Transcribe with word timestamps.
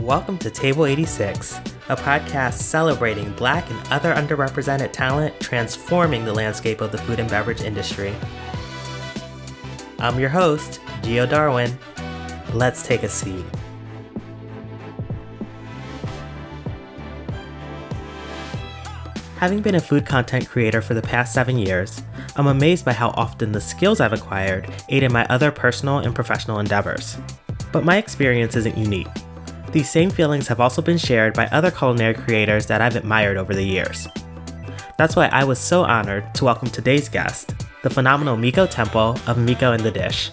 Welcome 0.00 0.38
to 0.38 0.50
Table 0.50 0.86
86, 0.86 1.58
a 1.90 1.94
podcast 1.94 2.54
celebrating 2.54 3.30
Black 3.32 3.70
and 3.70 3.78
other 3.92 4.14
underrepresented 4.14 4.92
talent 4.92 5.38
transforming 5.40 6.24
the 6.24 6.32
landscape 6.32 6.80
of 6.80 6.90
the 6.90 6.96
food 6.96 7.20
and 7.20 7.28
beverage 7.28 7.60
industry. 7.60 8.14
I'm 9.98 10.18
your 10.18 10.30
host, 10.30 10.80
Gio 11.02 11.28
Darwin. 11.28 11.78
Let's 12.54 12.82
take 12.82 13.02
a 13.02 13.10
seat. 13.10 13.44
Having 19.36 19.60
been 19.60 19.74
a 19.74 19.80
food 19.80 20.06
content 20.06 20.48
creator 20.48 20.80
for 20.80 20.94
the 20.94 21.02
past 21.02 21.34
seven 21.34 21.58
years, 21.58 22.02
I'm 22.36 22.46
amazed 22.46 22.86
by 22.86 22.94
how 22.94 23.10
often 23.10 23.52
the 23.52 23.60
skills 23.60 24.00
I've 24.00 24.14
acquired 24.14 24.72
aid 24.88 25.02
in 25.02 25.12
my 25.12 25.26
other 25.26 25.50
personal 25.50 25.98
and 25.98 26.14
professional 26.14 26.58
endeavors. 26.58 27.18
But 27.70 27.84
my 27.84 27.98
experience 27.98 28.56
isn't 28.56 28.78
unique. 28.78 29.06
These 29.72 29.88
same 29.88 30.10
feelings 30.10 30.48
have 30.48 30.58
also 30.58 30.82
been 30.82 30.98
shared 30.98 31.32
by 31.34 31.46
other 31.46 31.70
culinary 31.70 32.14
creators 32.14 32.66
that 32.66 32.80
I've 32.80 32.96
admired 32.96 33.36
over 33.36 33.54
the 33.54 33.62
years. 33.62 34.08
That's 34.98 35.14
why 35.14 35.26
I 35.28 35.44
was 35.44 35.60
so 35.60 35.84
honored 35.84 36.34
to 36.34 36.44
welcome 36.44 36.68
today's 36.68 37.08
guest, 37.08 37.54
the 37.84 37.90
phenomenal 37.90 38.36
Miko 38.36 38.66
Temple 38.66 39.16
of 39.28 39.38
Miko 39.38 39.72
and 39.72 39.82
the 39.84 39.92
Dish. 39.92 40.32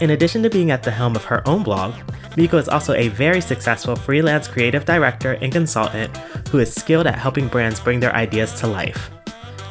In 0.00 0.10
addition 0.10 0.42
to 0.42 0.48
being 0.48 0.70
at 0.70 0.82
the 0.82 0.90
helm 0.90 1.16
of 1.16 1.24
her 1.24 1.46
own 1.46 1.62
blog, 1.62 1.94
Miko 2.38 2.56
is 2.56 2.68
also 2.70 2.94
a 2.94 3.08
very 3.08 3.42
successful 3.42 3.94
freelance 3.94 4.48
creative 4.48 4.86
director 4.86 5.32
and 5.42 5.52
consultant 5.52 6.16
who 6.48 6.58
is 6.58 6.72
skilled 6.72 7.06
at 7.06 7.18
helping 7.18 7.48
brands 7.48 7.78
bring 7.78 8.00
their 8.00 8.14
ideas 8.14 8.58
to 8.60 8.66
life. 8.66 9.10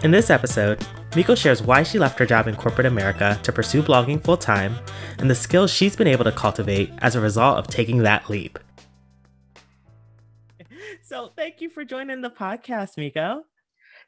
In 0.03 0.11
this 0.11 0.30
episode, 0.30 0.86
Miko 1.16 1.33
shares 1.33 1.63
why 1.63 1.81
she 1.81 1.97
left 1.97 2.20
her 2.20 2.25
job 2.25 2.47
in 2.47 2.55
corporate 2.55 2.86
America 2.86 3.39
to 3.41 3.52
pursue 3.52 3.81
blogging 3.81 4.23
full 4.23 4.38
time 4.38 4.75
and 5.17 5.27
the 5.27 5.33
skills 5.33 5.72
she's 5.72 5.95
been 5.95 6.08
able 6.08 6.23
to 6.23 6.31
cultivate 6.31 6.92
as 6.99 7.16
a 7.16 7.22
result 7.22 7.58
of 7.58 7.67
taking 7.67 8.03
that 8.03 8.30
leap. 8.30 8.59
So, 11.06 11.31
thank 11.38 11.61
you 11.61 11.70
for 11.70 11.86
joining 11.86 12.22
the 12.22 12.31
podcast, 12.31 12.98
Miko. 12.98 13.44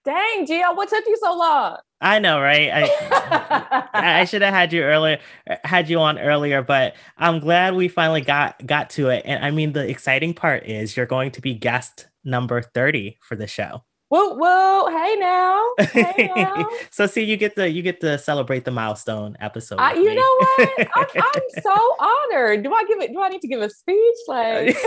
Dang, 0.04 0.48
Gio, 0.48 0.76
what 0.76 0.90
took 0.90 1.06
you 1.06 1.16
so 1.22 1.38
long? 1.38 1.78
I 2.02 2.18
know, 2.18 2.42
right? 2.42 2.72
I 2.74 4.22
I 4.22 4.26
should 4.26 4.42
have 4.42 4.52
had 4.52 4.74
you 4.74 4.82
earlier, 4.82 5.20
had 5.64 5.90
you 5.90 6.00
on 6.00 6.18
earlier, 6.18 6.64
but 6.64 6.96
I'm 7.16 7.40
glad 7.40 7.76
we 7.76 7.88
finally 7.88 8.22
got 8.22 8.66
got 8.66 8.90
to 8.92 9.10
it. 9.10 9.22
And 9.26 9.46
I 9.46 9.52
mean, 9.52 9.74
the 9.74 9.88
exciting 9.88 10.34
part 10.34 10.66
is 10.66 10.98
you're 10.98 11.06
going 11.06 11.30
to 11.32 11.42
be 11.42 11.54
guest 11.54 12.08
number 12.24 12.64
30 12.64 13.20
for 13.22 13.36
the 13.36 13.46
show. 13.46 13.84
Whoa, 14.10 14.36
whoa, 14.36 14.88
hey 14.90 15.16
now. 15.20 15.62
Hey 15.92 16.32
now. 16.34 16.70
so 16.92 17.08
see, 17.08 17.26
you 17.26 17.36
get 17.36 17.56
the 17.56 17.70
you 17.70 17.82
get 17.82 18.00
to 18.00 18.18
celebrate 18.18 18.64
the 18.64 18.72
milestone 18.72 19.36
episode. 19.42 19.76
Uh, 19.80 19.92
you 19.96 20.16
know 20.16 20.36
what? 20.40 20.88
I'm, 20.96 21.06
I'm, 21.16 21.62
so 21.62 21.96
honored. 22.00 22.64
Do 22.64 22.74
I 22.74 22.86
give 22.86 23.02
it? 23.02 23.12
Do 23.12 23.22
I 23.22 23.28
need 23.28 23.42
to 23.42 23.50
give 23.50 23.62
a 23.62 23.70
speech? 23.70 24.16
Like, 24.30 24.78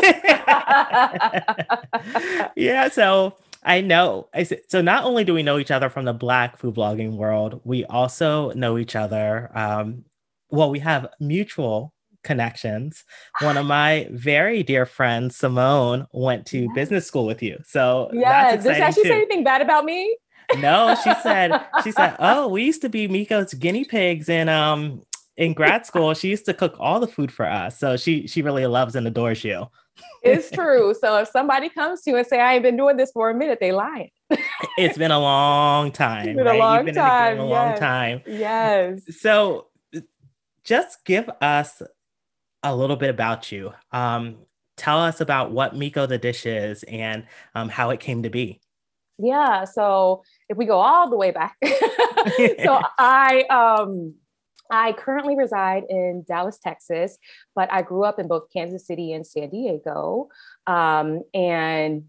yeah. 2.56 2.88
So 2.88 3.36
I 3.62 3.82
know. 3.82 4.28
I 4.32 4.44
so 4.68 4.80
not 4.80 5.04
only 5.04 5.24
do 5.24 5.34
we 5.34 5.42
know 5.42 5.58
each 5.58 5.70
other 5.70 5.91
from 5.91 6.06
the 6.06 6.14
Black 6.14 6.56
food 6.56 6.74
blogging 6.74 7.16
world, 7.16 7.60
we 7.64 7.84
also 7.84 8.52
know 8.52 8.78
each 8.78 8.96
other. 8.96 9.50
Um, 9.54 10.06
well, 10.48 10.70
we 10.70 10.78
have 10.78 11.08
mutual 11.20 11.92
connections. 12.22 13.04
One 13.40 13.56
of 13.56 13.66
my 13.66 14.08
very 14.10 14.62
dear 14.62 14.86
friends, 14.86 15.36
Simone, 15.36 16.06
went 16.12 16.46
to 16.46 16.60
yes. 16.60 16.70
business 16.74 17.06
school 17.06 17.26
with 17.26 17.42
you. 17.42 17.58
So 17.64 18.10
yeah, 18.12 18.56
does 18.56 18.94
she 18.94 19.02
say 19.02 19.12
anything 19.12 19.44
bad 19.44 19.62
about 19.62 19.84
me? 19.84 20.16
No, 20.58 20.96
she 21.02 21.12
said 21.22 21.52
she 21.84 21.92
said, 21.92 22.16
"Oh, 22.20 22.48
we 22.48 22.64
used 22.64 22.82
to 22.82 22.88
be 22.88 23.08
Miko's 23.08 23.54
guinea 23.54 23.84
pigs 23.84 24.28
in 24.28 24.48
um 24.48 25.02
in 25.36 25.54
grad 25.54 25.86
school. 25.86 26.14
She 26.14 26.28
used 26.28 26.44
to 26.46 26.54
cook 26.54 26.76
all 26.78 27.00
the 27.00 27.06
food 27.06 27.32
for 27.32 27.46
us. 27.46 27.78
So 27.78 27.96
she 27.96 28.26
she 28.26 28.42
really 28.42 28.66
loves 28.66 28.94
and 28.94 29.06
adores 29.06 29.44
you." 29.44 29.66
it's 30.22 30.50
true. 30.50 30.94
So 30.98 31.18
if 31.18 31.28
somebody 31.28 31.69
comes 31.69 32.03
to 32.03 32.10
you 32.10 32.16
and 32.16 32.26
say, 32.26 32.41
"I 32.41 32.54
ain't 32.54 32.62
been 32.62 32.76
doing 32.76 32.97
this 32.97 33.10
for 33.12 33.30
a 33.30 33.34
minute," 33.34 33.59
they 33.60 33.72
lying. 33.72 34.10
it's 34.76 34.98
been 34.98 35.10
a 35.10 35.20
long 35.20 35.92
time. 35.92 36.28
It's 36.28 36.36
been 36.36 36.47
right? 36.47 36.56
a 36.56 36.59
long 36.59 36.84
been 36.84 36.94
time. 36.94 37.41
a 37.41 37.47
yes. 37.47 37.50
long 37.50 37.78
time. 37.78 38.22
Yes. 38.26 39.19
So 39.19 39.66
just 40.64 41.04
give 41.04 41.30
us 41.41 41.82
a 42.62 42.75
little 42.75 42.97
bit 42.97 43.10
about 43.10 43.50
you. 43.50 43.72
Um, 43.93 44.38
tell 44.76 44.98
us 44.98 45.21
about 45.21 45.50
what 45.50 45.76
Miko 45.76 46.06
the 46.06 46.19
Dish 46.19 46.47
is 46.47 46.82
and 46.84 47.26
um, 47.54 47.69
how 47.69 47.91
it 47.91 48.00
came 48.00 48.22
to 48.22 48.31
be. 48.31 48.60
Yeah. 49.19 49.65
So 49.65 50.22
if 50.48 50.56
we 50.56 50.65
go 50.65 50.78
all 50.78 51.10
the 51.10 51.16
way 51.16 51.31
back, 51.31 51.56
so 51.65 52.81
I 52.98 53.44
um, 53.50 54.15
I 54.71 54.93
currently 54.93 55.37
reside 55.37 55.84
in 55.88 56.25
Dallas, 56.26 56.59
Texas, 56.59 57.19
but 57.54 57.71
I 57.72 57.82
grew 57.82 58.04
up 58.04 58.19
in 58.19 58.28
both 58.28 58.53
Kansas 58.53 58.87
City 58.87 59.12
and 59.12 59.27
San 59.27 59.50
Diego. 59.50 60.28
Um, 60.66 61.22
and 61.34 62.04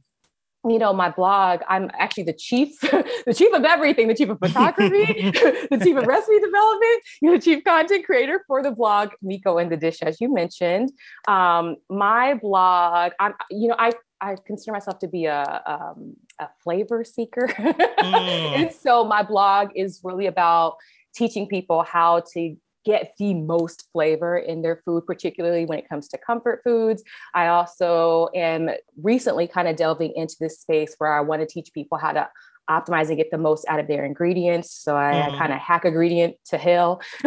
you 0.67 0.77
know, 0.77 0.93
my 0.93 1.09
blog, 1.09 1.61
I'm 1.67 1.89
actually 1.97 2.23
the 2.23 2.33
chief, 2.33 2.79
the 3.25 3.33
chief 3.35 3.53
of 3.53 3.63
everything, 3.63 4.07
the 4.07 4.15
chief 4.15 4.29
of 4.29 4.39
photography, 4.39 5.31
the 5.71 5.79
chief 5.81 5.97
of 5.97 6.05
recipe 6.05 6.39
development, 6.39 7.01
you 7.21 7.31
know, 7.31 7.39
chief 7.39 7.63
content 7.63 8.05
creator 8.05 8.43
for 8.47 8.61
the 8.61 8.71
blog 8.71 9.09
Miko 9.21 9.57
and 9.57 9.71
the 9.71 9.77
Dish, 9.77 10.01
as 10.01 10.21
you 10.21 10.31
mentioned. 10.31 10.91
Um, 11.27 11.77
my 11.89 12.35
blog, 12.35 13.13
I'm, 13.19 13.33
you 13.49 13.69
know, 13.69 13.75
I 13.77 13.91
I 14.23 14.35
consider 14.45 14.73
myself 14.73 14.99
to 14.99 15.07
be 15.07 15.25
a, 15.25 15.63
um, 15.65 16.15
a 16.39 16.47
flavor 16.63 17.03
seeker. 17.03 17.47
mm. 17.47 17.95
and 18.03 18.71
so 18.71 19.03
my 19.03 19.23
blog 19.23 19.69
is 19.75 20.01
really 20.03 20.27
about 20.27 20.75
teaching 21.15 21.47
people 21.47 21.81
how 21.81 22.21
to 22.33 22.55
get 22.85 23.13
the 23.17 23.33
most 23.33 23.87
flavor 23.91 24.37
in 24.37 24.61
their 24.61 24.81
food, 24.83 25.05
particularly 25.05 25.65
when 25.65 25.79
it 25.79 25.87
comes 25.87 26.07
to 26.09 26.17
comfort 26.17 26.61
foods. 26.63 27.03
I 27.33 27.47
also 27.47 28.29
am 28.35 28.69
recently 29.01 29.47
kind 29.47 29.67
of 29.67 29.75
delving 29.75 30.13
into 30.15 30.35
this 30.39 30.59
space 30.59 30.95
where 30.97 31.13
I 31.13 31.21
want 31.21 31.41
to 31.41 31.45
teach 31.45 31.73
people 31.73 31.97
how 31.97 32.11
to 32.11 32.29
optimize 32.69 33.09
and 33.09 33.17
get 33.17 33.31
the 33.31 33.37
most 33.37 33.65
out 33.67 33.79
of 33.79 33.87
their 33.87 34.05
ingredients. 34.05 34.71
So 34.71 34.95
I, 34.95 35.13
mm. 35.13 35.33
I 35.33 35.37
kind 35.37 35.53
of 35.53 35.59
hack 35.59 35.83
ingredient 35.83 36.35
to 36.45 36.57
hell. 36.57 37.01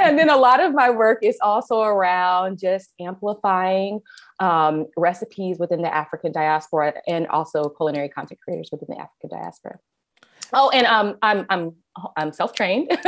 and 0.00 0.18
then 0.18 0.28
a 0.28 0.36
lot 0.36 0.60
of 0.60 0.74
my 0.74 0.90
work 0.90 1.20
is 1.22 1.38
also 1.40 1.82
around 1.82 2.58
just 2.58 2.92
amplifying 3.00 4.00
um, 4.40 4.86
recipes 4.96 5.58
within 5.58 5.82
the 5.82 5.94
African 5.94 6.32
diaspora 6.32 6.94
and 7.06 7.26
also 7.28 7.68
culinary 7.68 8.08
content 8.08 8.40
creators 8.40 8.70
within 8.72 8.88
the 8.90 9.00
African 9.00 9.30
diaspora. 9.30 9.78
Oh, 10.54 10.70
and 10.70 10.86
um, 10.86 11.16
I'm 11.22 11.46
I'm 11.48 11.74
I'm 12.16 12.32
self-trained, 12.32 12.88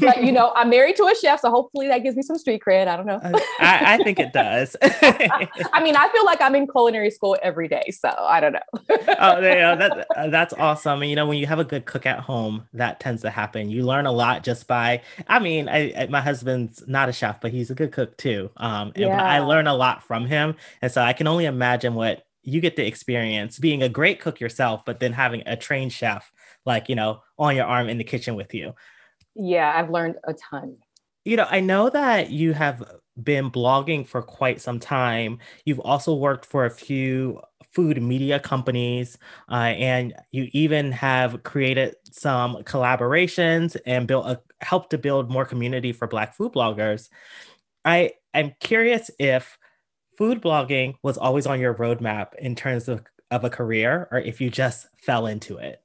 but 0.00 0.22
you 0.22 0.30
know, 0.30 0.52
I'm 0.54 0.70
married 0.70 0.94
to 0.96 1.04
a 1.06 1.14
chef, 1.14 1.40
so 1.40 1.50
hopefully 1.50 1.88
that 1.88 2.04
gives 2.04 2.16
me 2.16 2.22
some 2.22 2.38
street 2.38 2.62
cred. 2.64 2.86
I 2.86 2.96
don't 2.96 3.06
know. 3.06 3.20
I, 3.24 3.94
I, 3.94 3.96
think 4.04 4.20
it 4.20 4.32
does. 4.32 4.76
I 4.82 5.82
mean, 5.82 5.96
I 5.96 6.08
feel 6.12 6.24
like 6.24 6.40
I'm 6.40 6.54
in 6.54 6.68
culinary 6.68 7.10
school 7.10 7.36
every 7.42 7.66
day, 7.66 7.90
so 7.90 8.08
I 8.08 8.38
don't 8.38 8.52
know. 8.52 8.60
oh, 8.90 9.40
yeah, 9.40 9.74
that, 9.74 10.06
uh, 10.16 10.28
that's 10.28 10.54
awesome. 10.54 11.02
And 11.02 11.10
you 11.10 11.16
know, 11.16 11.26
when 11.26 11.38
you 11.38 11.46
have 11.46 11.58
a 11.58 11.64
good 11.64 11.84
cook 11.84 12.06
at 12.06 12.20
home, 12.20 12.68
that 12.74 13.00
tends 13.00 13.22
to 13.22 13.30
happen. 13.30 13.70
You 13.70 13.84
learn 13.84 14.06
a 14.06 14.12
lot 14.12 14.44
just 14.44 14.68
by. 14.68 15.02
I 15.26 15.40
mean, 15.40 15.68
I, 15.68 15.92
I 15.96 16.06
my 16.06 16.20
husband's 16.20 16.86
not 16.86 17.08
a 17.08 17.12
chef, 17.12 17.40
but 17.40 17.50
he's 17.50 17.70
a 17.70 17.74
good 17.74 17.90
cook 17.90 18.16
too. 18.16 18.50
Um, 18.56 18.92
and, 18.94 19.06
yeah. 19.06 19.22
I 19.22 19.40
learn 19.40 19.66
a 19.66 19.74
lot 19.74 20.04
from 20.04 20.26
him, 20.26 20.54
and 20.80 20.92
so 20.92 21.02
I 21.02 21.12
can 21.12 21.26
only 21.26 21.46
imagine 21.46 21.94
what 21.94 22.24
you 22.42 22.60
get 22.60 22.76
to 22.76 22.86
experience 22.86 23.58
being 23.58 23.82
a 23.82 23.88
great 23.88 24.20
cook 24.20 24.38
yourself, 24.38 24.84
but 24.84 25.00
then 25.00 25.12
having 25.12 25.42
a 25.44 25.56
trained 25.56 25.92
chef 25.92 26.32
like, 26.68 26.88
you 26.88 26.94
know, 26.94 27.22
on 27.38 27.56
your 27.56 27.66
arm 27.66 27.88
in 27.88 27.98
the 27.98 28.04
kitchen 28.04 28.36
with 28.36 28.54
you. 28.54 28.74
Yeah, 29.34 29.72
I've 29.74 29.90
learned 29.90 30.16
a 30.24 30.34
ton. 30.34 30.76
You 31.24 31.36
know, 31.36 31.46
I 31.50 31.58
know 31.60 31.90
that 31.90 32.30
you 32.30 32.52
have 32.52 32.84
been 33.22 33.50
blogging 33.50 34.06
for 34.06 34.22
quite 34.22 34.60
some 34.60 34.78
time. 34.78 35.38
You've 35.64 35.80
also 35.80 36.14
worked 36.14 36.46
for 36.46 36.64
a 36.64 36.70
few 36.70 37.40
food 37.72 38.00
media 38.02 38.40
companies, 38.40 39.18
uh, 39.50 39.74
and 39.76 40.14
you 40.30 40.48
even 40.52 40.92
have 40.92 41.42
created 41.42 41.96
some 42.10 42.56
collaborations 42.62 43.76
and 43.84 44.06
built 44.06 44.26
a 44.26 44.40
helped 44.60 44.90
to 44.90 44.98
build 44.98 45.30
more 45.30 45.44
community 45.44 45.92
for 45.92 46.08
Black 46.08 46.34
food 46.34 46.52
bloggers. 46.52 47.08
I 47.84 48.12
am 48.34 48.54
curious 48.60 49.10
if 49.18 49.58
food 50.16 50.40
blogging 50.40 50.94
was 51.02 51.18
always 51.18 51.46
on 51.46 51.60
your 51.60 51.74
roadmap 51.74 52.34
in 52.38 52.56
terms 52.56 52.88
of, 52.88 53.02
of 53.30 53.44
a 53.44 53.50
career, 53.50 54.08
or 54.10 54.18
if 54.18 54.40
you 54.40 54.50
just 54.50 54.86
fell 54.96 55.26
into 55.26 55.58
it. 55.58 55.80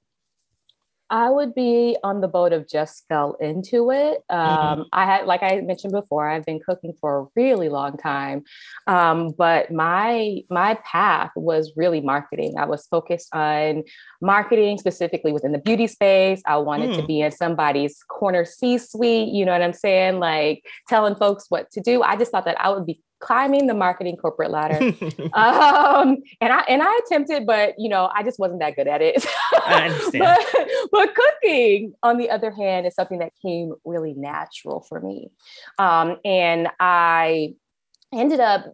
I 1.13 1.29
would 1.29 1.53
be 1.53 1.95
on 2.03 2.21
the 2.21 2.27
boat 2.27 2.53
of 2.53 2.67
just 2.67 3.05
fell 3.07 3.33
into 3.33 3.91
it. 3.91 4.23
Um, 4.31 4.39
mm-hmm. 4.39 4.81
I 4.93 5.05
had, 5.05 5.27
like 5.27 5.43
I 5.43 5.61
mentioned 5.61 5.93
before, 5.93 6.27
I've 6.27 6.43
been 6.43 6.59
cooking 6.59 6.91
for 6.99 7.19
a 7.19 7.27
really 7.35 7.69
long 7.69 7.97
time, 7.97 8.45
um, 8.87 9.29
but 9.37 9.71
my 9.71 10.39
my 10.49 10.73
path 10.83 11.29
was 11.35 11.71
really 11.75 12.01
marketing. 12.01 12.55
I 12.57 12.65
was 12.65 12.87
focused 12.87 13.29
on 13.31 13.83
marketing 14.23 14.79
specifically 14.79 15.31
within 15.31 15.51
the 15.51 15.59
beauty 15.59 15.85
space. 15.85 16.41
I 16.47 16.57
wanted 16.57 16.89
mm. 16.89 17.01
to 17.01 17.05
be 17.05 17.21
in 17.21 17.31
somebody's 17.31 18.01
corner 18.09 18.43
C-suite. 18.43 19.27
You 19.27 19.45
know 19.45 19.51
what 19.51 19.61
I'm 19.61 19.73
saying? 19.73 20.19
Like 20.19 20.65
telling 20.89 21.13
folks 21.13 21.45
what 21.49 21.69
to 21.73 21.79
do. 21.79 22.01
I 22.01 22.15
just 22.15 22.31
thought 22.31 22.45
that 22.45 22.59
I 22.59 22.71
would 22.71 22.87
be 22.87 22.99
climbing 23.23 23.67
the 23.67 23.73
marketing 23.73 24.17
corporate 24.17 24.51
ladder. 24.51 24.75
um, 25.33 26.17
and 26.41 26.51
I 26.53 26.63
and 26.67 26.83
I 26.83 26.99
attempted, 27.05 27.45
but 27.45 27.73
you 27.77 27.89
know, 27.89 28.11
I 28.13 28.21
just 28.23 28.37
wasn't 28.37 28.59
that 28.59 28.75
good 28.75 28.87
at 28.87 29.01
it. 29.01 29.25
I 29.65 29.85
understand. 29.89 30.37
but, 30.51 30.67
but, 30.91 31.15
cooking, 31.15 31.93
on 32.03 32.17
the 32.17 32.29
other 32.29 32.51
hand, 32.51 32.85
is 32.85 32.95
something 32.95 33.19
that 33.19 33.31
came 33.41 33.73
really 33.85 34.13
natural 34.13 34.81
for 34.81 34.99
me. 34.99 35.31
Um, 35.79 36.17
and 36.25 36.67
I 36.79 37.53
ended 38.13 38.39
up 38.39 38.65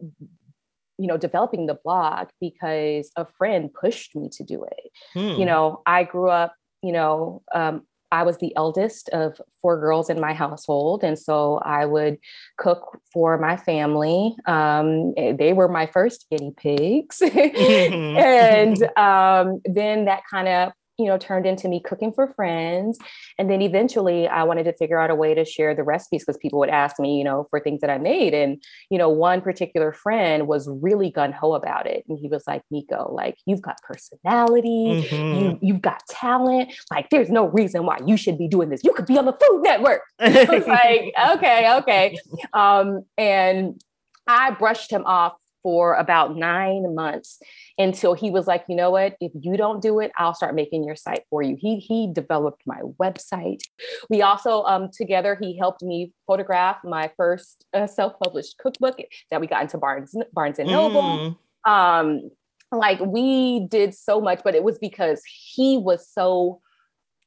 you 0.98 1.06
know, 1.06 1.16
developing 1.16 1.64
the 1.64 1.78
blog 1.82 2.28
because 2.42 3.10
a 3.16 3.24
friend 3.38 3.72
pushed 3.72 4.14
me 4.14 4.28
to 4.28 4.44
do 4.44 4.64
it. 4.64 4.90
Hmm. 5.14 5.40
You 5.40 5.46
know, 5.46 5.80
I 5.86 6.04
grew 6.04 6.28
up, 6.28 6.54
you 6.82 6.92
know, 6.92 7.42
um, 7.54 7.86
I 8.12 8.24
was 8.24 8.38
the 8.38 8.54
eldest 8.56 9.08
of 9.10 9.40
four 9.62 9.78
girls 9.78 10.10
in 10.10 10.20
my 10.20 10.32
household. 10.32 11.04
And 11.04 11.18
so 11.18 11.58
I 11.58 11.86
would 11.86 12.18
cook 12.58 13.00
for 13.12 13.38
my 13.38 13.56
family. 13.56 14.34
Um, 14.46 15.14
eh, 15.16 15.32
they 15.32 15.52
were 15.52 15.68
my 15.68 15.86
first 15.86 16.26
guinea 16.30 16.52
pigs. 16.56 17.22
and 17.34 18.82
um, 18.96 19.60
then 19.64 20.06
that 20.06 20.22
kind 20.30 20.48
of 20.48 20.72
you 21.00 21.06
know, 21.06 21.16
turned 21.18 21.46
into 21.46 21.66
me 21.68 21.80
cooking 21.80 22.12
for 22.12 22.32
friends. 22.34 22.98
And 23.38 23.50
then 23.50 23.62
eventually 23.62 24.28
I 24.28 24.42
wanted 24.44 24.64
to 24.64 24.72
figure 24.74 24.98
out 24.98 25.10
a 25.10 25.14
way 25.14 25.34
to 25.34 25.44
share 25.44 25.74
the 25.74 25.82
recipes 25.82 26.24
because 26.24 26.36
people 26.36 26.58
would 26.58 26.68
ask 26.68 27.00
me, 27.00 27.16
you 27.16 27.24
know, 27.24 27.46
for 27.50 27.58
things 27.58 27.80
that 27.80 27.90
I 27.90 27.98
made. 27.98 28.34
And, 28.34 28.62
you 28.90 28.98
know, 28.98 29.08
one 29.08 29.40
particular 29.40 29.92
friend 29.92 30.46
was 30.46 30.68
really 30.82 31.10
gun 31.10 31.32
ho 31.32 31.54
about 31.54 31.86
it. 31.86 32.04
And 32.08 32.18
he 32.18 32.28
was 32.28 32.44
like, 32.46 32.62
Miko, 32.70 33.10
like, 33.14 33.36
you've 33.46 33.62
got 33.62 33.76
personality, 33.82 35.06
Mhm. 35.10 35.40
you, 35.40 35.58
you've 35.62 35.82
got 35.82 36.02
talent. 36.08 36.72
Like, 36.90 37.08
there's 37.10 37.30
no 37.30 37.46
reason 37.46 37.86
why 37.86 37.98
you 38.04 38.16
should 38.16 38.36
be 38.38 38.48
doing 38.48 38.68
this. 38.68 38.82
You 38.84 38.92
could 38.92 39.06
be 39.06 39.16
on 39.18 39.24
the 39.24 39.32
Food 39.32 39.62
Network. 39.62 40.02
I 40.20 40.44
was 40.50 40.66
like, 40.66 41.12
okay, 41.36 41.74
okay. 41.78 42.16
Um, 42.52 43.04
and 43.16 43.80
I 44.26 44.50
brushed 44.52 44.92
him 44.92 45.04
off 45.06 45.32
for 45.62 45.94
about 45.94 46.36
nine 46.36 46.94
months 46.94 47.38
until 47.78 48.14
he 48.14 48.30
was 48.30 48.46
like, 48.46 48.64
you 48.68 48.76
know 48.76 48.90
what? 48.90 49.16
If 49.20 49.32
you 49.40 49.56
don't 49.56 49.82
do 49.82 50.00
it, 50.00 50.10
I'll 50.16 50.34
start 50.34 50.54
making 50.54 50.84
your 50.84 50.96
site 50.96 51.24
for 51.30 51.42
you. 51.42 51.56
He 51.58 51.78
he 51.78 52.12
developed 52.12 52.62
my 52.66 52.80
website. 53.00 53.62
We 54.08 54.22
also 54.22 54.62
um 54.64 54.90
together 54.90 55.36
he 55.40 55.56
helped 55.58 55.82
me 55.82 56.12
photograph 56.26 56.78
my 56.84 57.10
first 57.16 57.64
uh, 57.74 57.86
self-published 57.86 58.56
cookbook 58.58 58.96
that 59.30 59.40
we 59.40 59.46
got 59.46 59.62
into 59.62 59.78
Barnes 59.78 60.14
Barnes 60.32 60.58
and 60.58 60.70
Noble 60.70 61.00
Mm. 61.00 61.36
um 61.70 62.30
like 62.72 63.00
we 63.00 63.66
did 63.68 63.94
so 63.94 64.20
much 64.20 64.40
but 64.44 64.54
it 64.54 64.62
was 64.62 64.78
because 64.78 65.22
he 65.24 65.76
was 65.76 66.08
so 66.08 66.60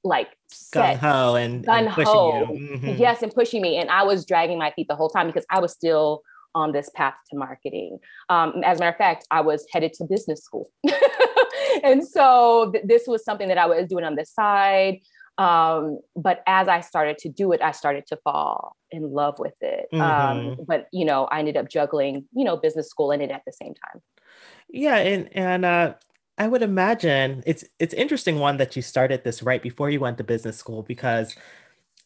like 0.04 0.30
gun 0.74 0.98
ho 0.98 1.36
and, 1.36 1.66
pushing 1.94 2.14
you. 2.14 2.78
Mhm. 2.80 3.00
yes 3.00 3.22
and 3.22 3.34
pushing 3.34 3.62
me 3.62 3.78
and 3.78 3.90
i 3.90 4.04
was 4.04 4.26
dragging 4.26 4.58
my 4.58 4.72
feet 4.72 4.88
the 4.88 4.96
whole 4.96 5.10
time 5.10 5.28
because 5.28 5.46
i 5.50 5.60
was 5.60 5.72
still 5.72 6.22
on 6.56 6.72
this 6.72 6.90
path 6.96 7.16
to 7.30 7.38
marketing. 7.38 8.00
Um, 8.30 8.62
as 8.64 8.78
a 8.78 8.82
matter 8.82 8.92
of 8.92 8.98
fact 8.98 9.26
i 9.32 9.42
was 9.42 9.66
headed 9.72 9.94
to 9.94 10.06
business 10.06 10.44
school. 10.44 10.70
And 11.84 12.08
so 12.08 12.70
th- 12.72 12.86
this 12.86 13.08
was 13.08 13.26
something 13.26 13.48
that 13.48 13.58
i 13.58 13.66
was 13.66 13.88
doing 13.88 14.06
on 14.06 14.16
the 14.16 14.26
side. 14.26 15.00
Um, 15.38 16.00
but 16.16 16.44
as 16.46 16.68
i 16.68 16.82
started 16.82 17.18
to 17.20 17.30
do 17.30 17.52
it 17.54 17.62
i 17.62 17.72
started 17.72 18.06
to 18.08 18.18
fall 18.18 18.76
in 18.92 19.12
love 19.12 19.40
with 19.40 19.56
it. 19.62 19.88
Um, 20.00 20.58
but 20.68 20.88
you 20.92 21.06
know 21.06 21.26
i 21.26 21.40
ended 21.40 21.58
up 21.58 21.68
juggling 21.70 22.26
you 22.34 22.44
know 22.44 22.58
business 22.58 22.90
school 22.90 23.12
and 23.12 23.22
it 23.22 23.32
at 23.32 23.42
the 23.46 23.54
same 23.54 23.74
time. 23.74 24.02
Yeah, 24.70 24.98
and 24.98 25.30
and 25.36 25.66
uh, 25.66 25.94
I 26.38 26.48
would 26.48 26.62
imagine 26.62 27.44
it's 27.46 27.64
it's 27.80 27.94
interesting 27.94 28.40
one 28.40 28.58
that 28.58 28.76
you 28.76 28.82
started 28.82 29.24
this 29.24 29.44
right 29.44 29.62
before 29.62 29.90
you 29.90 30.00
went 30.00 30.18
to 30.18 30.24
business 30.24 30.58
school 30.58 30.82
because 30.82 31.36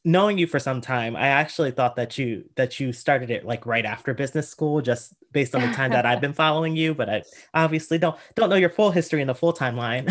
knowing 0.07 0.37
you 0.37 0.47
for 0.47 0.57
some 0.57 0.79
time, 0.79 1.17
I 1.17 1.27
actually 1.27 1.71
thought 1.71 1.97
that 1.97 2.17
you 2.17 2.45
that 2.55 2.79
you 2.79 2.93
started 2.93 3.29
it 3.29 3.45
like 3.45 3.65
right 3.65 3.85
after 3.85 4.13
business 4.13 4.49
school, 4.49 4.81
just 4.81 5.13
based 5.33 5.53
on 5.53 5.61
the 5.61 5.67
time 5.73 5.91
that 5.91 6.05
I've 6.05 6.21
been 6.27 6.33
following 6.33 6.77
you. 6.77 6.95
But 6.95 7.09
I 7.09 7.23
obviously 7.53 7.97
don't 7.97 8.17
don't 8.35 8.49
know 8.49 8.55
your 8.55 8.69
full 8.69 8.89
history 8.89 9.21
and 9.21 9.29
the 9.29 9.35
full 9.35 9.53
timeline. 9.53 10.07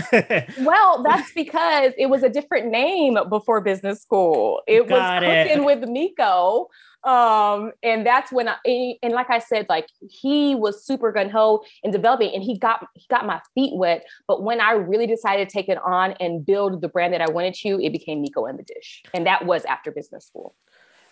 Well, 0.64 1.02
that's 1.08 1.32
because 1.32 1.94
it 1.96 2.06
was 2.06 2.22
a 2.22 2.28
different 2.28 2.70
name 2.70 3.16
before 3.31 3.62
business 3.62 4.02
school. 4.02 4.62
It 4.69 4.87
Got 4.87 5.22
was 5.22 5.31
it. 5.32 5.48
cooking 5.48 5.64
with 5.64 5.88
Miko. 5.88 6.69
Um, 7.06 7.70
and 7.85 8.05
that's 8.05 8.32
when 8.32 8.49
I 8.49 8.56
and 9.00 9.12
like 9.12 9.31
I 9.31 9.38
said, 9.38 9.67
like 9.69 9.87
he 10.00 10.56
was 10.56 10.85
super 10.85 11.12
gun 11.12 11.31
ho 11.31 11.62
in 11.85 11.93
developing 11.93 12.35
and 12.35 12.43
he 12.43 12.58
got 12.58 12.85
he 12.94 13.06
got 13.08 13.25
my 13.25 13.41
feet 13.55 13.75
wet. 13.76 14.05
But 14.26 14.43
when 14.43 14.61
I 14.61 14.73
really 14.73 15.06
decided 15.06 15.49
to 15.49 15.53
take 15.53 15.69
it 15.69 15.79
on 15.85 16.12
and 16.19 16.44
build 16.44 16.81
the 16.81 16.88
brand 16.88 17.14
that 17.14 17.23
I 17.23 17.31
wanted 17.31 17.55
to, 17.62 17.81
it 17.81 17.93
became 17.93 18.23
Miko 18.23 18.47
and 18.47 18.58
the 18.58 18.64
dish. 18.64 19.05
And 19.14 19.25
that 19.26 19.47
was 19.47 19.64
after 19.67 19.93
business 19.93 20.26
school. 20.26 20.56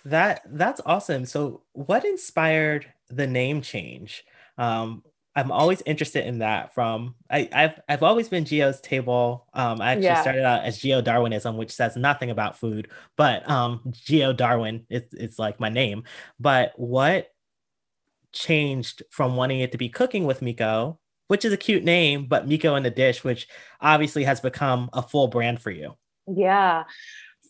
That 0.05 0.43
that's 0.47 0.81
awesome. 0.85 1.27
So, 1.27 1.63
what 1.73 2.05
inspired 2.05 2.93
the 3.09 3.29
name 3.29 3.63
change? 3.63 4.25
Um, 4.59 5.05
I'm 5.37 5.51
always 5.51 5.83
interested 5.87 6.27
in 6.27 6.39
that. 6.39 6.75
From 6.75 7.17
I, 7.31 7.49
I've 7.53 7.81
I've 7.89 8.03
always 8.03 8.29
been 8.29 8.45
Gio's 8.45 8.81
table. 8.81 9.47
Um, 9.55 9.81
I 9.81 9.93
actually 9.93 10.05
Yeah. 10.05 10.21
started 10.21 10.45
out 10.45 10.65
as 10.65 10.79
Gio 10.79 11.03
Darwinism, 11.03 11.57
which 11.57 11.73
says 11.73 11.97
nothing 11.97 12.31
about 12.31 12.59
food, 12.59 12.89
but 13.17 13.49
um, 13.51 13.81
Gio 13.91 14.37
Darwin 14.37 14.87
it's 14.89 15.13
it's 15.15 15.39
like 15.39 15.59
my 15.61 15.69
name. 15.69 16.05
But 16.39 16.73
what 16.77 17.29
changed 18.33 19.03
from 19.11 19.37
wanting 19.37 19.61
it 19.61 19.73
to 19.73 19.79
be 19.79 19.89
cooking 19.89 20.25
with 20.25 20.43
Miko, 20.43 20.99
which 21.29 21.45
is 21.45 21.53
a 21.53 21.57
cute 21.57 21.85
name, 21.85 22.27
but 22.27 22.49
Miko 22.49 22.75
in 22.75 22.83
the 22.83 22.91
dish, 22.91 23.23
which 23.25 23.49
obviously 23.81 24.25
has 24.25 24.41
become 24.41 24.91
a 24.93 25.03
full 25.03 25.29
brand 25.29 25.61
for 25.61 25.71
you. 25.71 25.97
Yeah. 26.27 26.85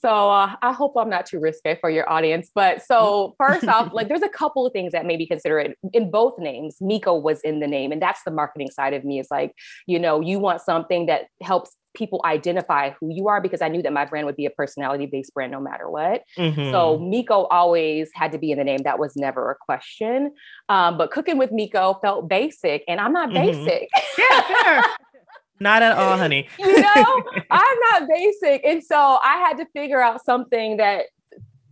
So 0.04 0.30
uh, 0.30 0.54
I 0.60 0.72
hope 0.74 0.92
I'm 0.98 1.08
not 1.08 1.24
too 1.24 1.40
risque 1.40 1.78
for 1.80 1.88
your 1.88 2.06
audience. 2.10 2.50
But 2.54 2.82
so 2.84 3.34
first 3.38 3.66
off, 3.66 3.90
like 3.94 4.08
there's 4.08 4.22
a 4.22 4.28
couple 4.28 4.66
of 4.66 4.72
things 4.74 4.92
that 4.92 5.06
maybe 5.06 5.26
consider 5.26 5.58
it 5.58 5.78
in 5.94 6.10
both 6.10 6.38
names. 6.38 6.76
Miko 6.80 7.14
was 7.14 7.40
in 7.40 7.60
the 7.60 7.66
name, 7.66 7.90
and 7.90 8.02
that's 8.02 8.20
the 8.24 8.30
marketing 8.30 8.70
side 8.70 8.92
of 8.92 9.02
me. 9.04 9.18
Is 9.18 9.28
like, 9.30 9.52
you 9.86 9.98
know, 9.98 10.20
you 10.20 10.38
want 10.38 10.60
something 10.60 11.06
that 11.06 11.22
helps 11.42 11.74
people 11.94 12.20
identify 12.24 12.90
who 13.00 13.08
you 13.08 13.28
are 13.28 13.40
because 13.40 13.62
I 13.62 13.68
knew 13.68 13.80
that 13.80 13.92
my 13.92 14.04
brand 14.04 14.26
would 14.26 14.34
be 14.34 14.46
a 14.46 14.50
personality 14.50 15.06
based 15.06 15.32
brand 15.32 15.52
no 15.52 15.60
matter 15.60 15.88
what. 15.88 16.22
Mhm. 16.36 16.72
So 16.72 16.98
Miko 16.98 17.44
always 17.44 18.10
had 18.14 18.32
to 18.32 18.38
be 18.38 18.50
in 18.50 18.58
the 18.58 18.64
name. 18.64 18.80
That 18.82 18.98
was 18.98 19.14
never 19.16 19.50
a 19.52 19.54
question. 19.64 20.32
Um, 20.68 20.98
but 20.98 21.12
cooking 21.12 21.38
with 21.38 21.52
Miko 21.52 21.94
felt 22.02 22.28
basic, 22.28 22.82
and 22.88 23.00
I'm 23.00 23.12
not 23.12 23.30
Mhm. 23.30 23.34
basic. 23.34 23.88
yeah, 24.18 24.40
fair. 24.42 24.84
Not 25.60 25.82
at 25.82 25.96
all, 25.96 26.16
honey. 26.16 26.48
you 26.58 26.80
know, 26.80 27.22
I'm 27.50 27.78
not 27.92 28.08
basic. 28.08 28.64
And 28.64 28.82
so 28.82 29.18
I 29.22 29.36
had 29.38 29.56
to 29.58 29.66
figure 29.72 30.00
out 30.00 30.24
something 30.24 30.76
that 30.78 31.06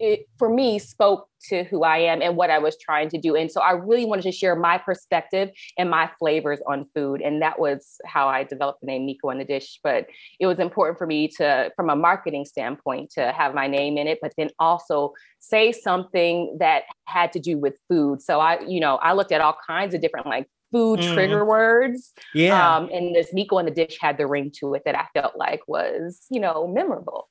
it 0.03 0.29
for 0.37 0.53
me 0.53 0.81
spoke 0.81 1.29
to 1.49 1.63
who 1.65 1.85
I 1.85 1.99
am 1.99 2.23
and 2.23 2.37
what 2.37 2.51
I 2.51 2.59
was 2.59 2.77
trying 2.77 3.09
to 3.11 3.19
do. 3.19 3.37
And 3.37 3.51
so 3.51 3.61
I 3.61 3.71
really 3.71 4.05
wanted 4.05 4.23
to 4.23 4.33
share 4.33 4.57
my 4.57 4.77
perspective 4.77 5.51
and 5.79 5.89
my 5.89 6.11
flavors 6.19 6.59
on 6.67 6.87
food. 6.93 7.21
And 7.21 7.41
that 7.41 7.61
was 7.61 8.01
how 8.05 8.27
I 8.27 8.43
developed 8.43 8.81
the 8.81 8.89
name 8.89 9.07
Miko 9.07 9.31
on 9.31 9.39
the 9.39 9.45
dish. 9.45 9.79
But 9.85 10.07
it 10.41 10.47
was 10.47 10.59
important 10.59 10.99
for 10.99 11.07
me 11.07 11.29
to, 11.39 11.71
from 11.77 11.89
a 11.89 11.95
marketing 11.95 12.45
standpoint, 12.45 13.11
to 13.13 13.31
have 13.31 13.55
my 13.55 13.69
name 13.69 13.97
in 13.97 14.09
it, 14.09 14.19
but 14.21 14.33
then 14.37 14.51
also 14.59 15.13
say 15.39 15.71
something 15.71 16.57
that 16.59 16.83
had 17.05 17.33
to 17.33 17.39
do 17.39 17.57
with 17.57 17.79
food. 17.89 18.23
So 18.23 18.41
I, 18.41 18.61
you 18.67 18.81
know, 18.81 18.97
I 18.97 19.13
looked 19.13 19.31
at 19.31 19.41
all 19.41 19.57
kinds 19.67 19.95
of 19.95 20.01
different 20.01 20.27
like 20.27 20.49
food 20.73 21.01
Mm. 21.01 21.15
trigger 21.15 21.45
words 21.45 22.13
Yeah. 22.35 22.77
um, 22.77 22.89
and 22.93 23.15
this 23.15 23.33
Miko 23.33 23.59
and 23.59 23.69
the 23.69 23.73
dish 23.73 23.99
had 24.01 24.17
the 24.19 24.27
ring 24.27 24.51
to 24.59 24.75
it 24.75 24.83
that 24.87 24.97
I 24.97 25.07
felt 25.15 25.37
like 25.37 25.61
was, 25.69 26.27
you 26.31 26.41
know, 26.41 26.67
memorable. 26.67 27.29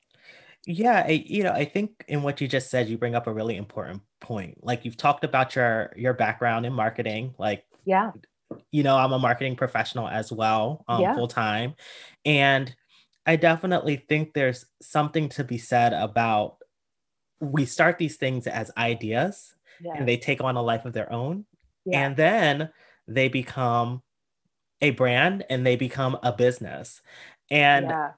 Yeah, 0.67 1.03
I, 1.07 1.23
you 1.25 1.43
know, 1.43 1.51
I 1.51 1.65
think 1.65 2.05
in 2.07 2.21
what 2.21 2.39
you 2.39 2.47
just 2.47 2.69
said, 2.69 2.87
you 2.87 2.97
bring 2.97 3.15
up 3.15 3.25
a 3.25 3.33
really 3.33 3.57
important 3.57 4.03
point. 4.19 4.63
Like 4.63 4.85
you've 4.85 4.95
talked 4.97 5.23
about 5.23 5.55
your 5.55 5.91
your 5.97 6.13
background 6.13 6.65
in 6.67 6.73
marketing, 6.73 7.33
like 7.39 7.65
Yeah. 7.83 8.11
you 8.71 8.83
know, 8.83 8.95
I'm 8.95 9.11
a 9.11 9.17
marketing 9.19 9.55
professional 9.55 10.07
as 10.07 10.31
well, 10.31 10.85
um, 10.87 11.01
Yeah. 11.01 11.15
full 11.15 11.27
time, 11.27 11.73
and 12.25 12.73
I 13.25 13.37
definitely 13.37 13.97
think 13.97 14.33
there's 14.33 14.65
something 14.81 15.29
to 15.29 15.43
be 15.43 15.57
said 15.57 15.93
about 15.93 16.57
we 17.39 17.65
start 17.65 17.97
these 17.97 18.17
things 18.17 18.45
as 18.45 18.69
ideas, 18.77 19.55
Yeah. 19.79 19.93
and 19.95 20.07
they 20.07 20.17
take 20.17 20.41
on 20.43 20.57
a 20.57 20.61
life 20.61 20.85
of 20.85 20.93
their 20.93 21.11
own, 21.11 21.45
yeah. 21.85 22.05
and 22.05 22.15
then 22.15 22.69
they 23.13 23.27
become 23.27 24.01
a 24.81 24.91
brand 24.91 25.43
and 25.49 25.65
they 25.65 25.75
become 25.75 26.17
a 26.23 26.31
business, 26.31 27.01
and 27.49 27.87
yeah. 27.87 28.11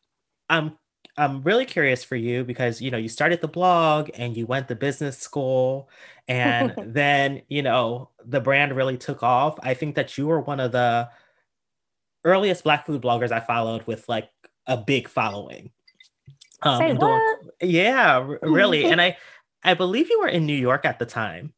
I'm 0.50 0.78
I'm 1.18 1.44
really 1.44 1.66
curious 1.66 2.04
for 2.04 2.16
you 2.16 2.44
because 2.44 2.82
you 2.82 2.90
know 2.92 2.98
you 2.98 3.10
started 3.10 3.42
the 3.42 3.48
blog 3.48 4.10
and 4.16 4.36
you 4.36 4.46
went 4.46 4.68
to 4.70 4.76
business 4.76 5.18
school 5.18 5.90
and 6.28 6.74
then 6.94 7.42
you 7.50 7.62
know 7.62 8.10
the 8.26 8.40
brand 8.42 8.76
really 8.76 8.98
took 8.98 9.22
off. 9.24 9.60
I 9.62 9.74
think 9.74 9.96
that 9.96 10.18
you 10.18 10.28
were 10.28 10.40
one 10.40 10.60
of 10.60 10.72
the 10.72 11.10
earliest 12.26 12.64
black 12.64 12.86
food 12.86 13.02
bloggers 13.02 13.32
I 13.32 13.40
followed 13.42 13.86
with 13.86 14.08
like 14.08 14.30
a 14.66 14.78
big 14.78 15.08
following. 15.08 15.72
Um, 16.62 16.78
Say 16.80 16.88
doing- 16.88 17.00
what? 17.00 17.40
yeah, 17.62 18.18
r- 18.18 18.40
really. 18.42 18.86
and 18.86 19.02
I 19.02 19.18
I 19.64 19.76
believe 19.76 20.10
you 20.10 20.20
were 20.20 20.28
in 20.28 20.46
New 20.46 20.58
York 20.58 20.86
at 20.86 21.00
the 21.00 21.06
time. 21.06 21.54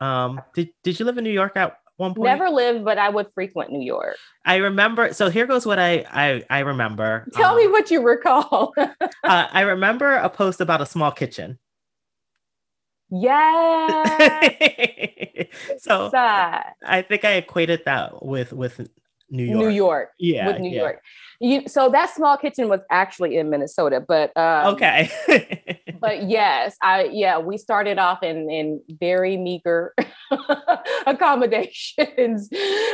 Um, 0.00 0.40
did, 0.54 0.70
did 0.82 0.98
you 0.98 1.04
live 1.04 1.18
in 1.18 1.24
New 1.24 1.32
York 1.32 1.56
at 1.56 1.76
one 2.00 2.16
point? 2.16 2.42
Never 2.42 2.50
lived, 2.50 2.84
but 2.84 2.98
I 2.98 3.08
would 3.10 3.32
frequent 3.34 3.72
New 3.72 3.82
York. 3.84 4.18
I 4.44 4.56
remember. 4.56 5.12
So 5.14 5.30
here 5.30 5.46
goes 5.46 5.66
what 5.66 5.78
I 5.78 6.04
I, 6.10 6.44
I 6.50 6.60
remember. 6.60 7.28
Tell 7.32 7.54
Um, 7.54 7.56
me 7.56 7.68
what 7.68 7.90
you 7.90 8.02
recall. 8.02 8.74
uh, 8.78 9.48
I 9.52 9.62
remember 9.62 10.14
a 10.16 10.30
post 10.30 10.60
about 10.60 10.80
a 10.82 10.86
small 10.86 11.12
kitchen. 11.12 11.58
yeah. 13.10 14.42
so. 15.78 16.16
I 16.84 17.02
think 17.02 17.24
I 17.24 17.32
equated 17.34 17.84
that 17.86 18.24
with 18.24 18.52
with 18.52 18.88
New 19.30 19.44
York. 19.44 19.58
New 19.58 19.68
York. 19.68 20.10
Yeah. 20.18 20.46
With 20.46 20.60
New 20.60 20.70
yeah. 20.70 20.80
York. 20.80 21.02
You, 21.40 21.68
so 21.68 21.88
that 21.90 22.10
small 22.14 22.36
kitchen 22.36 22.68
was 22.68 22.80
actually 22.90 23.36
in 23.36 23.48
Minnesota, 23.48 24.04
but 24.06 24.36
um, 24.36 24.74
Okay. 24.74 25.10
but 26.00 26.28
yes, 26.28 26.76
I 26.82 27.04
yeah, 27.12 27.38
we 27.38 27.56
started 27.56 27.98
off 27.98 28.22
in 28.22 28.50
in 28.50 28.82
very 29.00 29.36
meager 29.36 29.94
accommodations. 31.06 32.48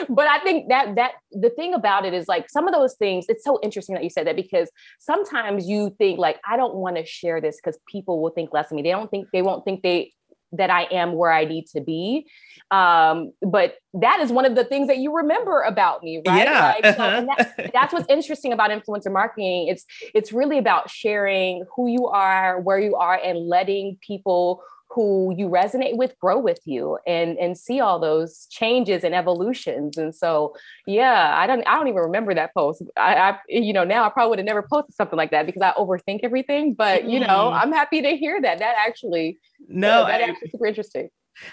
But 0.08 0.28
I 0.28 0.38
think 0.44 0.68
that 0.68 0.94
that 0.94 1.12
the 1.32 1.50
thing 1.50 1.74
about 1.74 2.04
it 2.04 2.14
is 2.14 2.28
like 2.28 2.48
some 2.48 2.68
of 2.68 2.74
those 2.74 2.94
things, 2.94 3.26
it's 3.28 3.44
so 3.44 3.58
interesting 3.62 3.94
that 3.94 4.04
you 4.04 4.10
said 4.10 4.26
that 4.26 4.36
because 4.36 4.70
sometimes 5.00 5.66
you 5.66 5.94
think 5.98 6.18
like 6.18 6.38
I 6.48 6.56
don't 6.56 6.74
want 6.74 6.96
to 6.96 7.04
share 7.04 7.40
this 7.40 7.56
because 7.56 7.78
people 7.90 8.22
will 8.22 8.30
think 8.30 8.52
less 8.52 8.70
of 8.70 8.76
me. 8.76 8.82
They 8.82 8.90
don't 8.90 9.10
think 9.10 9.28
they 9.32 9.42
won't 9.42 9.64
think 9.64 9.82
they 9.82 10.12
that 10.52 10.70
I 10.70 10.84
am 10.84 11.14
where 11.14 11.32
I 11.32 11.44
need 11.44 11.66
to 11.68 11.80
be. 11.80 12.26
Um, 12.70 13.32
but 13.42 13.76
that 13.94 14.20
is 14.20 14.32
one 14.32 14.44
of 14.44 14.54
the 14.54 14.64
things 14.64 14.88
that 14.88 14.98
you 14.98 15.14
remember 15.14 15.62
about 15.62 16.02
me, 16.02 16.22
right? 16.26 16.44
Yeah. 16.44 16.74
Like, 16.82 16.96
so, 16.96 17.02
and 17.02 17.28
that, 17.28 17.70
that's 17.72 17.92
what's 17.92 18.06
interesting 18.08 18.52
about 18.52 18.70
influencer 18.70 19.12
marketing. 19.12 19.68
It's 19.68 19.84
it's 20.14 20.32
really 20.32 20.58
about 20.58 20.90
sharing 20.90 21.64
who 21.74 21.88
you 21.88 22.06
are, 22.06 22.60
where 22.60 22.78
you 22.78 22.96
are, 22.96 23.20
and 23.22 23.38
letting 23.48 23.98
people 24.00 24.62
who 24.90 25.34
you 25.36 25.48
resonate 25.48 25.96
with 25.96 26.18
grow 26.18 26.38
with 26.38 26.60
you 26.64 26.98
and 27.06 27.38
and 27.38 27.58
see 27.58 27.80
all 27.80 27.98
those 27.98 28.46
changes 28.50 29.04
and 29.04 29.14
evolutions. 29.14 29.98
And 29.98 30.14
so 30.14 30.54
yeah 30.86 31.34
i 31.36 31.46
don't 31.46 31.66
i 31.66 31.74
don't 31.74 31.88
even 31.88 32.00
remember 32.00 32.34
that 32.34 32.54
post. 32.54 32.82
I, 32.96 33.14
I 33.16 33.38
you 33.48 33.72
know 33.72 33.84
now 33.84 34.04
i 34.04 34.08
probably 34.08 34.30
would 34.30 34.38
have 34.38 34.46
never 34.46 34.62
posted 34.62 34.94
something 34.94 35.16
like 35.16 35.30
that 35.32 35.46
because 35.46 35.62
i 35.62 35.72
overthink 35.72 36.20
everything 36.22 36.74
but 36.74 37.08
you 37.08 37.20
know 37.20 37.52
i'm 37.52 37.72
happy 37.72 38.02
to 38.02 38.16
hear 38.16 38.40
that. 38.40 38.58
That 38.58 38.76
actually 38.86 39.38
no, 39.68 40.06
that 40.06 40.20
I- 40.20 40.30
actually 40.30 40.50
super 40.50 40.66
interesting. 40.66 41.08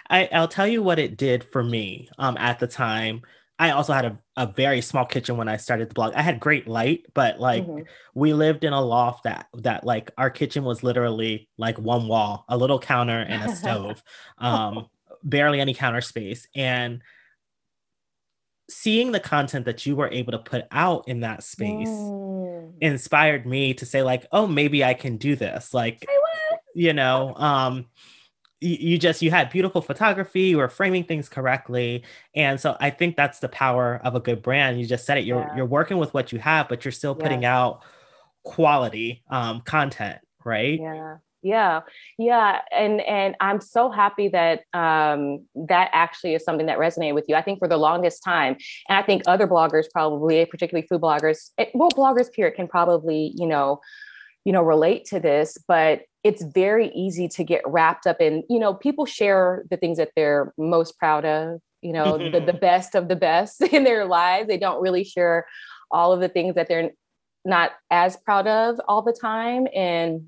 I, 0.09 0.29
I'll 0.31 0.47
tell 0.47 0.67
you 0.67 0.81
what 0.81 0.97
it 0.97 1.17
did 1.17 1.43
for 1.43 1.61
me 1.61 2.07
um, 2.17 2.37
at 2.37 2.59
the 2.59 2.67
time. 2.67 3.21
I 3.63 3.71
also 3.71 3.93
had 3.93 4.03
a, 4.05 4.19
a 4.35 4.47
very 4.47 4.81
small 4.81 5.05
kitchen 5.05 5.37
when 5.37 5.47
I 5.47 5.55
started 5.55 5.89
the 5.89 5.93
blog. 5.93 6.13
I 6.15 6.21
had 6.21 6.41
great 6.41 6.67
light, 6.67 7.05
but 7.13 7.39
like 7.39 7.63
Mhm. 7.63 7.85
we 8.13 8.33
lived 8.33 8.65
in 8.65 8.73
a 8.73 8.81
loft 8.81 9.23
that 9.23 9.47
that 9.53 9.85
like 9.85 10.11
our 10.17 10.29
kitchen 10.29 10.65
was 10.65 10.83
literally 10.83 11.47
like 11.57 11.79
one 11.79 12.09
wall, 12.09 12.43
a 12.49 12.57
little 12.57 12.77
counter 12.79 13.19
and 13.21 13.41
a 13.41 13.47
stove, 13.47 14.03
um, 14.37 14.87
barely 15.23 15.61
any 15.61 15.73
counter 15.73 16.01
space. 16.01 16.45
And 16.55 17.01
seeing 18.69 19.11
the 19.11 19.19
content 19.19 19.65
that 19.65 19.85
you 19.85 19.95
were 19.95 20.09
able 20.11 20.31
to 20.31 20.39
put 20.39 20.65
out 20.71 21.07
in 21.07 21.21
that 21.21 21.43
space 21.43 22.11
Mm. 22.21 22.73
inspired 22.81 23.45
me 23.45 23.73
to 23.75 23.85
say 23.85 24.03
like, 24.03 24.25
oh, 24.31 24.47
maybe 24.47 24.83
I 24.83 24.93
can 24.93 25.17
do 25.17 25.35
this. 25.35 25.73
Like, 25.73 26.07
you 26.75 26.93
know 26.93 27.35
um 27.35 27.85
you, 28.69 28.97
just 28.97 29.21
you 29.21 29.29
had 29.31 29.49
beautiful 29.49 29.81
photography 29.81 30.41
you 30.41 30.57
were 30.57 30.69
framing 30.69 31.03
things 31.03 31.29
correctly. 31.29 32.03
And 32.35 32.59
so 32.59 32.75
i 32.79 32.89
think 32.89 33.15
that's 33.15 33.39
the 33.39 33.49
power 33.49 33.99
of 34.03 34.15
a 34.15 34.19
good 34.19 34.41
brand. 34.41 34.79
You 34.79 34.85
just 34.85 35.05
said 35.05 35.17
it 35.17 35.25
you're 35.25 35.41
Yeah. 35.41 35.55
you're 35.57 35.65
working 35.65 35.97
with 35.97 36.13
what 36.13 36.31
you 36.31 36.39
have 36.39 36.69
but 36.69 36.83
you're 36.85 36.91
still 36.91 37.15
putting 37.15 37.43
Yeah. 37.43 37.57
out 37.59 37.81
quality 38.43 39.23
um 39.29 39.61
content 39.61 40.19
right? 40.45 40.79
Yeah. 40.79 41.17
Yeah. 41.45 41.81
Yeah. 42.17 42.59
And 42.71 43.01
and 43.01 43.35
i'm 43.41 43.59
so 43.61 43.89
happy 43.89 44.27
that 44.29 44.61
um 44.73 45.45
that 45.55 45.89
actually 45.93 46.35
is 46.35 46.43
something 46.43 46.65
that 46.67 46.77
resonated 46.77 47.15
with 47.15 47.25
you 47.29 47.35
i 47.35 47.41
think 47.41 47.59
for 47.59 47.67
the 47.67 47.77
longest 47.77 48.23
time. 48.23 48.55
And 48.89 48.97
i 48.97 49.03
think 49.03 49.23
other 49.27 49.47
bloggers 49.47 49.85
probably 49.91 50.45
particularly 50.45 50.87
food 50.87 51.01
bloggers 51.01 51.51
eh, 51.57 51.65
well 51.73 51.89
bloggers 51.91 52.31
period 52.31 52.55
can 52.55 52.67
probably 52.67 53.33
you 53.35 53.47
know 53.47 53.79
you 54.45 54.51
know 54.53 54.61
relate 54.61 55.05
to 55.05 55.19
this 55.19 55.57
but 55.67 56.01
it's 56.23 56.43
very 56.43 56.89
easy 56.95 57.27
to 57.27 57.43
get 57.43 57.61
wrapped 57.65 58.07
up 58.07 58.21
in 58.21 58.43
you 58.49 58.59
know 58.59 58.73
people 58.73 59.05
share 59.05 59.63
the 59.69 59.77
things 59.77 59.97
that 59.97 60.11
they're 60.15 60.53
most 60.57 60.97
proud 60.97 61.25
of 61.25 61.59
you 61.81 61.93
know 61.93 62.29
the, 62.29 62.39
the 62.39 62.53
best 62.67 62.95
of 62.95 63.07
the 63.07 63.15
best 63.15 63.61
in 63.73 63.83
their 63.83 64.05
lives. 64.05 64.47
They 64.47 64.57
don't 64.57 64.81
really 64.81 65.03
share 65.03 65.45
all 65.91 66.11
of 66.11 66.21
the 66.21 66.29
things 66.29 66.55
that 66.55 66.67
they're 66.67 66.91
not 67.45 67.71
as 67.91 68.15
proud 68.17 68.47
of 68.47 68.79
all 68.87 69.01
the 69.01 69.13
time. 69.13 69.67
And 69.75 70.27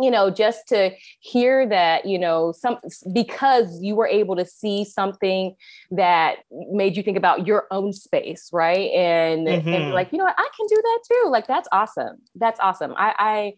you 0.00 0.12
know 0.12 0.30
just 0.30 0.68
to 0.68 0.90
hear 1.18 1.66
that 1.68 2.06
you 2.06 2.18
know 2.20 2.52
some 2.52 2.78
because 3.12 3.80
you 3.82 3.96
were 3.96 4.06
able 4.06 4.36
to 4.36 4.44
see 4.44 4.84
something 4.84 5.56
that 5.90 6.36
made 6.70 6.96
you 6.96 7.02
think 7.02 7.16
about 7.16 7.48
your 7.48 7.66
own 7.72 7.92
space 7.92 8.48
right? 8.52 8.90
And 8.92 9.48
and 9.48 9.62
Mhm. 9.64 9.72
you're 9.72 9.94
like 9.94 10.12
you 10.12 10.18
know 10.18 10.24
what? 10.24 10.36
I 10.38 10.48
can 10.56 10.66
do 10.68 10.76
that 10.80 10.98
too. 11.08 11.30
Like 11.30 11.46
that's 11.48 11.68
awesome. 11.72 12.18
That's 12.36 12.60
awesome. 12.60 12.94
I 12.96 13.14
i 13.18 13.54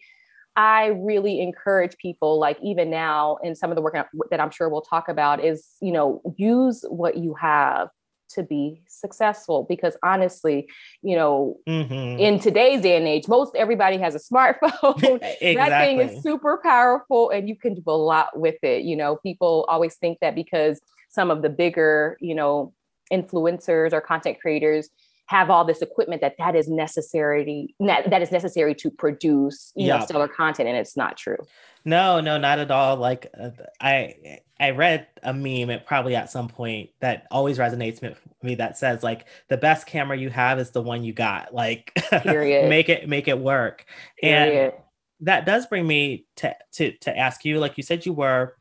I 0.57 0.87
really 0.87 1.41
encourage 1.41 1.97
people, 1.99 2.39
like 2.39 2.59
even 2.63 2.91
now, 2.91 3.39
in 3.43 3.55
some 3.55 3.71
of 3.71 3.77
the 3.77 3.83
work 3.83 3.95
that 4.31 4.41
I'm 4.41 4.51
sure 4.51 4.69
we'll 4.69 4.83
talk 4.83 5.09
about, 5.09 5.45
is 5.45 5.67
you 5.81 5.93
know 5.93 6.21
use 6.37 6.85
what 6.89 7.17
you 7.17 7.35
have 7.35 7.89
to 8.31 8.43
be 8.43 8.83
successful. 8.89 9.65
Because 9.69 9.97
honestly, 10.03 10.69
you 11.03 11.17
know, 11.17 11.57
Mhm. 11.69 12.19
in 12.19 12.39
today's 12.39 12.83
day 12.83 12.97
and 12.97 13.07
age, 13.07 13.29
most 13.29 13.55
everybody 13.57 13.99
has 13.99 14.15
a 14.15 14.19
smartphone. 14.19 15.21
exactly 15.41 15.55
That 15.55 15.79
thing 15.79 16.01
is 16.01 16.23
super 16.23 16.61
powerful 16.63 17.31
and 17.31 17.49
you 17.49 17.57
can 17.57 17.75
do 17.75 17.83
a 17.87 17.93
lot 17.93 18.39
with 18.39 18.63
it. 18.63 18.83
You 18.83 18.97
know, 18.97 19.17
people 19.17 19.65
always 19.69 19.97
think 19.97 20.19
that 20.21 20.35
because 20.35 20.81
some 21.09 21.31
of 21.31 21.43
the 21.43 21.49
bigger, 21.49 22.17
you 22.21 22.35
know, 22.35 22.73
influencers 23.13 23.93
or 23.93 24.01
content 24.01 24.41
creators 24.41 24.89
have 25.31 25.49
all 25.49 25.65
this 25.65 25.81
equipment 25.81 26.21
that 26.21 26.35
that 26.39 26.57
is 26.57 26.67
necessary 26.69 27.73
that 27.79 28.21
is 28.21 28.33
necessary 28.33 28.75
to 28.75 28.91
produce 28.91 29.73
you 29.77 29.87
know 29.87 30.01
stellar 30.01 30.27
content 30.27 30.69
and 30.69 30.77
it's 30.77 30.97
not 30.97 31.17
true 31.17 31.37
No, 31.85 32.21
no, 32.21 32.37
not 32.37 32.59
at 32.59 32.71
all. 32.71 32.97
Like 32.97 33.29
uh, 33.41 33.51
I 33.81 34.41
I 34.59 34.71
read 34.73 35.07
a 35.23 35.33
meme 35.33 35.71
it 35.71 35.87
probably 35.87 36.15
at 36.17 36.31
some 36.31 36.49
point 36.49 36.91
that 37.01 37.27
always 37.31 37.59
resonates 37.59 38.03
with 38.03 38.21
me 38.43 38.57
that 38.57 38.77
says 38.77 39.03
like 39.03 39.27
the 39.49 39.57
best 39.57 39.87
camera 39.87 40.19
you 40.19 40.31
have 40.31 40.59
is 40.59 40.73
the 40.73 40.83
one 40.83 41.05
you 41.05 41.13
got. 41.15 41.55
Like 41.63 41.93
Period. 42.23 42.69
make 42.69 42.89
it 42.91 43.09
make 43.09 43.29
it 43.29 43.39
work. 43.39 43.87
And 44.23 44.51
Period. 44.51 44.75
that 45.21 45.47
does 45.47 45.67
bring 45.69 45.87
me 45.87 46.27
to 46.41 46.55
to 46.73 46.93
to 47.05 47.17
ask 47.17 47.45
you 47.47 47.61
like 47.61 47.77
you 47.79 47.83
said 47.85 48.05
you 48.05 48.13
were 48.13 48.57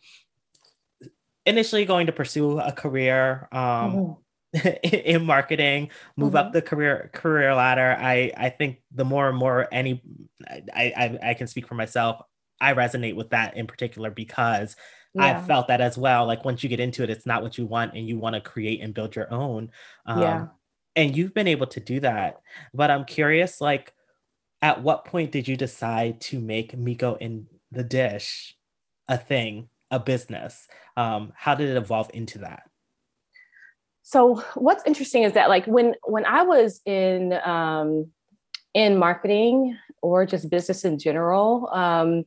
initially 1.45 1.85
going 1.85 2.05
to 2.07 2.13
pursue 2.13 2.59
a 2.59 2.71
career 2.71 3.47
um 3.51 3.59
Mhm. 3.91 4.17
in 4.83 5.25
marketing 5.25 5.91
move 6.17 6.35
up 6.35 6.51
the 6.53 6.61
career 6.61 7.09
career 7.13 7.53
ladder. 7.53 7.95
I 7.99 8.31
i 8.35 8.49
think 8.49 8.81
the 8.91 9.05
more 9.05 9.29
and 9.29 9.37
more 9.37 9.67
any 9.71 10.01
I, 10.49 10.93
I 11.23 11.29
i 11.31 11.33
can 11.35 11.47
speak 11.47 11.67
for 11.67 11.75
myself 11.75 12.21
i 12.59 12.73
resonate 12.73 13.15
with 13.15 13.29
that 13.29 13.55
in 13.57 13.67
particular 13.67 14.09
because 14.09 14.75
i 15.19 15.33
Yeah. 15.33 15.35
felt 15.35 15.67
that 15.67 15.81
as 15.81 15.97
well. 15.97 16.25
Like 16.25 16.45
once 16.45 16.63
you 16.63 16.69
get 16.69 16.79
into 16.79 17.03
it 17.03 17.09
it's 17.11 17.25
not 17.27 17.43
what 17.43 17.57
you 17.57 17.65
want 17.67 17.93
and 17.95 18.07
you 18.07 18.17
want 18.17 18.35
to 18.35 18.41
create 18.41 18.81
and 18.81 18.93
build 18.93 19.15
your 19.15 19.31
own. 19.33 19.71
Um, 20.05 20.47
Yeah. 20.47 20.59
and 20.95 21.15
you've 21.15 21.33
been 21.33 21.47
able 21.47 21.67
to 21.67 21.79
do 21.79 21.99
that. 22.01 22.41
But 22.73 22.91
i'm 22.91 23.05
curious 23.05 23.61
like 23.61 23.93
at 24.61 24.83
what 24.83 25.05
point 25.05 25.31
did 25.31 25.47
you 25.47 25.57
decide 25.57 26.21
to 26.21 26.39
make 26.41 26.77
miko 26.77 27.15
in 27.15 27.47
the 27.71 27.83
dish 27.83 28.55
a 29.09 29.17
thing 29.17 29.69
a 29.91 29.99
business? 29.99 30.67
Um 30.97 31.33
how 31.35 31.55
did 31.55 31.69
it 31.69 31.77
evolve 31.77 32.11
into 32.13 32.39
that 32.39 32.68
so 34.09 34.43
what's 34.55 34.83
interesting 34.87 35.21
is 35.21 35.33
that 35.33 35.49
like 35.49 35.65
when 35.67 35.93
when 36.03 36.25
i 36.25 36.41
was 36.41 36.81
in 36.85 37.33
um 37.45 38.07
in 38.73 38.97
marketing 38.97 39.77
or 40.01 40.25
just 40.25 40.49
business 40.49 40.83
in 40.83 40.97
general 40.97 41.69
um 41.71 42.23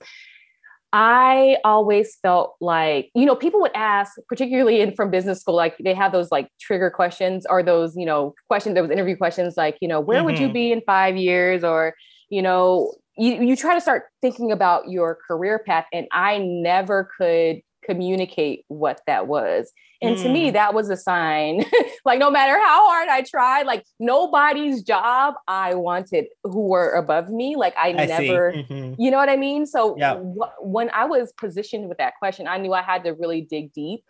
i 0.93 1.57
always 1.65 2.17
felt 2.23 2.55
like 2.61 3.11
you 3.17 3.27
know 3.27 3.35
people 3.35 3.61
would 3.61 3.75
ask 3.75 4.13
particularly 4.29 4.81
in 4.81 4.95
from 4.95 5.11
business 5.11 5.41
school 5.41 5.57
like 5.57 5.77
they 5.83 5.95
have 5.95 6.13
those 6.13 6.31
like 6.31 6.49
trigger 6.61 6.91
questions 6.91 7.45
or 7.51 7.63
those 7.65 7.97
you 7.97 8.07
know 8.07 8.33
questions 8.47 8.77
those 8.77 8.91
interview 8.91 9.17
questions 9.17 9.57
like 9.57 9.77
you 9.81 9.89
know 9.89 10.01
where 10.01 10.23
would 10.23 10.39
you 10.39 10.49
Mhm. 10.49 10.53
be 10.53 10.73
in 10.73 10.81
five 10.83 11.17
years 11.17 11.65
or 11.65 11.95
you 12.29 12.43
know 12.43 12.93
you, 13.17 13.43
you 13.43 13.57
try 13.57 13.75
to 13.75 13.81
start 13.81 14.05
thinking 14.23 14.53
about 14.53 14.89
your 14.89 15.19
career 15.27 15.59
path 15.59 15.87
and 15.93 16.07
i 16.13 16.39
never 16.39 17.09
could 17.19 17.61
communicate 17.85 18.65
what 18.69 19.01
that 19.07 19.27
was 19.27 19.73
and 20.01 20.17
to 20.19 20.29
me 20.29 20.51
Mm. 20.51 20.53
that 20.55 20.75
was 20.75 20.89
a 20.91 20.97
sign 20.97 21.65
like 22.05 22.19
no 22.19 22.31
matter 22.31 22.59
how 22.59 22.89
hard 22.89 23.09
i 23.09 23.23
tried 23.23 23.67
like 23.67 23.85
nobody's 24.01 24.83
job 24.83 25.35
i 25.49 25.75
wanted 25.75 26.27
who 26.45 26.69
were 26.69 26.91
above 26.95 27.29
me 27.29 27.57
like 27.57 27.75
i, 27.77 27.89
I 27.89 28.07
never 28.07 28.53
Mhm. 28.53 28.97
you 28.99 29.11
know 29.11 29.17
what 29.19 29.29
i 29.29 29.37
mean 29.37 29.67
so 29.67 29.97
Yeah. 29.99 30.17
wh- 30.17 30.65
when 30.65 30.91
i 30.91 31.05
was 31.05 31.33
positioned 31.33 31.89
with 31.89 31.99
that 31.99 32.15
question 32.19 32.47
i 32.47 32.57
knew 32.59 32.73
i 32.73 32.83
had 32.83 33.05
to 33.05 33.13
really 33.13 33.43
dig 33.43 33.73
deep 33.73 34.05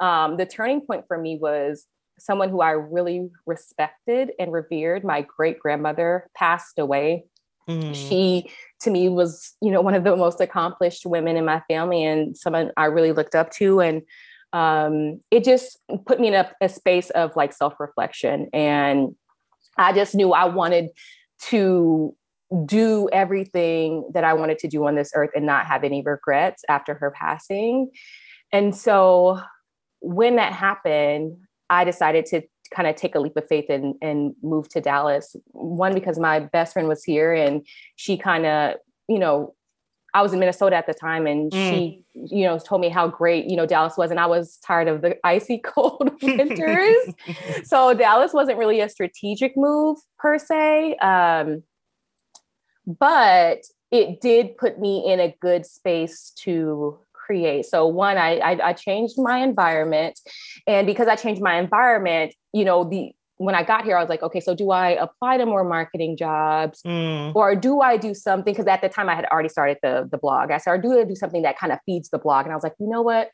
um, 0.00 0.36
the 0.36 0.46
turning 0.46 0.80
point 0.80 1.04
for 1.08 1.18
me 1.18 1.38
was 1.40 1.86
someone 2.18 2.48
who 2.50 2.60
i 2.60 2.70
really 2.70 3.28
respected 3.46 4.32
and 4.38 4.52
revered 4.52 5.04
my 5.04 5.22
great 5.22 5.58
grandmother 5.58 6.28
passed 6.36 6.78
away 6.78 7.24
Mm. 7.68 7.94
she 7.94 8.50
to 8.80 8.90
me 8.90 9.08
was 9.08 9.54
you 9.60 9.70
know 9.70 9.80
one 9.80 9.94
of 9.94 10.04
the 10.04 10.16
most 10.16 10.40
accomplished 10.40 11.04
women 11.04 11.36
in 11.36 11.44
my 11.44 11.60
family 11.68 12.04
and 12.04 12.36
someone 12.36 12.70
i 12.76 12.84
really 12.84 13.12
looked 13.12 13.34
up 13.34 13.50
to. 13.52 13.80
And 13.80 14.02
um, 14.54 15.20
it 15.30 15.44
just 15.44 15.78
put 16.06 16.18
me 16.20 16.28
in 16.28 16.34
a, 16.34 16.50
a 16.62 16.68
space 16.70 17.10
of 17.10 17.36
like 17.36 17.52
self-reflection. 17.52 18.48
And 18.52 19.14
i 19.76 19.92
just 19.92 20.14
knew 20.14 20.32
i 20.32 20.44
wanted 20.44 20.90
to 21.40 22.14
do 22.64 23.08
everything 23.12 24.08
that 24.14 24.24
i 24.24 24.32
wanted 24.32 24.58
to 24.58 24.68
do 24.68 24.86
on 24.86 24.94
this 24.94 25.12
earth 25.14 25.30
and 25.34 25.44
not 25.44 25.66
have 25.66 25.84
any 25.84 26.02
regrets 26.02 26.64
after 26.68 26.94
her 26.94 27.10
passing. 27.10 27.90
And 28.52 28.74
so 28.74 29.40
when 30.00 30.36
that 30.36 30.52
happened 30.52 31.36
i 31.70 31.84
decided 31.84 32.24
to 32.26 32.42
kind 32.70 32.88
of 32.88 32.96
take 32.96 33.14
a 33.14 33.20
leap 33.20 33.36
of 33.36 33.46
faith 33.48 33.66
and 33.68 33.94
and 34.02 34.34
move 34.42 34.68
to 34.70 34.80
Dallas. 34.80 35.36
One 35.52 35.94
because 35.94 36.18
my 36.18 36.40
best 36.40 36.72
friend 36.72 36.88
was 36.88 37.04
here 37.04 37.32
and 37.32 37.66
she 37.96 38.16
kind 38.16 38.46
of 38.46 38.74
you 39.08 39.18
know 39.18 39.54
I 40.14 40.22
was 40.22 40.32
in 40.32 40.40
Minnesota 40.40 40.74
at 40.74 40.86
the 40.86 40.94
time, 40.94 41.26
and 41.26 41.52
mm. 41.52 41.70
she, 41.70 42.02
you 42.14 42.44
know, 42.44 42.58
told 42.58 42.80
me 42.80 42.88
how 42.88 43.08
great, 43.08 43.44
you 43.46 43.56
know, 43.56 43.66
Dallas 43.66 43.96
was, 43.96 44.10
and 44.10 44.18
I 44.18 44.26
was 44.26 44.58
tired 44.66 44.88
of 44.88 45.02
the 45.02 45.16
icy 45.24 45.58
cold 45.58 46.10
winters. 46.22 47.14
so 47.64 47.94
Dallas 47.94 48.32
wasn't 48.32 48.58
really 48.58 48.80
a 48.80 48.88
strategic 48.88 49.56
move 49.56 49.98
per 50.18 50.38
se, 50.38 50.96
um, 50.96 51.62
but 52.86 53.58
it 53.90 54.20
did 54.20 54.56
put 54.56 54.78
me 54.78 55.10
in 55.10 55.20
a 55.20 55.34
good 55.40 55.66
space 55.66 56.32
to 56.38 56.98
create. 57.28 57.66
So 57.66 57.86
one, 57.86 58.16
I, 58.16 58.38
I, 58.38 58.68
I 58.68 58.72
changed 58.72 59.16
my 59.18 59.38
environment, 59.38 60.18
and 60.66 60.86
because 60.86 61.08
I 61.08 61.16
changed 61.16 61.42
my 61.42 61.58
environment, 61.58 62.34
you 62.52 62.64
know, 62.64 62.84
the 62.84 63.12
when 63.36 63.54
I 63.54 63.62
got 63.62 63.84
here, 63.84 63.96
I 63.96 64.00
was 64.00 64.08
like, 64.08 64.24
okay, 64.24 64.40
so 64.40 64.52
do 64.52 64.72
I 64.72 64.90
apply 64.90 65.36
to 65.36 65.46
more 65.46 65.62
marketing 65.62 66.16
jobs 66.16 66.82
mm. 66.84 67.32
or 67.36 67.54
do 67.54 67.80
I 67.80 67.96
do 67.96 68.12
something? 68.12 68.52
Because 68.52 68.66
at 68.66 68.80
the 68.80 68.88
time 68.88 69.08
I 69.08 69.14
had 69.14 69.26
already 69.26 69.48
started 69.48 69.78
the, 69.80 70.08
the 70.10 70.18
blog. 70.18 70.50
I 70.50 70.58
said, 70.58 70.72
or 70.72 70.78
do 70.78 70.98
I 70.98 71.04
do 71.04 71.14
something 71.14 71.42
that 71.42 71.56
kind 71.56 71.72
of 71.72 71.78
feeds 71.86 72.10
the 72.10 72.18
blog? 72.18 72.46
And 72.46 72.52
I 72.52 72.56
was 72.56 72.64
like, 72.64 72.74
you 72.80 72.88
know 72.88 73.02
what? 73.02 73.30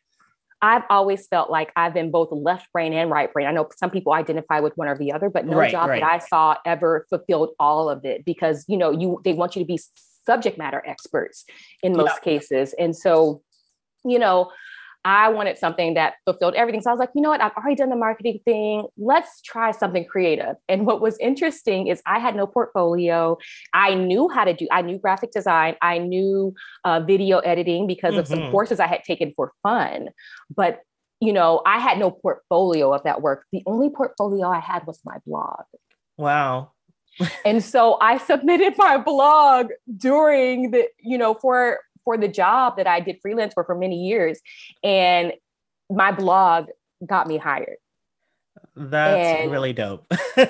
I've 0.61 0.83
always 0.91 1.27
felt 1.27 1.51
like 1.51 1.73
I've 1.75 1.95
been 1.95 2.11
both 2.11 2.29
left 2.33 2.71
brain 2.71 2.93
and 2.93 3.11
right 3.11 3.33
brain. 3.33 3.47
I 3.47 3.53
know 3.53 3.69
some 3.77 3.91
people 3.91 4.13
identify 4.13 4.61
with 4.61 4.75
one 4.77 4.89
or 4.89 4.99
the 4.99 5.13
other, 5.13 5.31
but 5.31 5.47
no 5.47 5.57
right, 5.57 5.71
job 5.71 5.89
right. 5.89 6.03
that 6.03 6.07
I 6.07 6.19
saw 6.19 6.57
ever 6.67 7.07
fulfilled 7.09 7.51
all 7.59 7.89
of 7.89 8.05
it 8.05 8.27
because 8.27 8.65
you 8.69 8.79
know 8.79 8.91
you 8.91 9.21
they 9.25 9.35
want 9.35 9.57
you 9.57 9.63
to 9.63 9.67
be 9.67 9.79
subject 10.27 10.59
matter 10.59 10.83
experts 10.87 11.45
in 11.83 11.97
most 11.97 12.15
yeah. 12.17 12.33
cases. 12.33 12.75
And 12.79 12.97
so, 12.97 13.43
you 14.05 14.19
know, 14.19 14.51
I 15.05 15.29
wanted 15.29 15.59
something 15.59 15.95
that 15.95 16.15
fulfilled 16.25 16.55
everything. 16.55 16.81
So 16.81 16.89
I 16.89 16.93
was 16.95 16.99
like, 16.99 17.11
you 17.15 17.21
know 17.21 17.29
what? 17.29 17.43
I've 17.43 17.53
already 17.53 17.77
done 17.77 17.91
the 17.91 17.97
marketing 17.97 18.41
thing. 18.47 18.87
Let's 18.97 19.43
try 19.43 19.71
something 19.71 20.07
creative. 20.07 20.57
And 20.67 20.87
what 20.87 21.03
was 21.03 21.19
interesting 21.19 21.89
is 21.89 22.01
I 22.07 22.19
had 22.19 22.35
no 22.35 22.47
portfolio. 22.47 23.37
I 23.75 23.95
knew 23.95 24.31
how 24.31 24.45
to 24.45 24.55
do, 24.55 24.67
I 24.73 24.81
knew 24.81 24.99
graphic 24.99 25.31
design. 25.31 25.77
I 25.83 25.99
knew 25.99 26.55
uh, 26.85 27.01
video 27.01 27.41
editing 27.41 27.87
because 27.87 28.13
mm-hmm. 28.13 28.21
of 28.21 28.29
some 28.29 28.39
mm-hmm. 28.39 28.53
courses 28.53 28.81
I 28.81 28.87
had 28.87 29.05
taken 29.05 29.35
for 29.37 29.53
fun. 29.63 30.09
But, 30.55 30.81
you 31.21 31.35
know, 31.35 31.61
I 31.67 31.81
had 31.81 31.99
no 31.99 32.11
portfolio 32.11 32.95
of 32.95 33.03
that 33.05 33.21
work. 33.21 33.45
The 33.53 33.63
only 33.67 33.91
portfolio 33.91 34.49
I 34.49 34.61
had 34.61 34.87
was 34.87 35.01
my 35.05 35.19
blog. 35.27 35.65
Wow. 36.17 36.71
and 37.45 37.63
so 37.63 37.99
I 38.01 38.17
submitted 38.27 38.79
my 38.79 38.97
blog 38.97 39.69
during 39.99 40.71
the, 40.71 40.89
you 40.99 41.19
know, 41.19 41.35
for 41.35 41.81
for 42.05 42.17
the 42.17 42.29
job 42.29 42.77
that 42.77 42.87
I 42.87 43.01
did 43.01 43.19
freelance 43.23 43.55
for 43.55 43.65
for 43.65 43.75
many 43.75 43.97
years. 44.07 44.41
And 44.83 45.33
my 45.91 46.13
blog 46.13 46.67
got 47.07 47.27
me 47.27 47.39
hired. 47.39 47.77
That's 48.77 49.43
and, 49.43 49.51
really 49.51 49.73
dope. 49.73 50.07
and 50.37 50.49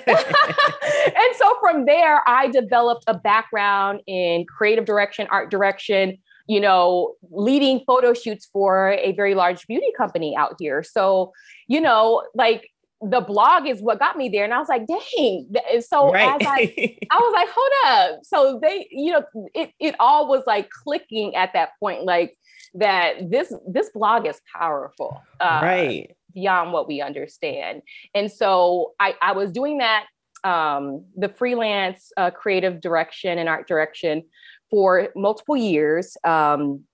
so 1.37 1.56
from 1.61 1.84
there, 1.84 2.23
I 2.26 2.49
developed 2.49 3.04
a 3.06 3.14
background 3.14 4.00
in 4.06 4.46
creative 4.46 4.84
direction, 4.84 5.26
art 5.30 5.50
direction, 5.50 6.18
you 6.46 6.61
know, 6.61 7.14
leading 7.30 7.82
photo 7.87 8.14
shoots 8.14 8.49
for 8.52 8.90
a 8.92 9.12
very 9.12 9.34
large 9.34 9.66
beauty 9.66 9.92
company 9.96 10.37
out 10.37 10.54
here. 10.58 10.82
So, 10.82 11.32
you 11.68 11.80
know, 11.80 12.23
like 12.34 12.70
the 13.11 13.20
blog 13.20 13.66
is 13.66 13.80
what 13.80 13.99
got 13.99 14.16
me 14.16 14.28
there. 14.28 14.44
And 14.44 14.54
I 14.54 14.58
was 14.58 14.68
like, 14.68 14.87
dang. 14.87 15.52
So 15.80 16.12
right. 16.12 16.40
as 16.40 16.46
I, 16.46 16.96
I 17.11 17.16
was 17.16 17.32
like, 17.34 17.49
hold 17.54 17.73
up. 17.87 18.20
So 18.25 18.58
they, 18.62 18.87
you 18.90 19.12
know, 19.12 19.25
it, 19.54 19.70
it 19.78 19.94
all 19.99 20.28
was 20.28 20.42
like 20.46 20.70
clicking 20.70 21.34
at 21.34 21.52
that 21.52 21.70
point, 21.80 22.04
like 22.04 22.37
that 22.75 23.30
this, 23.30 23.52
this 23.68 23.90
blog 23.90 24.26
is 24.26 24.40
powerful. 24.56 25.20
Uh, 25.40 25.61
right. 25.62 26.16
Beyond 26.34 26.73
what 26.73 26.88
we 26.88 27.00
understand. 27.00 27.82
And 28.14 28.30
so 28.30 28.92
I, 28.99 29.14
I 29.23 29.32
was 29.32 29.52
doing 29.52 29.78
that, 29.78 30.06
um, 30.42 31.04
the 31.16 31.28
freelance 31.28 32.11
uh, 32.16 32.30
creative 32.30 32.80
direction 32.80 33.38
and 33.38 33.49
art 33.49 33.68
direction 33.68 34.25
for 34.70 35.11
multiple 35.14 35.56
years. 35.56 36.16
Um, 36.25 36.84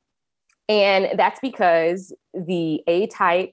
and 0.69 1.19
that's 1.19 1.41
because 1.41 2.15
the 2.33 2.83
A 2.87 3.07
type 3.09 3.51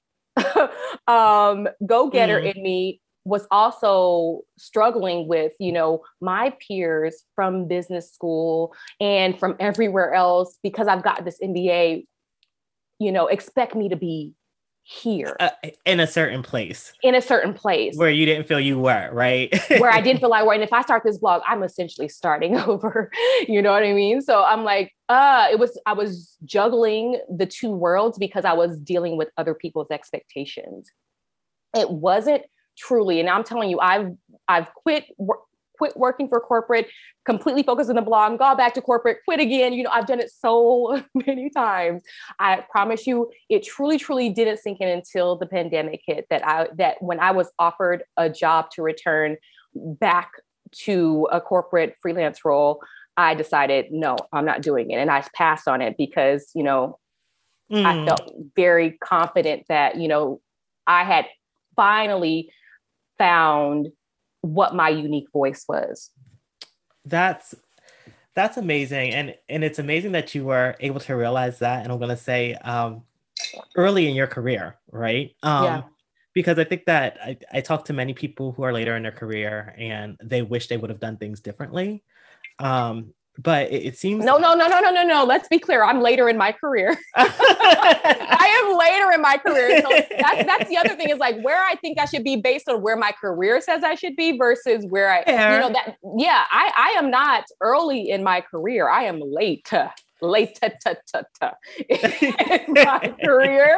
um, 1.08 1.68
go 1.86 2.10
getter 2.10 2.40
mm. 2.40 2.56
in 2.56 2.64
me 2.64 3.02
was 3.28 3.46
also 3.52 4.42
struggling 4.58 5.28
with, 5.28 5.52
you 5.60 5.72
know, 5.72 6.02
my 6.22 6.56
peers 6.66 7.24
from 7.36 7.68
business 7.68 8.12
school 8.12 8.74
and 9.02 9.38
from 9.38 9.56
everywhere 9.60 10.14
else 10.14 10.58
because 10.64 10.88
I've 10.88 11.04
got 11.04 11.26
this 11.26 11.38
MBA, 11.44 12.06
you 13.00 13.12
know, 13.12 13.28
expect 13.28 13.76
me 13.76 13.90
to 13.90 13.98
be 13.98 14.32
here. 14.90 15.36
Uh, 15.42 15.50
in 15.86 16.00
a 16.00 16.08
certain 16.08 16.42
place. 16.42 16.94
In 17.04 17.14
a 17.14 17.22
certain 17.22 17.54
place. 17.54 17.98
Where 17.98 18.10
you 18.10 18.26
didn't 18.26 18.48
feel 18.48 18.58
you 18.58 18.80
were 18.80 19.10
right? 19.12 19.54
Where 19.80 19.92
i 19.92 20.00
didn't 20.00 20.22
feel 20.22 20.30
like 20.30 20.46
were. 20.46 20.54
And 20.54 20.64
if 20.64 20.72
i 20.72 20.82
start 20.82 21.04
this 21.04 21.18
blog 21.18 21.42
i'm 21.46 21.62
essentially 21.62 22.08
starting 22.08 22.56
over. 22.68 23.12
You 23.50 23.62
know 23.62 23.74
what 23.74 23.84
i 23.84 23.92
mean? 23.92 24.22
So 24.22 24.46
i'm 24.46 24.64
like 24.64 24.94
uh 25.10 25.48
it 25.52 25.60
was 25.60 25.78
i 25.86 25.92
was 25.92 26.38
juggling 26.46 27.20
the 27.30 27.46
two 27.46 27.72
worlds 27.72 28.18
because 28.18 28.46
i 28.46 28.54
was 28.54 28.80
dealing 28.80 29.18
with 29.18 29.28
other 29.36 29.54
people's 29.54 29.92
expectations. 29.92 30.90
It 31.76 31.90
wasn't 31.90 32.44
truly 32.78 33.20
and 33.20 33.28
i'm 33.28 33.44
telling 33.44 33.72
you 33.72 33.80
i've 33.80 34.12
i've 34.48 34.72
quit 34.76 35.06
quit 35.78 35.96
working 35.98 36.28
for 36.28 36.40
corporate, 36.40 36.88
completely 37.26 37.64
focus 37.64 37.90
on 37.90 37.96
the 37.96 38.02
blog, 38.02 38.40
go 38.40 38.56
back 38.56 38.74
to 38.74 38.82
corporate, 38.82 39.20
quit 39.26 39.40
again. 39.40 39.74
You 39.74 39.84
know, 39.84 39.90
I've 39.92 40.08
done 40.08 40.20
it 40.20 40.32
so 40.32 41.02
many 41.14 41.50
times. 41.50 42.04
I 42.40 42.64
promise 42.70 43.08
you, 43.08 43.30
it 43.50 43.64
truly, 43.64 43.98
truly 43.98 44.30
didn't 44.30 44.58
sink 44.58 44.82
in 44.82 44.88
until 44.88 45.36
the 45.36 45.46
pandemic 45.46 46.02
hit 46.06 46.26
that 46.30 46.46
I 46.48 46.68
that 46.78 47.02
when 47.02 47.20
I 47.20 47.32
was 47.32 47.52
offered 47.60 48.04
a 48.18 48.30
job 48.30 48.72
to 48.72 48.82
return 48.82 49.38
back 49.76 50.32
to 50.72 51.28
a 51.32 51.40
corporate 51.40 51.96
freelance 52.02 52.44
role, 52.44 52.82
I 53.16 53.34
decided, 53.34 53.92
no, 53.92 54.18
I'm 54.32 54.46
not 54.46 54.62
doing 54.62 54.92
it. 54.92 54.96
And 54.96 55.10
I 55.10 55.26
passed 55.34 55.68
on 55.68 55.82
it 55.82 55.96
because, 55.98 56.52
you 56.54 56.64
know, 56.64 57.00
mm. 57.72 57.84
I 57.84 58.06
felt 58.06 58.32
very 58.56 58.92
confident 59.04 59.64
that, 59.70 59.98
you 59.98 60.08
know, 60.08 60.42
I 60.86 61.04
had 61.04 61.26
finally 61.76 62.52
found 63.18 63.90
what 64.54 64.76
my 64.76 64.90
unique 64.90 65.32
voice 65.32 65.66
was. 65.68 66.12
That's 67.06 67.56
that's 68.38 68.56
amazing 68.56 69.16
and 69.16 69.36
and 69.50 69.64
it's 69.64 69.80
amazing 69.80 70.12
that 70.12 70.36
you 70.36 70.46
were 70.46 70.76
able 70.80 71.00
to 71.00 71.16
realize 71.16 71.58
that 71.58 71.82
and 71.82 71.92
i'm 71.92 71.98
going 71.98 72.08
to 72.08 72.16
say 72.16 72.54
um 72.54 73.02
early 73.76 74.08
in 74.08 74.14
your 74.16 74.28
career 74.28 74.78
right 74.92 75.32
um 75.42 75.64
yeah. 75.64 75.82
because 76.34 76.60
i 76.60 76.64
think 76.64 76.86
that 76.86 77.18
I, 77.20 77.38
I 77.52 77.62
talk 77.62 77.86
to 77.86 77.94
many 77.94 78.14
people 78.14 78.52
who 78.52 78.62
are 78.62 78.72
later 78.72 78.96
in 78.96 79.02
their 79.02 79.12
career 79.12 79.74
and 79.76 80.18
they 80.24 80.44
wish 80.44 80.68
they 80.68 80.78
would 80.78 80.92
have 80.92 81.00
done 81.00 81.18
things 81.18 81.40
differently 81.40 82.04
um 82.60 83.12
but 83.40 83.72
it, 83.72 83.86
it, 83.86 83.98
seems 83.98 84.26
no 84.26 84.38
no 84.38 84.54
no 84.54 84.68
no 84.68 84.80
no 84.80 84.90
no 84.90 85.04
no. 85.04 85.24
Let's 85.24 85.48
be 85.48 85.60
clear. 85.60 85.84
I'm 85.84 86.02
later 86.02 86.30
in 86.30 86.38
my 86.38 86.52
career. 86.52 86.98
I 87.16 88.64
am 88.64 88.78
later 88.78 89.12
in 89.14 89.22
my 89.22 89.38
career. 89.38 89.82
So 89.82 89.90
that's, 90.20 90.46
that's 90.46 90.70
the 90.70 90.78
other 90.78 90.96
thing 90.96 91.10
is 91.10 91.18
like 91.18 91.40
where 91.42 91.62
i 91.64 91.76
think 91.76 92.00
i 92.00 92.06
should 92.06 92.24
be 92.24 92.36
based 92.36 92.68
on 92.68 92.82
where 92.82 92.96
my 92.96 93.12
career 93.12 93.62
says 93.62 93.84
i 93.84 93.96
should 93.96 94.16
be 94.16 94.38
versus 94.38 94.86
where 94.90 95.12
i 95.12 95.24
Fair. 95.24 95.54
you 95.54 95.60
know 95.60 95.70
that 95.70 95.98
yeah 96.18 96.46
i 96.52 96.72
i 96.78 96.98
am 96.98 97.10
not 97.10 97.46
early 97.62 98.10
in 98.10 98.24
my 98.24 98.42
career. 98.42 98.90
I 98.90 99.04
am 99.04 99.20
late. 99.20 99.70
Late 100.20 100.60
in 101.90 102.74
my 102.74 103.14
career 103.24 103.78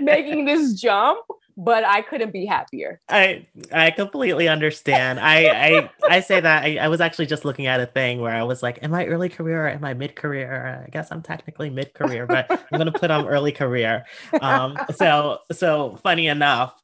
making 0.00 0.44
this 0.44 0.80
jump 0.80 1.18
but 1.56 1.84
I 1.84 2.02
couldn't 2.02 2.32
be 2.32 2.46
happier. 2.46 3.00
I 3.08 3.46
I 3.72 3.90
completely 3.90 4.48
understand. 4.48 5.20
I 5.20 5.46
I 5.46 5.90
I 6.08 6.20
say 6.20 6.40
that 6.40 6.64
I, 6.64 6.76
I 6.78 6.88
was 6.88 7.00
actually 7.00 7.26
just 7.26 7.44
looking 7.44 7.66
at 7.66 7.80
a 7.80 7.86
thing 7.86 8.20
where 8.20 8.34
I 8.34 8.42
was 8.42 8.62
like, 8.62 8.82
am 8.82 8.94
I 8.94 9.06
early 9.06 9.28
career 9.28 9.66
or 9.66 9.68
am 9.68 9.84
I 9.84 9.94
mid 9.94 10.16
career? 10.16 10.84
I 10.86 10.90
guess 10.90 11.10
I'm 11.10 11.22
technically 11.22 11.70
mid 11.70 11.94
career, 11.94 12.26
but 12.26 12.50
I'm 12.72 12.78
gonna 12.78 12.92
put 12.92 13.10
on 13.10 13.26
early 13.28 13.52
career. 13.52 14.04
Um, 14.40 14.76
so 14.94 15.38
so 15.52 15.98
funny 16.02 16.26
enough. 16.28 16.74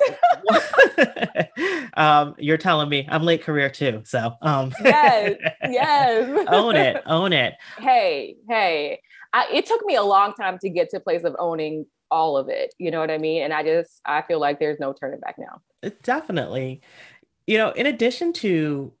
um, 1.94 2.34
you're 2.38 2.56
telling 2.56 2.88
me 2.88 3.06
I'm 3.10 3.22
late 3.22 3.42
career 3.42 3.68
too. 3.68 4.02
So 4.04 4.34
um 4.42 4.72
yes, 4.82 5.36
yes. 5.68 6.46
own 6.48 6.76
it, 6.76 7.02
own 7.06 7.32
it. 7.32 7.54
Hey, 7.78 8.36
hey. 8.48 9.00
I, 9.32 9.46
it 9.52 9.66
took 9.66 9.84
me 9.84 9.94
a 9.94 10.02
long 10.02 10.34
time 10.34 10.58
to 10.58 10.68
get 10.68 10.90
to 10.90 10.96
a 10.96 11.00
place 11.00 11.22
of 11.22 11.36
owning 11.38 11.86
all 12.10 12.36
of 12.36 12.48
it. 12.48 12.74
You 12.78 12.90
know 12.90 13.00
what 13.00 13.10
I 13.10 13.18
mean? 13.18 13.42
And 13.42 13.52
I 13.52 13.62
just 13.62 14.00
I 14.04 14.22
feel 14.22 14.40
like 14.40 14.58
there's 14.58 14.80
no 14.80 14.92
turning 14.92 15.20
back 15.20 15.36
now. 15.38 15.60
Uh, 15.82 15.90
definitely. 16.02 16.82
You 17.46 17.58
know, 17.58 17.70
in 17.70 17.86
addition 17.86 18.32
to 18.34 18.92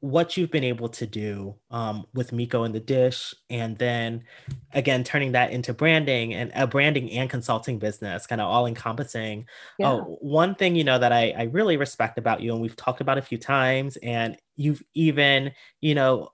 what 0.00 0.36
you've 0.36 0.50
been 0.50 0.64
able 0.64 0.88
to 0.88 1.06
do 1.06 1.54
um, 1.70 2.04
with 2.12 2.32
Miko 2.32 2.64
and 2.64 2.74
the 2.74 2.80
Dish, 2.80 3.32
and 3.48 3.78
then 3.78 4.24
again 4.72 5.04
turning 5.04 5.32
that 5.32 5.52
into 5.52 5.72
branding 5.72 6.34
and 6.34 6.50
a 6.56 6.66
branding 6.66 7.10
and 7.12 7.30
consulting 7.30 7.78
business, 7.78 8.26
kind 8.26 8.40
of 8.40 8.48
all 8.48 8.66
encompassing. 8.66 9.46
Yeah. 9.78 9.92
Oh, 9.92 10.18
one 10.20 10.56
thing 10.56 10.74
you 10.74 10.82
know 10.82 10.98
that 10.98 11.12
I, 11.12 11.30
I 11.38 11.42
really 11.44 11.76
respect 11.76 12.18
about 12.18 12.40
you, 12.40 12.52
and 12.52 12.60
we've 12.60 12.74
talked 12.74 13.00
about 13.00 13.16
a 13.16 13.22
few 13.22 13.38
times, 13.38 13.96
and 14.02 14.36
you've 14.56 14.82
even 14.94 15.52
you 15.80 15.94
know 15.94 16.30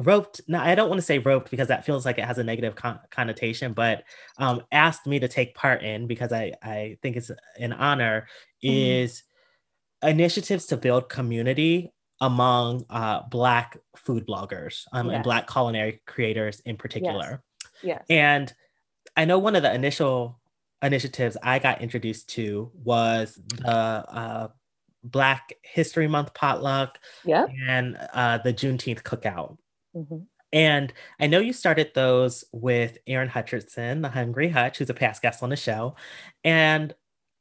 roped 0.00 0.40
now 0.48 0.62
i 0.62 0.74
don't 0.74 0.88
want 0.88 0.98
to 0.98 1.06
say 1.06 1.18
roped 1.18 1.50
because 1.50 1.68
that 1.68 1.84
feels 1.84 2.04
like 2.04 2.18
it 2.18 2.24
has 2.24 2.38
a 2.38 2.44
negative 2.44 2.74
con- 2.74 3.00
connotation 3.10 3.72
but 3.72 4.04
um, 4.38 4.62
asked 4.72 5.06
me 5.06 5.18
to 5.18 5.28
take 5.28 5.54
part 5.54 5.82
in 5.82 6.06
because 6.06 6.32
i 6.32 6.52
i 6.62 6.96
think 7.02 7.16
it's 7.16 7.30
an 7.58 7.72
honor 7.72 8.26
mm-hmm. 8.64 8.74
is 8.74 9.22
initiatives 10.02 10.66
to 10.66 10.76
build 10.76 11.08
community 11.08 11.92
among 12.20 12.84
uh, 12.90 13.22
Black 13.30 13.78
food 13.96 14.26
bloggers 14.26 14.84
um, 14.92 15.06
yes. 15.06 15.16
and 15.16 15.24
Black 15.24 15.50
culinary 15.50 16.00
creators 16.06 16.60
in 16.60 16.76
particular. 16.76 17.42
Yes. 17.82 17.82
yes. 17.82 18.04
And 18.10 18.54
I 19.16 19.24
know 19.24 19.38
one 19.38 19.56
of 19.56 19.62
the 19.62 19.74
initial 19.74 20.38
initiatives 20.82 21.36
I 21.42 21.58
got 21.58 21.80
introduced 21.80 22.28
to 22.30 22.70
was 22.74 23.38
the 23.56 23.68
uh, 23.68 24.48
Black 25.02 25.54
History 25.62 26.08
Month 26.08 26.34
potluck 26.34 26.98
yep. 27.24 27.48
and 27.68 27.96
uh, 28.12 28.38
the 28.38 28.52
Juneteenth 28.52 29.02
cookout. 29.02 29.56
Mm-hmm. 29.94 30.18
And 30.52 30.92
I 31.20 31.26
know 31.26 31.38
you 31.38 31.52
started 31.52 31.92
those 31.94 32.44
with 32.52 32.98
Aaron 33.06 33.28
Hutchinson, 33.28 34.02
the 34.02 34.08
Hungry 34.08 34.48
Hutch, 34.48 34.78
who's 34.78 34.90
a 34.90 34.94
past 34.94 35.22
guest 35.22 35.42
on 35.42 35.50
the 35.50 35.56
show. 35.56 35.94
And 36.42 36.92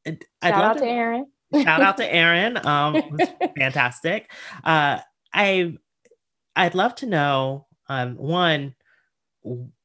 I'd 0.06 0.20
shout 0.44 0.64
out 0.64 0.74
to, 0.74 0.80
to 0.82 0.86
Aaron. 0.88 1.26
shout 1.54 1.82
out 1.82 1.98
to 1.98 2.06
Aaron. 2.14 2.66
Um, 2.66 3.18
fantastic. 3.58 4.32
Uh, 4.64 5.00
I 5.34 5.78
I'd 6.56 6.76
love 6.76 6.96
to 6.96 7.06
know 7.06 7.68
um, 7.88 8.16
one 8.16 8.76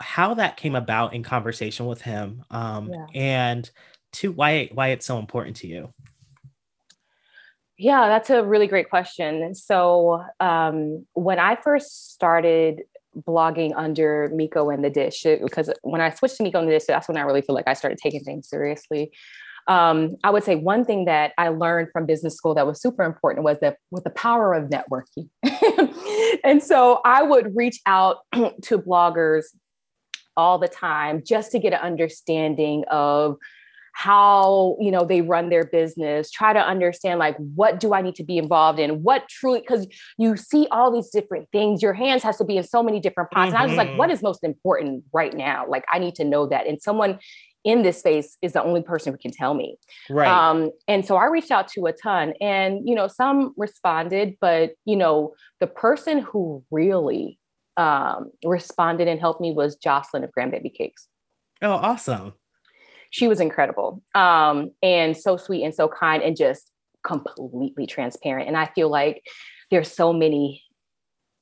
how 0.00 0.34
that 0.34 0.56
came 0.56 0.74
about 0.74 1.14
in 1.14 1.22
conversation 1.22 1.86
with 1.86 2.02
him, 2.02 2.42
um, 2.50 2.90
yeah. 2.92 3.06
and 3.14 3.70
two 4.12 4.32
why 4.32 4.68
why 4.72 4.88
it's 4.88 5.06
so 5.06 5.18
important 5.18 5.56
to 5.56 5.66
you. 5.66 5.92
Yeah, 7.76 8.08
that's 8.08 8.30
a 8.30 8.44
really 8.44 8.66
great 8.66 8.88
question. 8.88 9.54
So 9.54 10.22
um, 10.40 11.06
when 11.14 11.38
I 11.38 11.56
first 11.56 12.12
started 12.12 12.82
blogging 13.26 13.72
under 13.76 14.30
Miko 14.32 14.70
and 14.70 14.84
the 14.84 14.90
Dish 14.90 15.22
because 15.22 15.70
when 15.82 16.00
I 16.00 16.10
switched 16.10 16.36
to 16.36 16.42
Miko 16.42 16.60
and 16.60 16.68
the 16.68 16.72
Dish, 16.72 16.84
that's 16.86 17.08
when 17.08 17.16
I 17.16 17.22
really 17.22 17.42
feel 17.42 17.54
like 17.54 17.68
I 17.68 17.74
started 17.74 17.98
taking 17.98 18.22
things 18.22 18.48
seriously. 18.48 19.12
Um, 19.66 20.16
I 20.22 20.30
would 20.30 20.44
say 20.44 20.56
one 20.56 20.84
thing 20.84 21.06
that 21.06 21.32
I 21.38 21.48
learned 21.48 21.88
from 21.92 22.06
business 22.06 22.36
school 22.36 22.54
that 22.54 22.66
was 22.66 22.80
super 22.80 23.02
important 23.02 23.44
was 23.44 23.58
that 23.60 23.78
with 23.90 24.04
the 24.04 24.10
power 24.10 24.52
of 24.52 24.68
networking. 24.68 25.30
and 26.44 26.62
so 26.62 27.00
I 27.04 27.22
would 27.22 27.56
reach 27.56 27.80
out 27.86 28.18
to 28.32 28.78
bloggers 28.78 29.44
all 30.36 30.58
the 30.58 30.68
time 30.68 31.22
just 31.24 31.50
to 31.52 31.58
get 31.58 31.72
an 31.72 31.80
understanding 31.80 32.84
of 32.90 33.36
how 33.94 34.76
you 34.80 34.90
know 34.90 35.04
they 35.04 35.22
run 35.22 35.48
their 35.48 35.64
business 35.64 36.28
try 36.30 36.52
to 36.52 36.58
understand 36.58 37.20
like 37.20 37.36
what 37.54 37.78
do 37.78 37.94
i 37.94 38.02
need 38.02 38.16
to 38.16 38.24
be 38.24 38.36
involved 38.36 38.78
in? 38.78 39.02
What 39.02 39.28
truly 39.28 39.60
because 39.60 39.86
you 40.18 40.36
see 40.36 40.66
all 40.70 40.90
these 40.92 41.10
different 41.10 41.48
things. 41.52 41.80
Your 41.80 41.94
hands 41.94 42.22
has 42.24 42.36
to 42.38 42.44
be 42.44 42.56
in 42.56 42.64
so 42.64 42.82
many 42.82 43.00
different 43.00 43.30
pots. 43.30 43.52
Mm-hmm. 43.52 43.56
and 43.56 43.62
i 43.62 43.66
was 43.66 43.76
like 43.76 43.96
what 43.96 44.10
mm-hmm. 44.10 44.26
most 44.26 44.44
important 44.44 45.04
right 45.12 45.34
now? 45.34 45.64
Like 45.68 45.84
i 45.92 45.98
need 45.98 46.16
to 46.16 46.24
know 46.24 46.46
that. 46.48 46.66
And 46.66 46.82
someone 46.82 47.20
in 47.62 47.82
this 47.82 48.00
space 48.00 48.36
is 48.42 48.52
the 48.52 48.62
only 48.62 48.82
person 48.82 49.12
who 49.12 49.18
can 49.18 49.30
tell 49.30 49.54
me. 49.54 49.78
Right. 50.10 50.28
Um, 50.28 50.70
and 50.88 51.06
so 51.06 51.16
i 51.16 51.26
reached 51.26 51.52
out 51.52 51.68
to 51.68 51.86
a 51.86 51.92
ton 51.92 52.34
and 52.40 52.86
you 52.86 52.96
know 52.96 53.06
some 53.06 53.54
responded 53.56 54.36
but 54.40 54.72
you 54.84 54.96
know 54.96 55.34
the 55.60 55.68
person 55.68 56.18
who 56.18 56.64
really 56.70 57.38
um, 57.76 58.30
responded 58.44 59.08
and 59.08 59.20
helped 59.20 59.40
me 59.40 59.52
was 59.52 59.76
jocelyn 59.76 60.24
of 60.24 60.30
grandbaby 60.36 60.74
cakes. 60.74 61.06
Oh 61.62 61.72
awesome 61.72 62.34
she 63.14 63.28
was 63.28 63.38
incredible 63.38 64.02
um, 64.16 64.72
and 64.82 65.16
so 65.16 65.36
sweet 65.36 65.62
and 65.62 65.72
so 65.72 65.86
kind 65.86 66.20
and 66.20 66.36
just 66.36 66.72
completely 67.06 67.86
transparent. 67.86 68.48
And 68.48 68.56
I 68.56 68.66
feel 68.74 68.90
like 68.90 69.22
there's 69.70 69.88
so 69.88 70.12
many 70.12 70.64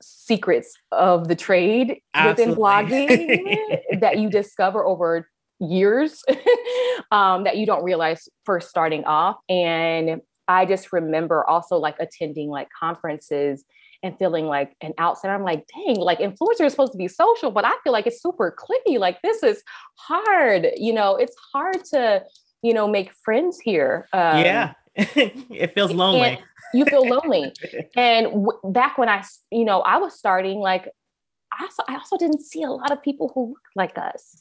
secrets 0.03 0.75
of 0.91 1.29
the 1.29 1.35
trade 1.35 1.97
Absolutely. 2.13 2.45
within 2.45 2.63
blogging 2.63 3.79
that 4.01 4.19
you 4.19 4.29
discover 4.29 4.85
over 4.85 5.27
years 5.61 6.23
um, 7.11 7.45
that 7.45 7.57
you 7.57 7.65
don't 7.65 7.85
realize 7.85 8.29
first 8.45 8.69
starting 8.69 9.05
off. 9.05 9.37
And 9.49 10.21
I 10.49 10.67
just 10.67 10.93
remember 10.93 11.43
also 11.49 11.79
like 11.79 11.97
attending 11.99 12.51
like 12.51 12.69
conferences 12.79 13.65
and 14.03 14.19
feeling 14.19 14.47
like 14.47 14.75
an 14.81 14.93
outsider. 14.99 15.35
I'm 15.35 15.45
like, 15.45 15.67
dang, 15.75 15.97
like 15.97 16.19
influencer 16.19 16.67
is 16.67 16.73
supposed 16.73 16.93
to 16.93 16.99
be 16.99 17.09
social, 17.09 17.51
but 17.51 17.65
I 17.65 17.75
feel 17.85 17.93
like 17.93 18.07
it's 18.07 18.23
super 18.23 18.55
clicky. 18.59 18.99
Like 18.99 19.21
this 19.23 19.43
is 19.43 19.63
hard. 19.97 20.69
You 20.77 20.93
know, 20.93 21.17
it's 21.17 21.37
hard 21.53 21.85
to, 21.87 22.23
you 22.63 22.75
know, 22.75 22.89
make 22.89 23.13
friends 23.25 23.61
here. 23.61 24.09
Um, 24.13 24.39
yeah, 24.39 24.73
it 24.97 25.75
feels 25.75 25.93
lonely. 25.93 26.41
you 26.75 26.85
feel 26.85 27.07
lonely. 27.07 27.53
and 27.97 28.27
w- 28.27 28.59
back 28.65 28.99
when 28.99 29.09
I, 29.09 29.25
you 29.51 29.65
know, 29.65 29.81
I 29.81 29.99
was 29.99 30.19
starting, 30.19 30.59
like, 30.59 30.89
I 31.59 31.65
also, 31.65 31.83
I 31.89 31.95
also 31.95 32.17
didn't 32.17 32.41
see 32.41 32.63
a 32.63 32.71
lot 32.71 32.91
of 32.91 33.03
people 33.03 33.31
who 33.35 33.49
looked 33.49 33.77
like 33.77 33.99
us. 33.99 34.37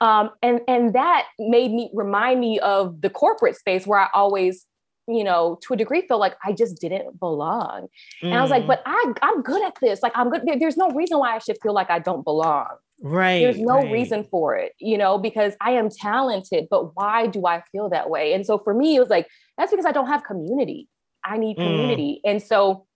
Um, 0.00 0.30
and 0.42 0.60
and 0.66 0.94
that 0.94 1.26
made 1.38 1.70
me 1.70 1.90
remind 1.94 2.40
me 2.40 2.58
of 2.58 3.00
the 3.02 3.10
corporate 3.10 3.56
space 3.56 3.86
where 3.86 4.00
I 4.00 4.08
always 4.12 4.66
you 5.08 5.24
know, 5.24 5.58
to 5.62 5.74
a 5.74 5.76
degree, 5.76 6.06
feel 6.06 6.18
like 6.18 6.36
I 6.44 6.52
just 6.52 6.80
didn't 6.80 7.18
belong. 7.18 7.88
Mm. 8.22 8.28
And 8.28 8.34
I 8.34 8.42
was 8.42 8.50
like, 8.50 8.64
mm. 8.64 8.68
but 8.68 8.82
I, 8.86 9.12
I'm 9.22 9.42
good 9.42 9.64
at 9.64 9.76
this. 9.80 10.02
Like, 10.02 10.12
I'm 10.14 10.30
good. 10.30 10.42
There, 10.44 10.58
there's 10.58 10.76
no 10.76 10.90
reason 10.90 11.18
why 11.18 11.34
I 11.34 11.38
should 11.38 11.58
feel 11.62 11.74
like 11.74 11.90
I 11.90 11.98
don't 11.98 12.24
belong. 12.24 12.68
Right. 13.02 13.40
There's 13.40 13.58
no 13.58 13.78
right. 13.78 13.92
reason 13.92 14.24
for 14.30 14.56
it, 14.56 14.72
you 14.78 14.96
know, 14.96 15.18
because 15.18 15.54
I 15.60 15.72
am 15.72 15.88
talented, 15.90 16.68
but 16.70 16.94
why 16.94 17.26
do 17.26 17.46
I 17.46 17.62
feel 17.72 17.88
that 17.90 18.08
way? 18.08 18.32
And 18.32 18.46
so 18.46 18.58
for 18.58 18.74
me, 18.74 18.94
it 18.96 19.00
was 19.00 19.10
like, 19.10 19.26
that's 19.58 19.72
because 19.72 19.86
I 19.86 19.92
don't 19.92 20.06
have 20.06 20.22
community. 20.22 20.88
I 21.24 21.36
need 21.36 21.56
mm. 21.56 21.64
community. 21.64 22.20
Mm. 22.24 22.30
And 22.30 22.42
so 22.42 22.86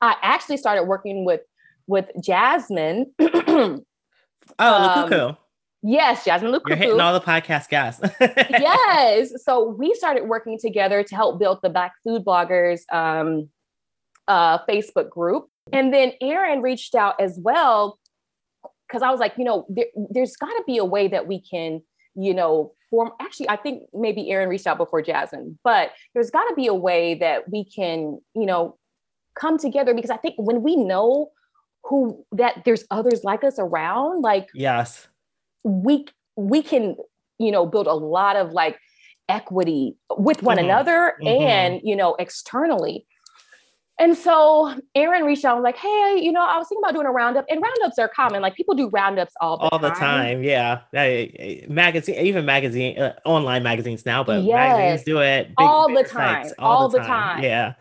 I 0.00 0.16
actually 0.22 0.56
started 0.56 0.84
working 0.84 1.24
with 1.24 1.40
with 1.86 2.06
Jasmine. 2.22 3.12
oh, 3.20 3.82
um, 4.58 5.10
Lukuku. 5.10 5.36
Yes, 5.86 6.24
Jasmine 6.24 6.50
Lukuku. 6.50 6.68
You're 6.68 6.76
hitting 6.76 7.00
all 7.00 7.12
the 7.12 7.20
podcast 7.20 7.68
guys. 7.68 8.00
yes. 8.50 9.44
So 9.44 9.68
we 9.68 9.92
started 9.92 10.24
working 10.24 10.58
together 10.58 11.02
to 11.04 11.14
help 11.14 11.38
build 11.38 11.58
the 11.62 11.68
Black 11.68 11.92
Food 12.02 12.24
Bloggers 12.24 12.90
um, 12.90 13.50
uh, 14.26 14.64
Facebook 14.66 15.10
group. 15.10 15.48
And 15.74 15.92
then 15.92 16.12
Aaron 16.22 16.62
reached 16.62 16.94
out 16.94 17.20
as 17.20 17.38
well 17.38 17.98
because 18.88 19.02
I 19.02 19.10
was 19.10 19.20
like, 19.20 19.34
you 19.36 19.44
know, 19.44 19.66
there, 19.68 19.84
there's 20.10 20.36
got 20.36 20.48
to 20.48 20.62
be 20.66 20.78
a 20.78 20.86
way 20.86 21.06
that 21.08 21.26
we 21.26 21.38
can, 21.38 21.82
you 22.14 22.32
know, 22.32 22.72
form. 22.88 23.10
Actually, 23.20 23.50
I 23.50 23.56
think 23.56 23.82
maybe 23.92 24.30
Aaron 24.30 24.48
reached 24.48 24.66
out 24.66 24.78
before 24.78 25.02
Jasmine, 25.02 25.58
but 25.64 25.90
there's 26.14 26.30
got 26.30 26.48
to 26.48 26.54
be 26.54 26.66
a 26.66 26.74
way 26.74 27.14
that 27.16 27.50
we 27.50 27.62
can, 27.62 28.20
you 28.34 28.46
know, 28.46 28.78
come 29.38 29.58
together 29.58 29.92
because 29.92 30.10
I 30.10 30.16
think 30.16 30.36
when 30.38 30.62
we 30.62 30.76
know 30.76 31.30
who 31.82 32.24
that 32.32 32.62
there's 32.64 32.84
others 32.90 33.22
like 33.22 33.44
us 33.44 33.58
around, 33.58 34.22
like, 34.22 34.48
yes 34.54 35.08
we 35.64 36.06
we 36.36 36.62
can 36.62 36.96
you 37.38 37.50
know 37.50 37.66
build 37.66 37.86
a 37.86 37.94
lot 37.94 38.36
of 38.36 38.52
like 38.52 38.78
equity 39.28 39.96
with 40.16 40.42
one 40.42 40.58
mm-hmm. 40.58 40.66
another 40.66 41.14
mm-hmm. 41.20 41.42
and 41.42 41.80
you 41.82 41.96
know 41.96 42.14
externally 42.18 43.06
and 43.98 44.16
so 44.16 44.74
Aaron 44.96 45.22
reached 45.22 45.44
out 45.44 45.54
and 45.54 45.62
was 45.62 45.68
like, 45.68 45.76
hey, 45.76 46.18
you 46.20 46.32
know, 46.32 46.44
I 46.44 46.58
was 46.58 46.66
thinking 46.68 46.82
about 46.82 46.94
doing 46.94 47.06
a 47.06 47.12
roundup, 47.12 47.44
and 47.48 47.62
roundups 47.62 47.96
are 47.98 48.08
common. 48.08 48.42
Like 48.42 48.56
people 48.56 48.74
do 48.74 48.88
roundups 48.88 49.32
all 49.40 49.56
the 49.56 49.64
all 49.64 49.78
time. 49.78 49.82
the 49.82 49.94
time. 49.94 50.42
Yeah, 50.42 51.68
magazine, 51.68 52.16
even 52.16 52.44
magazine, 52.44 52.98
uh, 52.98 53.14
online 53.24 53.62
magazines 53.62 54.04
now, 54.04 54.24
but 54.24 54.42
yes. 54.42 54.76
magazines 54.76 55.04
do 55.04 55.20
it 55.20 55.46
big, 55.46 55.54
all 55.58 55.94
the 55.94 56.02
time, 56.02 56.50
all, 56.58 56.76
all 56.76 56.88
the, 56.88 56.98
time. 56.98 57.06
time. 57.06 57.44
Yeah. 57.44 57.74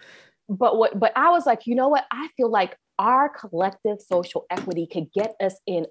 But 0.50 0.78
what? 0.78 1.00
But 1.00 1.14
I 1.16 1.32
was 1.32 1.48
like, 1.48 1.66
you 1.66 1.74
know 1.74 1.88
what? 1.88 2.06
I 2.12 2.30
feel 2.38 2.52
like 2.52 2.78
our 3.00 3.30
collective 3.30 4.00
social 4.00 4.46
equity 4.52 4.88
could 4.92 5.12
get 5.16 5.34
us 5.42 5.56
in 5.66 5.88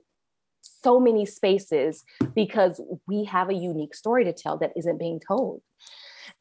so 0.62 0.98
many 0.98 1.26
spaces 1.26 2.04
because 2.34 2.80
we 3.06 3.24
have 3.24 3.50
a 3.50 3.54
unique 3.54 3.94
story 3.94 4.24
to 4.24 4.32
tell 4.32 4.56
that 4.58 4.72
isn't 4.76 4.98
being 4.98 5.20
told. 5.26 5.60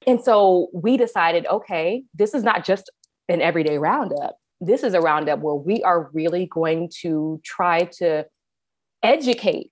And 0.07 0.23
so 0.23 0.67
we 0.73 0.97
decided 0.97 1.45
okay, 1.47 2.03
this 2.13 2.33
is 2.33 2.43
not 2.43 2.65
just 2.65 2.89
an 3.29 3.41
everyday 3.41 3.77
roundup. 3.77 4.37
This 4.59 4.83
is 4.83 4.93
a 4.93 5.01
roundup 5.01 5.39
where 5.39 5.55
we 5.55 5.83
are 5.83 6.09
really 6.13 6.45
going 6.45 6.91
to 7.01 7.41
try 7.43 7.83
to 7.99 8.25
educate 9.03 9.71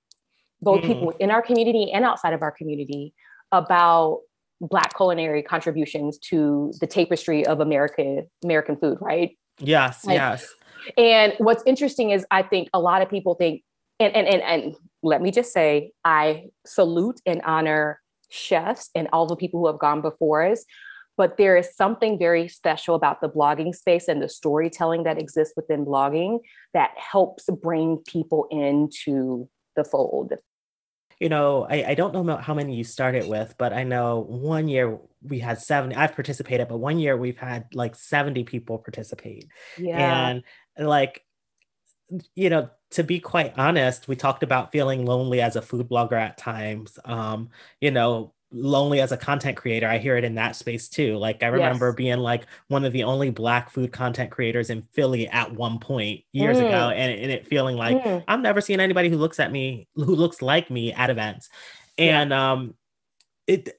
both 0.62 0.82
mm. 0.82 0.88
people 0.88 1.08
within 1.08 1.32
our 1.32 1.42
community 1.42 1.92
and 1.92 2.04
outside 2.04 2.34
of 2.34 2.42
our 2.42 2.52
community 2.52 3.14
about 3.52 4.22
Black 4.62 4.96
culinary 4.96 5.42
contributions 5.42 6.18
to 6.18 6.74
the 6.82 6.88
tapestry 6.88 7.46
of 7.46 7.62
America, 7.62 8.24
American 8.44 8.76
food, 8.76 8.98
right? 9.00 9.38
Yes, 9.60 10.06
like, 10.06 10.16
yes. 10.16 10.54
And 10.98 11.34
what's 11.38 11.64
interesting 11.66 12.12
is 12.12 12.26
I 12.30 12.44
think 12.44 12.70
a 12.74 12.80
lot 12.80 13.02
of 13.02 13.10
people 13.10 13.36
think 13.36 13.64
and, 14.00 14.16
and, 14.16 14.28
and, 14.28 14.42
and 14.42 14.76
let 15.04 15.22
me 15.22 15.32
just 15.32 15.54
say, 15.54 15.92
I 16.04 16.46
salute 16.66 17.22
and 17.26 17.42
honor 17.44 18.00
chefs 18.30 18.90
and 18.96 19.08
all 19.12 19.26
the 19.26 19.36
people 19.36 19.60
who 19.60 19.68
have 19.68 19.80
gone 19.80 20.02
before 20.02 20.44
us. 20.44 20.66
But 21.18 21.36
there 21.36 21.58
is 21.58 21.76
something 21.76 22.18
very 22.18 22.48
special 22.48 22.96
about 22.96 23.20
the 23.20 23.28
blogging 23.28 23.76
space 23.76 24.08
and 24.08 24.22
the 24.22 24.30
storytelling 24.30 25.04
that 25.04 25.20
exists 25.20 25.54
within 25.58 25.86
blogging 25.86 26.40
that 26.74 26.92
helps 26.96 27.50
bring 27.62 27.98
people 28.08 28.48
into 28.50 29.50
the 29.76 29.84
fold. 29.84 30.34
You 31.20 31.28
know, 31.28 31.68
I, 31.70 31.84
I 31.90 31.94
don't 31.96 32.14
know 32.14 32.38
how 32.38 32.54
many 32.54 32.76
you 32.76 32.86
started 32.86 33.28
with, 33.28 33.56
but 33.58 33.74
I 33.74 33.84
know 33.84 34.20
one 34.22 34.70
year 34.70 34.98
we 35.22 35.40
had 35.40 35.60
70. 35.60 35.94
I've 35.94 36.16
participated, 36.16 36.70
but 36.70 36.78
one 36.78 37.00
year 37.00 37.18
we've 37.18 37.38
had 37.38 37.66
like 37.74 37.96
70 37.96 38.46
people 38.46 38.78
participate. 38.78 39.46
Yeah. 39.78 40.30
And 40.78 40.88
like, 40.88 41.26
you 42.36 42.50
know, 42.50 42.70
to 42.92 43.04
be 43.04 43.20
quite 43.20 43.54
honest, 43.58 44.08
we 44.08 44.16
talked 44.16 44.44
about 44.44 44.72
feeling 44.72 45.06
lonely 45.06 45.42
as 45.42 45.56
a 45.56 45.62
food 45.62 45.90
blogger 45.90 46.14
at 46.14 46.38
times. 46.38 46.98
Um, 47.06 47.50
you 47.80 47.92
know, 47.92 48.34
lonely 48.52 49.00
as 49.00 49.12
a 49.12 49.18
content 49.18 49.56
creator 49.56 49.88
i 49.88 50.00
hear 50.00 50.18
it 50.18 50.24
in 50.24 50.34
that 50.36 50.56
space 50.56 50.90
too 50.90 51.18
like 51.18 51.44
i 51.44 51.48
remember 51.48 51.90
yes. 51.90 51.96
being 51.96 52.18
like 52.18 52.48
one 52.68 52.84
of 52.84 52.92
the 52.94 53.04
only 53.04 53.30
black 53.30 53.70
food 53.70 53.92
content 53.92 54.32
creators 54.32 54.72
in 54.72 54.82
philly 54.82 55.28
at 55.28 55.54
one 55.54 55.78
point 55.78 56.24
years 56.32 56.58
mm. 56.58 56.68
ago 56.68 56.90
and, 56.90 57.20
and, 57.20 57.32
it 57.32 57.46
feeling 57.46 57.76
like 57.76 57.96
mm. 57.98 58.24
i'm 58.28 58.42
never 58.42 58.60
seeing 58.60 58.80
anybody 58.80 59.08
who 59.08 59.18
looks 59.18 59.40
at 59.40 59.52
me 59.52 59.88
who 59.96 60.16
looks 60.16 60.42
like 60.42 60.72
me 60.72 60.92
at 60.94 61.12
events 61.12 61.50
and 62.00 62.32
yeah. 62.32 62.52
um 62.52 62.74
it 63.46 63.70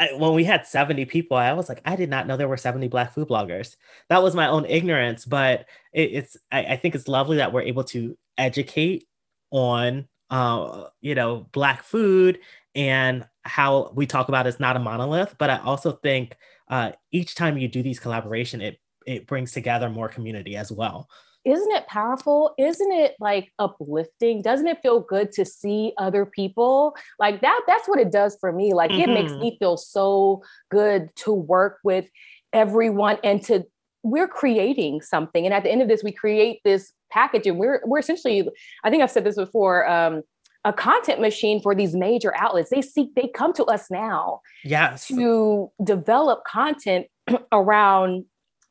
I, 0.00 0.10
when 0.16 0.34
we 0.34 0.42
had 0.42 0.66
70 0.66 1.04
people 1.04 1.36
i 1.36 1.52
was 1.52 1.68
like 1.68 1.80
i 1.84 1.94
did 1.94 2.10
not 2.10 2.26
know 2.26 2.36
there 2.36 2.48
were 2.48 2.56
70 2.56 2.88
black 2.88 3.14
food 3.14 3.28
bloggers 3.28 3.76
that 4.08 4.22
was 4.22 4.34
my 4.34 4.48
own 4.48 4.64
ignorance 4.64 5.24
but 5.24 5.66
it, 5.92 6.10
it's 6.12 6.36
I, 6.50 6.64
I 6.64 6.76
think 6.76 6.96
it's 6.96 7.06
lovely 7.06 7.36
that 7.36 7.52
we're 7.52 7.62
able 7.62 7.84
to 7.84 8.18
educate 8.38 9.04
on 9.50 10.08
uh, 10.30 10.84
you 11.00 11.14
know 11.14 11.46
black 11.52 11.82
food 11.82 12.38
and 12.74 13.26
how 13.42 13.90
we 13.94 14.06
talk 14.06 14.28
about 14.28 14.46
it's 14.46 14.60
not 14.60 14.76
a 14.76 14.78
monolith 14.78 15.34
but 15.38 15.48
i 15.50 15.58
also 15.58 15.92
think 15.92 16.36
uh, 16.70 16.92
each 17.10 17.34
time 17.34 17.56
you 17.56 17.66
do 17.66 17.82
these 17.82 17.98
collaboration 17.98 18.60
it 18.60 18.78
it 19.08 19.26
brings 19.26 19.52
together 19.52 19.88
more 19.88 20.08
community 20.08 20.54
as 20.54 20.70
well. 20.70 21.08
Isn't 21.44 21.72
it 21.72 21.86
powerful? 21.86 22.52
Isn't 22.58 22.92
it 22.92 23.16
like 23.18 23.50
uplifting? 23.58 24.42
Doesn't 24.42 24.66
it 24.66 24.82
feel 24.82 25.00
good 25.00 25.32
to 25.32 25.46
see 25.46 25.94
other 25.96 26.26
people? 26.26 26.94
Like 27.18 27.40
that 27.40 27.62
that's 27.66 27.88
what 27.88 27.98
it 27.98 28.12
does 28.12 28.36
for 28.38 28.52
me. 28.52 28.74
Like 28.74 28.90
mm-hmm. 28.90 29.00
it 29.00 29.14
makes 29.14 29.32
mm-hmm. 29.32 29.40
me 29.40 29.56
feel 29.58 29.78
so 29.78 30.42
good 30.70 31.08
to 31.16 31.32
work 31.32 31.78
with 31.82 32.06
everyone 32.52 33.18
and 33.24 33.42
to 33.44 33.64
we're 34.02 34.28
creating 34.28 35.00
something. 35.00 35.46
And 35.46 35.54
at 35.54 35.62
the 35.62 35.70
end 35.70 35.80
of 35.80 35.88
this 35.88 36.04
we 36.04 36.12
create 36.12 36.60
this 36.64 36.92
package 37.10 37.46
and 37.46 37.58
we're 37.58 37.80
we're 37.84 37.98
essentially 37.98 38.48
i 38.84 38.90
think 38.90 39.02
i've 39.02 39.10
said 39.10 39.24
this 39.24 39.36
before 39.36 39.88
um, 39.88 40.22
a 40.64 40.72
content 40.72 41.20
machine 41.20 41.62
for 41.62 41.74
these 41.74 41.94
major 41.94 42.34
outlets. 42.36 42.70
They 42.70 42.82
seek, 42.82 43.14
they 43.14 43.28
come 43.28 43.52
to 43.54 43.64
us 43.64 43.90
now 43.90 44.40
yes. 44.64 45.06
to 45.08 45.70
develop 45.82 46.44
content 46.44 47.06
around 47.52 48.24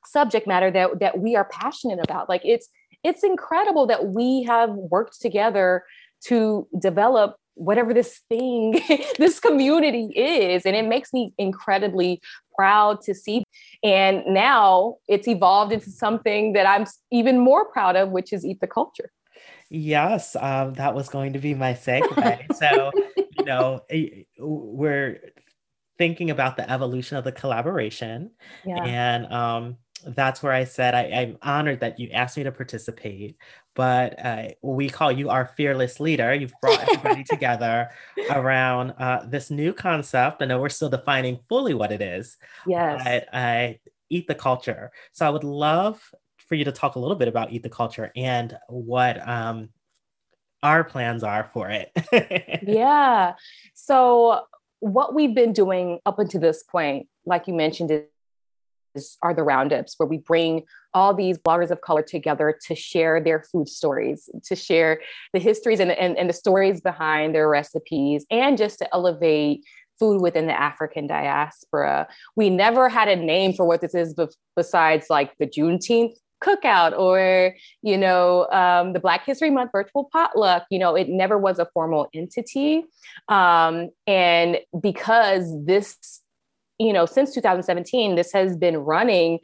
subject 0.06 0.48
matter 0.48 0.72
that 0.72 1.00
that 1.00 1.20
we 1.20 1.36
are 1.36 1.46
passionate 1.46 2.00
about. 2.02 2.30
Like 2.30 2.42
it's 2.44 2.70
it's 3.04 3.24
incredible 3.24 3.88
that 3.88 4.08
we 4.08 4.44
have 4.44 4.70
worked 4.70 5.20
together 5.22 5.84
to 6.26 6.68
develop 6.80 7.36
whatever 7.56 7.94
this 7.94 8.22
thing, 8.30 8.80
this 9.18 9.40
community 9.40 10.12
is. 10.16 10.66
And 10.66 10.76
it 10.76 10.86
makes 10.86 11.12
me 11.14 11.34
incredibly 11.38 12.22
proud 12.56 13.02
to 13.02 13.16
see. 13.16 13.44
And 13.84 14.24
now 14.28 14.96
it's 15.08 15.28
evolved 15.28 15.72
into 15.72 15.90
something 15.90 16.54
that 16.54 16.66
I'm 16.66 16.86
even 17.12 17.40
more 17.40 17.66
proud 17.66 17.96
of, 17.96 18.10
which 18.10 18.34
is 18.34 18.46
Eat 18.46 18.60
the 18.60 18.68
Culture. 18.68 19.12
Yes, 19.70 20.36
um, 20.40 20.74
that 20.76 20.96
was 20.96 21.10
going 21.10 21.34
to 21.34 21.40
be 21.40 21.54
my 21.54 21.74
segue. 21.74 22.56
so, 22.56 22.92
you 23.38 23.46
know, 23.46 23.82
we're 24.40 25.34
thinking 25.98 26.30
about 26.30 26.58
the 26.58 26.70
evolution 26.72 27.18
of 27.18 27.24
the 27.24 27.32
collaboration. 27.32 28.32
Yeah. 28.66 28.84
And 28.84 29.32
um, 29.34 29.78
that's 30.06 30.44
where 30.44 30.54
I 30.54 30.64
said 30.64 30.94
I, 30.94 31.04
am 31.04 31.38
honored 31.42 31.80
that 31.80 32.00
you 32.00 32.10
asked 32.12 32.38
me 32.38 32.44
to 32.44 32.52
participate. 32.52 33.38
But 33.76 34.24
uh, 34.24 34.50
we 34.62 34.90
call 34.90 35.12
you 35.12 35.30
our 35.30 35.46
fearless 35.46 36.00
leader. 36.00 36.34
You've 36.34 36.54
brought 36.62 36.82
everybody 36.82 37.24
together 37.30 37.90
around 38.32 38.92
uh, 38.92 39.26
this 39.28 39.52
new 39.52 39.74
concept. 39.74 40.42
I 40.42 40.46
know 40.46 40.60
we're 40.60 40.70
still 40.70 40.90
defining 40.90 41.40
fully 41.48 41.74
what 41.74 41.92
it 41.92 42.02
is. 42.02 42.38
Yes. 42.66 43.04
But, 43.04 43.36
uh, 43.36 43.74
eat 44.10 44.28
the 44.28 44.36
culture. 44.36 44.92
So 45.12 45.28
I 45.28 45.30
would 45.30 45.44
love 45.44 46.12
for 46.48 46.56
you 46.56 46.64
to 46.66 46.72
talk 46.72 46.96
a 46.96 47.00
little 47.00 47.16
bit 47.16 47.28
about 47.28 47.52
Eat 47.52 47.64
the 47.64 47.70
Culture 47.70 48.12
and 48.16 48.58
what 48.70 49.28
um, 49.28 49.70
our 50.64 50.84
plans 50.84 51.24
are 51.24 51.44
for 51.44 51.70
it. 51.70 51.92
yeah. 52.66 53.34
So, 53.74 54.42
what 54.80 55.14
we've 55.14 55.34
been 55.34 55.54
doing 55.54 56.00
up 56.06 56.20
until 56.20 56.40
this 56.40 56.64
point, 56.64 57.08
like 57.26 57.48
you 57.48 57.54
mentioned, 57.54 57.92
are 59.22 59.34
the 59.34 59.44
roundups 59.44 59.96
where 59.98 60.08
we 60.08 60.18
bring 60.18 60.64
all 60.94 61.14
these 61.14 61.38
bloggers 61.38 61.72
of 61.72 61.82
color 61.82 62.02
together 62.02 62.58
to 62.68 62.76
share 62.76 63.22
their 63.22 63.44
food 63.52 63.68
stories, 63.68 64.30
to 64.46 64.56
share 64.56 65.02
the 65.34 65.40
histories 65.40 65.80
and, 65.80 65.92
and, 65.92 66.18
and 66.18 66.30
the 66.30 66.34
stories 66.34 66.82
behind 66.82 67.36
their 67.36 67.50
recipes, 67.50 68.26
and 68.32 68.58
just 68.58 68.80
to 68.80 68.94
elevate 68.94 69.64
food 70.00 70.22
within 70.22 70.48
the 70.48 70.60
African 70.60 71.08
diaspora. 71.08 72.08
We 72.36 72.50
never 72.50 72.90
had 72.90 73.08
a 73.08 73.16
name 73.16 73.54
for 73.54 73.66
what 73.66 73.82
this 73.82 73.96
is 73.96 74.16
besides 74.56 75.08
like 75.10 75.38
the 75.38 75.48
Juneteenth 75.48 76.14
cookout 76.44 76.98
or 76.98 77.56
you 77.82 77.98
know 77.98 78.48
um, 78.52 78.94
the 78.94 79.00
black 79.00 79.26
history 79.26 79.50
month 79.50 79.72
virtual 79.72 80.08
potluck 80.12 80.66
you 80.70 80.78
know 80.78 80.96
it 80.96 81.10
never 81.10 81.36
was 81.36 81.58
a 81.58 81.66
formal 81.74 82.08
entity 82.14 82.84
um, 83.28 83.90
and 84.06 84.60
because 84.80 85.52
this 85.66 86.22
you 86.80 86.94
know 86.94 87.06
since 87.06 87.34
2017 87.34 88.16
this 88.16 88.32
has 88.32 88.56
been 88.56 88.78
running 88.78 89.40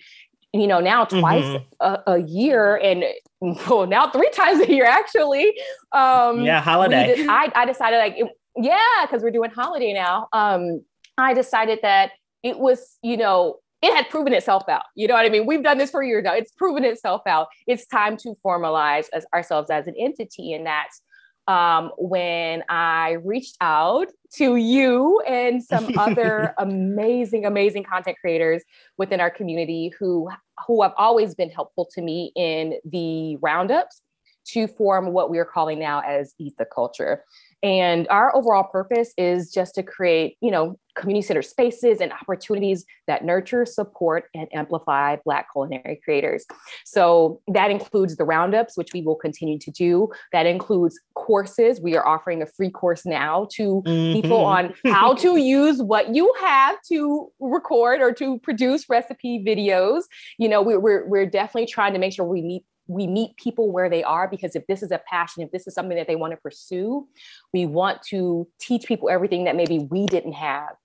you 0.54 0.68
know 0.68 0.80
now 0.80 1.06
twice 1.06 1.44
mm-hmm. 1.44 1.64
a, 1.82 2.04
a, 2.08 2.22
year 2.24 2.78
and 2.78 3.04
well 3.42 3.88
now 3.88 4.10
three 4.10 4.30
times 4.32 4.62
a 4.62 4.72
year 4.72 4.86
actually 4.86 5.54
um 5.92 6.42
yeah 6.42 6.62
holiday 6.62 7.16
did, 7.16 7.28
I, 7.30 7.52
I 7.56 7.66
decided 7.66 7.98
like 7.98 8.16
it, 8.18 8.28
yeah 8.58 8.78
because 9.04 9.24
we're 9.24 9.32
doing 9.32 9.50
holiday 9.50 9.94
now 9.94 10.28
um 10.34 10.84
i 11.18 11.34
decided 11.34 11.80
that 11.82 12.12
it 12.44 12.60
was 12.60 12.98
you 13.02 13.18
know 13.18 13.60
it 13.84 13.94
had 13.94 14.10
proven 14.10 14.32
itself 14.32 14.70
out. 14.70 14.84
You 14.96 15.10
know 15.10 15.14
what 15.14 15.26
I 15.26 15.30
mean? 15.30 15.46
We've 15.46 15.62
done 15.62 15.78
this 15.78 15.92
for 15.92 16.02
years 16.02 16.24
now. 16.24 16.34
It's 16.34 16.54
proven 16.54 16.86
itself 16.86 17.22
out. 17.28 17.50
It's 17.68 17.86
time 17.86 18.16
to 18.18 18.34
formalize 18.44 19.08
as 19.12 19.26
ourselves 19.34 19.70
as 19.70 19.88
an 19.88 19.94
entity. 20.00 20.54
And 20.54 20.66
that's 20.66 21.02
um, 21.48 21.92
when 21.98 22.64
I 22.70 23.18
reached 23.24 23.58
out 23.62 24.08
to 24.36 24.56
you 24.56 25.22
and 25.28 25.64
some 25.64 25.98
other 25.98 26.54
amazing, 26.58 27.46
amazing 27.46 27.84
content 27.84 28.18
creators 28.20 28.64
within 28.98 29.20
our 29.20 29.30
community 29.30 29.92
who 30.00 30.30
who 30.68 30.82
have 30.82 30.94
always 30.98 31.36
been 31.36 31.50
helpful 31.50 31.86
to 31.94 32.02
me 32.02 32.32
in 32.36 32.80
the 32.86 33.38
roundups 33.38 34.02
to 34.46 34.68
form 34.68 35.12
what 35.14 35.30
we 35.30 35.40
are 35.40 35.46
calling 35.46 35.80
now 35.80 36.02
as 36.02 36.34
Eat 36.38 36.54
the 36.58 36.66
Culture. 36.66 37.24
And 37.64 38.08
our 38.10 38.36
overall 38.36 38.66
purpose 38.66 39.14
is 39.18 39.50
just 39.50 39.74
to 39.76 39.84
create, 39.84 40.36
you 40.42 40.52
know, 40.52 40.78
community 40.96 41.26
center 41.26 41.42
spaces 41.42 42.02
and 42.02 42.12
opportunities 42.12 42.86
that 43.08 43.24
nurture, 43.24 43.66
support, 43.66 44.26
and 44.36 44.48
amplify 44.54 45.16
Black 45.26 45.48
culinary 45.52 46.00
creators. 46.04 46.46
So 46.86 47.42
that 47.48 47.72
includes 47.72 48.18
the 48.18 48.26
roundups, 48.26 48.78
which 48.78 48.94
we 48.94 49.02
will 49.02 49.16
continue 49.16 49.58
to 49.60 49.72
do. 49.72 50.10
That 50.34 50.46
includes 50.46 51.00
courses. 51.16 51.82
We 51.82 51.96
are 51.96 52.06
offering 52.06 52.42
a 52.42 52.46
free 52.46 52.70
course 52.70 53.06
now 53.06 53.48
to 53.54 53.82
mm-hmm. 53.86 54.22
people 54.22 54.46
on 54.46 54.74
how 54.86 55.14
to 55.16 55.38
use 55.38 55.82
what 55.82 56.14
you 56.14 56.32
have 56.42 56.76
to 56.92 57.32
record 57.40 58.02
or 58.02 58.12
to 58.14 58.40
produce 58.40 58.90
recipe 58.90 59.44
videos. 59.46 60.04
You 60.38 60.50
know, 60.50 60.62
we, 60.62 60.78
we're, 60.78 61.08
we're 61.08 61.26
definitely 61.26 61.68
trying 61.68 61.94
to 61.94 62.00
make 62.00 62.14
sure 62.14 62.26
we 62.26 62.42
meet 62.42 62.66
we 62.88 63.08
meet 63.08 63.36
people 63.38 63.72
where 63.72 63.90
they 63.90 64.04
are 64.04 64.28
because 64.28 64.56
if 64.56 64.66
this 64.68 64.84
is 64.84 64.92
a 64.92 65.02
passion, 65.10 65.44
if 65.44 65.52
this 65.52 65.68
is 65.68 65.74
something 65.74 65.98
that 65.98 66.08
they 66.08 66.16
want 66.16 66.32
to 66.32 66.38
pursue, 66.38 67.08
we 67.54 67.66
want 67.66 68.02
to 68.04 68.48
teach 68.60 68.86
people 68.86 69.10
everything 69.10 69.46
that 69.46 69.56
maybe 69.56 69.80
we 69.80 70.06
didn't 70.06 70.34
have 70.34 70.76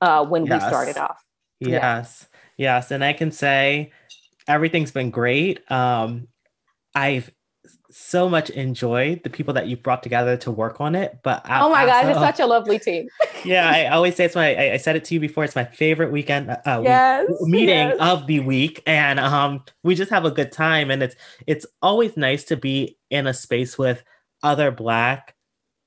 uh, 0.00 0.24
when 0.24 0.46
yes. 0.46 0.62
we 0.62 0.68
started 0.68 0.98
off. 0.98 1.22
Yes, 1.60 2.26
yeah. 2.56 2.76
yes, 2.76 2.90
and 2.90 3.04
I 3.04 3.12
can 3.12 3.32
say 3.32 3.92
everything's 4.46 4.92
been 4.92 5.10
great. 5.10 5.70
Um, 5.70 6.28
I've 6.94 7.30
so 7.90 8.28
much 8.28 8.50
enjoyed 8.50 9.22
the 9.24 9.30
people 9.30 9.54
that 9.54 9.66
you've 9.66 9.82
brought 9.82 10.02
together 10.02 10.36
to 10.38 10.50
work 10.50 10.80
on 10.80 10.94
it. 10.94 11.18
But 11.22 11.42
I, 11.44 11.60
oh 11.60 11.70
my 11.70 11.86
god, 11.86 12.06
it's 12.06 12.18
such 12.18 12.40
a 12.40 12.46
lovely 12.46 12.78
team. 12.78 13.08
yeah, 13.44 13.68
I 13.68 13.86
always 13.86 14.16
say 14.16 14.24
it's 14.24 14.34
my. 14.34 14.54
I, 14.54 14.72
I, 14.72 14.76
said 14.76 14.96
it 14.96 15.04
to 15.06 15.14
you 15.14 15.20
before. 15.20 15.44
It's 15.44 15.56
my 15.56 15.64
favorite 15.64 16.12
weekend 16.12 16.50
uh, 16.50 16.80
yes, 16.82 17.28
week, 17.28 17.40
meeting 17.48 17.88
yes. 17.88 17.96
of 18.00 18.26
the 18.26 18.40
week, 18.40 18.82
and 18.86 19.20
um, 19.20 19.64
we 19.82 19.94
just 19.94 20.10
have 20.10 20.24
a 20.24 20.30
good 20.30 20.52
time. 20.52 20.90
And 20.90 21.02
it's 21.02 21.16
it's 21.46 21.66
always 21.82 22.16
nice 22.16 22.44
to 22.44 22.56
be 22.56 22.96
in 23.10 23.26
a 23.26 23.34
space 23.34 23.78
with 23.78 24.02
other 24.42 24.70
Black 24.70 25.34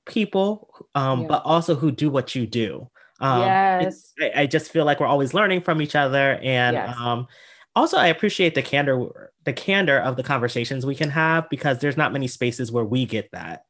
people, 0.06 0.74
um, 0.96 1.22
yeah. 1.22 1.28
but 1.28 1.42
also 1.46 1.76
who 1.76 1.92
do 1.92 2.10
what 2.10 2.36
you 2.36 2.46
do. 2.46 2.90
Um, 3.20 3.42
yes, 3.42 4.14
I, 4.22 4.42
I, 4.42 4.46
just 4.48 4.72
feel 4.72 4.86
like 4.86 5.00
we're 5.00 5.08
always 5.08 5.34
learning 5.34 5.62
from 5.62 5.82
each 5.82 5.96
other, 5.96 6.40
and 6.42 6.76
yes. 6.76 6.96
um 7.00 7.28
also 7.76 7.98
i 7.98 8.08
appreciate 8.08 8.56
the 8.56 8.62
candor 8.62 9.32
the 9.46 9.54
candor 9.54 9.98
of 9.98 10.16
the 10.16 10.24
conversations 10.24 10.86
we 10.86 10.96
can 10.96 11.10
have 11.10 11.50
because 11.50 11.80
there's 11.80 11.98
not 11.98 12.14
many 12.14 12.28
spaces 12.28 12.72
where 12.72 12.86
we 12.86 13.06
get 13.06 13.30
that 13.32 13.66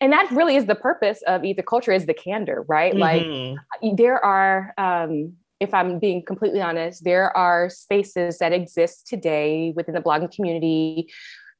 and 0.00 0.12
that 0.12 0.30
really 0.30 0.56
is 0.56 0.66
the 0.66 0.74
purpose 0.74 1.22
of 1.26 1.44
Eat 1.44 1.56
the 1.56 1.62
Culture 1.62 1.92
is 1.92 2.06
the 2.06 2.14
candor 2.14 2.64
right 2.68 2.94
mm-hmm. 2.94 3.56
like 3.82 3.96
there 3.96 4.22
are 4.24 4.74
um 4.78 5.32
if 5.60 5.72
i'm 5.72 5.98
being 5.98 6.24
completely 6.24 6.60
honest 6.60 7.04
there 7.04 7.34
are 7.36 7.68
spaces 7.70 8.38
that 8.38 8.52
exist 8.52 9.06
today 9.06 9.72
within 9.76 9.94
the 9.94 10.00
blogging 10.00 10.34
community 10.34 11.08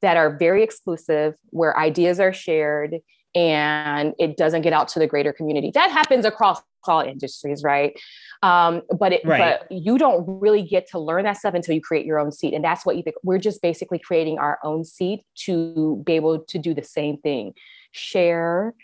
that 0.03 0.17
are 0.17 0.37
very 0.37 0.63
exclusive 0.63 1.35
where 1.51 1.77
ideas 1.79 2.21
are 2.21 2.33
shared 2.33 2.97
and 3.35 4.15
it 4.19 4.37
doesn't 4.37 4.63
get 4.63 4.73
out 4.73 4.89
to 4.89 4.99
the 4.99 5.07
greater 5.07 5.33
community 5.33 5.71
that 5.75 5.91
happens 5.91 6.25
across 6.25 6.61
all 6.89 7.01
industries 7.01 7.63
right 7.63 7.99
um, 8.43 8.83
but 8.99 9.13
it, 9.13 9.23
right. 9.25 9.59
but 9.61 9.73
you 9.73 9.99
don't 9.99 10.25
really 10.41 10.63
get 10.63 10.89
to 10.91 10.99
learn 10.99 11.25
that 11.25 11.37
stuff 11.37 11.55
until 11.55 11.75
you 11.75 11.81
create 11.81 12.07
your 12.07 12.19
own 12.19 12.33
seat, 12.33 12.55
and 12.55 12.63
that's 12.63 12.85
what 12.85 12.97
you 12.97 13.03
think. 13.03 13.17
We're 13.23 13.39
just 13.39 13.63
basically 13.63 13.99
creating 13.99 14.39
our 14.39 14.59
own 14.63 14.85
seat 14.85 15.25
to 15.47 16.03
be 16.05 16.15
able 16.15 16.41
to 16.41 16.59
do 16.59 16.75
the 16.75 16.85
same 16.85 17.19
thing, 17.19 17.55
share, 17.97 18.75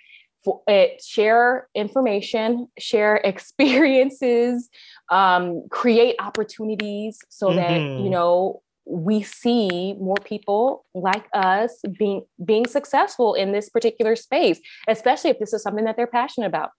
it 0.67 1.03
share 1.03 1.69
information, 1.75 2.69
share 2.79 3.17
experiences, 3.25 4.69
um, 5.11 5.69
create 5.71 6.17
opportunities 6.19 7.19
so 7.29 7.49
mm-hmm. 7.49 7.57
that 7.57 8.03
you 8.03 8.11
know 8.11 8.63
we 8.85 9.23
see 9.23 9.95
more 9.95 10.17
people 10.25 10.85
like 10.95 11.27
us 11.33 11.81
being 11.99 12.23
being 12.45 12.67
successful 12.67 13.35
in 13.35 13.53
this 13.53 13.69
particular 13.69 14.17
space, 14.17 14.61
especially 14.89 15.31
if 15.31 15.39
this 15.39 15.53
is 15.53 15.63
something 15.63 15.85
that 15.85 15.97
they're 15.97 16.07
passionate 16.07 16.49
about. 16.49 16.71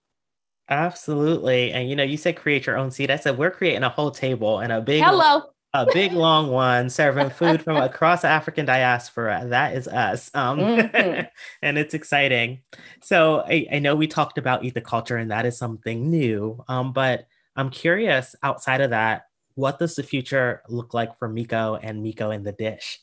Absolutely. 0.68 1.72
And 1.72 1.88
you 1.88 1.96
know, 1.96 2.02
you 2.02 2.16
said 2.16 2.36
create 2.36 2.66
your 2.66 2.76
own 2.76 2.90
seat. 2.90 3.10
I 3.10 3.16
said 3.16 3.38
we're 3.38 3.50
creating 3.50 3.82
a 3.82 3.88
whole 3.88 4.10
table 4.10 4.60
and 4.60 4.72
a 4.72 4.80
big 4.80 5.02
hello. 5.02 5.42
A 5.74 5.86
big 5.92 6.12
long 6.12 6.50
one 6.50 6.88
serving 6.88 7.30
food 7.30 7.60
from 7.60 7.76
across 7.76 8.22
the 8.22 8.28
African 8.28 8.64
diaspora. 8.64 9.44
That 9.48 9.74
is 9.74 9.88
us. 9.88 10.30
Um, 10.32 10.60
mm-hmm. 10.60 11.22
and 11.62 11.78
it's 11.78 11.94
exciting. 11.94 12.60
So 13.02 13.40
I, 13.40 13.66
I, 13.72 13.78
know 13.80 13.96
we 13.96 14.06
talked 14.06 14.38
about 14.38 14.64
eat 14.64 14.74
the 14.74 14.80
culture, 14.80 15.16
and 15.16 15.32
that 15.32 15.46
is 15.46 15.58
something 15.58 16.08
new. 16.08 16.62
Um, 16.68 16.92
but 16.92 17.26
I'm 17.56 17.70
curious 17.70 18.36
outside 18.40 18.82
of 18.82 18.90
that, 18.90 19.24
what 19.56 19.80
does 19.80 19.96
the 19.96 20.04
future 20.04 20.62
look 20.68 20.94
like 20.94 21.18
for 21.18 21.28
Meiko 21.28 21.80
and 21.82 22.04
Meiko 22.04 22.32
in 22.32 22.44
the 22.44 22.52
dish? 22.52 23.00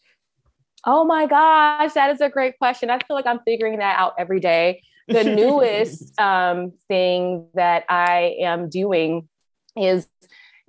Oh 0.85 1.03
my 1.03 1.25
gosh, 1.25 1.91
that 1.91 2.09
is 2.09 2.21
a 2.21 2.29
great 2.29 2.57
question. 2.57 2.89
I 2.89 2.99
feel 2.99 3.15
like 3.15 3.27
I'm 3.27 3.41
figuring 3.45 3.79
that 3.79 3.99
out 3.99 4.13
every 4.17 4.39
day. 4.39 4.81
The 5.09 5.23
newest 5.35 6.17
um, 6.19 6.71
thing 6.87 7.47
that 7.53 7.83
I 7.89 8.37
am 8.39 8.69
doing 8.69 9.27
is 9.75 10.07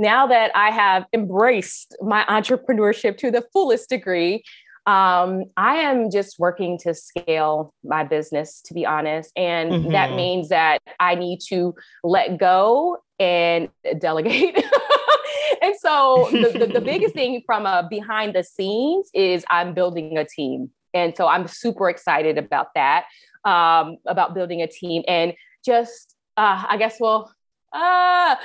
now 0.03 0.27
that 0.27 0.51
I 0.55 0.71
have 0.71 1.07
embraced 1.13 1.97
my 2.03 2.25
entrepreneurship 2.25 3.17
to 3.19 3.31
the 3.31 3.45
fullest 3.53 3.89
degree, 3.89 4.43
um, 4.87 5.45
I 5.57 5.77
am 5.77 6.11
just 6.11 6.41
working 6.41 6.77
to 6.79 6.93
scale 6.93 7.73
my 7.85 8.03
business, 8.03 8.61
to 8.63 8.75
be 8.75 8.85
honest. 8.85 9.31
And 9.37 9.71
mm-hmm. 9.71 9.93
that 9.93 10.15
means 10.15 10.49
that 10.49 10.81
I 10.99 11.15
need 11.15 11.41
to 11.49 11.75
let 12.03 12.37
go 12.39 12.99
and 13.21 13.69
delegate. 14.01 14.57
and 15.63 15.75
so 15.79 16.29
the, 16.33 16.59
the, 16.59 16.67
the 16.67 16.81
biggest 16.85 17.15
thing 17.15 17.43
from 17.47 17.65
a 17.65 17.87
behind 17.89 18.35
the 18.35 18.43
scenes 18.43 19.09
is 19.15 19.45
I'm 19.51 19.73
building 19.73 20.19
a 20.19 20.25
team. 20.25 20.71
And 20.93 21.17
so 21.17 21.29
I'm 21.29 21.47
super 21.47 21.89
excited 21.89 22.37
about 22.37 22.75
that, 22.75 23.05
um, 23.45 23.99
about 24.07 24.35
building 24.35 24.63
a 24.63 24.67
team 24.67 25.05
and 25.07 25.33
just, 25.65 26.17
uh, 26.37 26.65
I 26.69 26.77
guess, 26.77 26.97
well, 26.99 27.33
uh, 27.75 28.37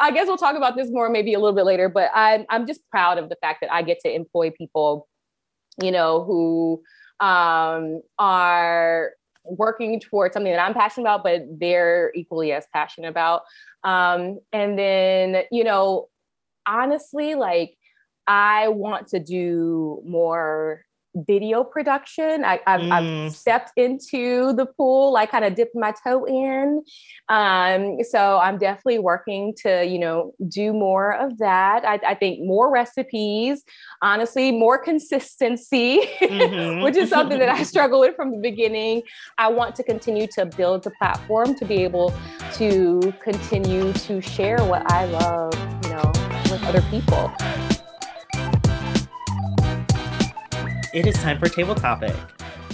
I 0.00 0.10
guess 0.12 0.26
we'll 0.26 0.36
talk 0.36 0.56
about 0.56 0.76
this 0.76 0.90
more 0.90 1.10
maybe 1.10 1.34
a 1.34 1.38
little 1.38 1.54
bit 1.54 1.64
later, 1.64 1.88
but 1.88 2.10
I'm, 2.14 2.46
I'm 2.48 2.66
just 2.66 2.88
proud 2.90 3.18
of 3.18 3.28
the 3.28 3.36
fact 3.36 3.60
that 3.60 3.72
I 3.72 3.82
get 3.82 4.00
to 4.00 4.12
employ 4.12 4.50
people, 4.50 5.08
you 5.82 5.90
know, 5.90 6.24
who 6.24 6.82
um, 7.20 8.00
are 8.18 9.12
working 9.44 10.00
towards 10.00 10.34
something 10.34 10.52
that 10.52 10.62
I'm 10.62 10.74
passionate 10.74 11.04
about, 11.04 11.24
but 11.24 11.42
they're 11.58 12.12
equally 12.14 12.52
as 12.52 12.66
passionate 12.72 13.08
about. 13.08 13.42
Um, 13.84 14.38
and 14.52 14.78
then, 14.78 15.42
you 15.50 15.64
know, 15.64 16.08
honestly, 16.66 17.34
like 17.34 17.76
I 18.26 18.68
want 18.68 19.08
to 19.08 19.18
do 19.18 20.02
more 20.06 20.84
video 21.14 21.64
production. 21.64 22.44
I, 22.44 22.60
have 22.66 22.80
mm. 22.80 23.32
stepped 23.32 23.72
into 23.76 24.52
the 24.52 24.66
pool, 24.66 25.16
I 25.16 25.26
kind 25.26 25.44
of 25.44 25.54
dipped 25.54 25.74
my 25.74 25.92
toe 26.04 26.24
in. 26.24 26.82
Um, 27.28 27.98
so 28.02 28.38
I'm 28.38 28.58
definitely 28.58 28.98
working 28.98 29.54
to, 29.62 29.84
you 29.84 29.98
know, 29.98 30.34
do 30.48 30.72
more 30.72 31.12
of 31.12 31.38
that. 31.38 31.84
I, 31.84 32.00
I 32.06 32.14
think 32.14 32.40
more 32.40 32.70
recipes, 32.70 33.62
honestly, 34.02 34.52
more 34.52 34.78
consistency, 34.78 36.00
mm-hmm. 36.20 36.82
which 36.84 36.96
is 36.96 37.10
something 37.10 37.38
that 37.38 37.48
I 37.48 37.62
struggle 37.64 38.00
with 38.00 38.16
from 38.16 38.30
the 38.32 38.38
beginning. 38.38 39.02
I 39.38 39.48
want 39.48 39.74
to 39.76 39.82
continue 39.82 40.26
to 40.28 40.46
build 40.46 40.84
the 40.84 40.90
platform 40.90 41.54
to 41.56 41.64
be 41.64 41.82
able 41.84 42.14
to 42.54 43.12
continue 43.22 43.92
to 43.92 44.20
share 44.20 44.62
what 44.64 44.90
I 44.90 45.06
love, 45.06 45.54
you 45.84 45.90
know, 45.90 46.12
with 46.50 46.62
other 46.64 46.82
people. 46.82 47.32
It 50.92 51.06
is 51.06 51.14
time 51.14 51.38
for 51.38 51.48
Table 51.48 51.76
Topic. 51.76 52.16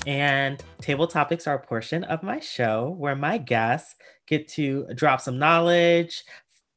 And 0.06 0.62
table 0.80 1.06
topics 1.06 1.46
are 1.46 1.56
a 1.56 1.58
portion 1.58 2.02
of 2.04 2.22
my 2.22 2.40
show 2.40 2.94
where 2.96 3.14
my 3.14 3.36
guests 3.36 3.94
get 4.26 4.48
to 4.52 4.86
drop 4.94 5.20
some 5.20 5.38
knowledge 5.38 6.24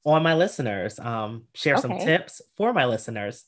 on 0.04 0.22
my 0.22 0.34
listeners, 0.34 1.00
um, 1.00 1.44
share 1.54 1.76
okay. 1.76 1.82
some 1.82 1.98
tips 2.00 2.42
for 2.58 2.74
my 2.74 2.84
listeners. 2.86 3.46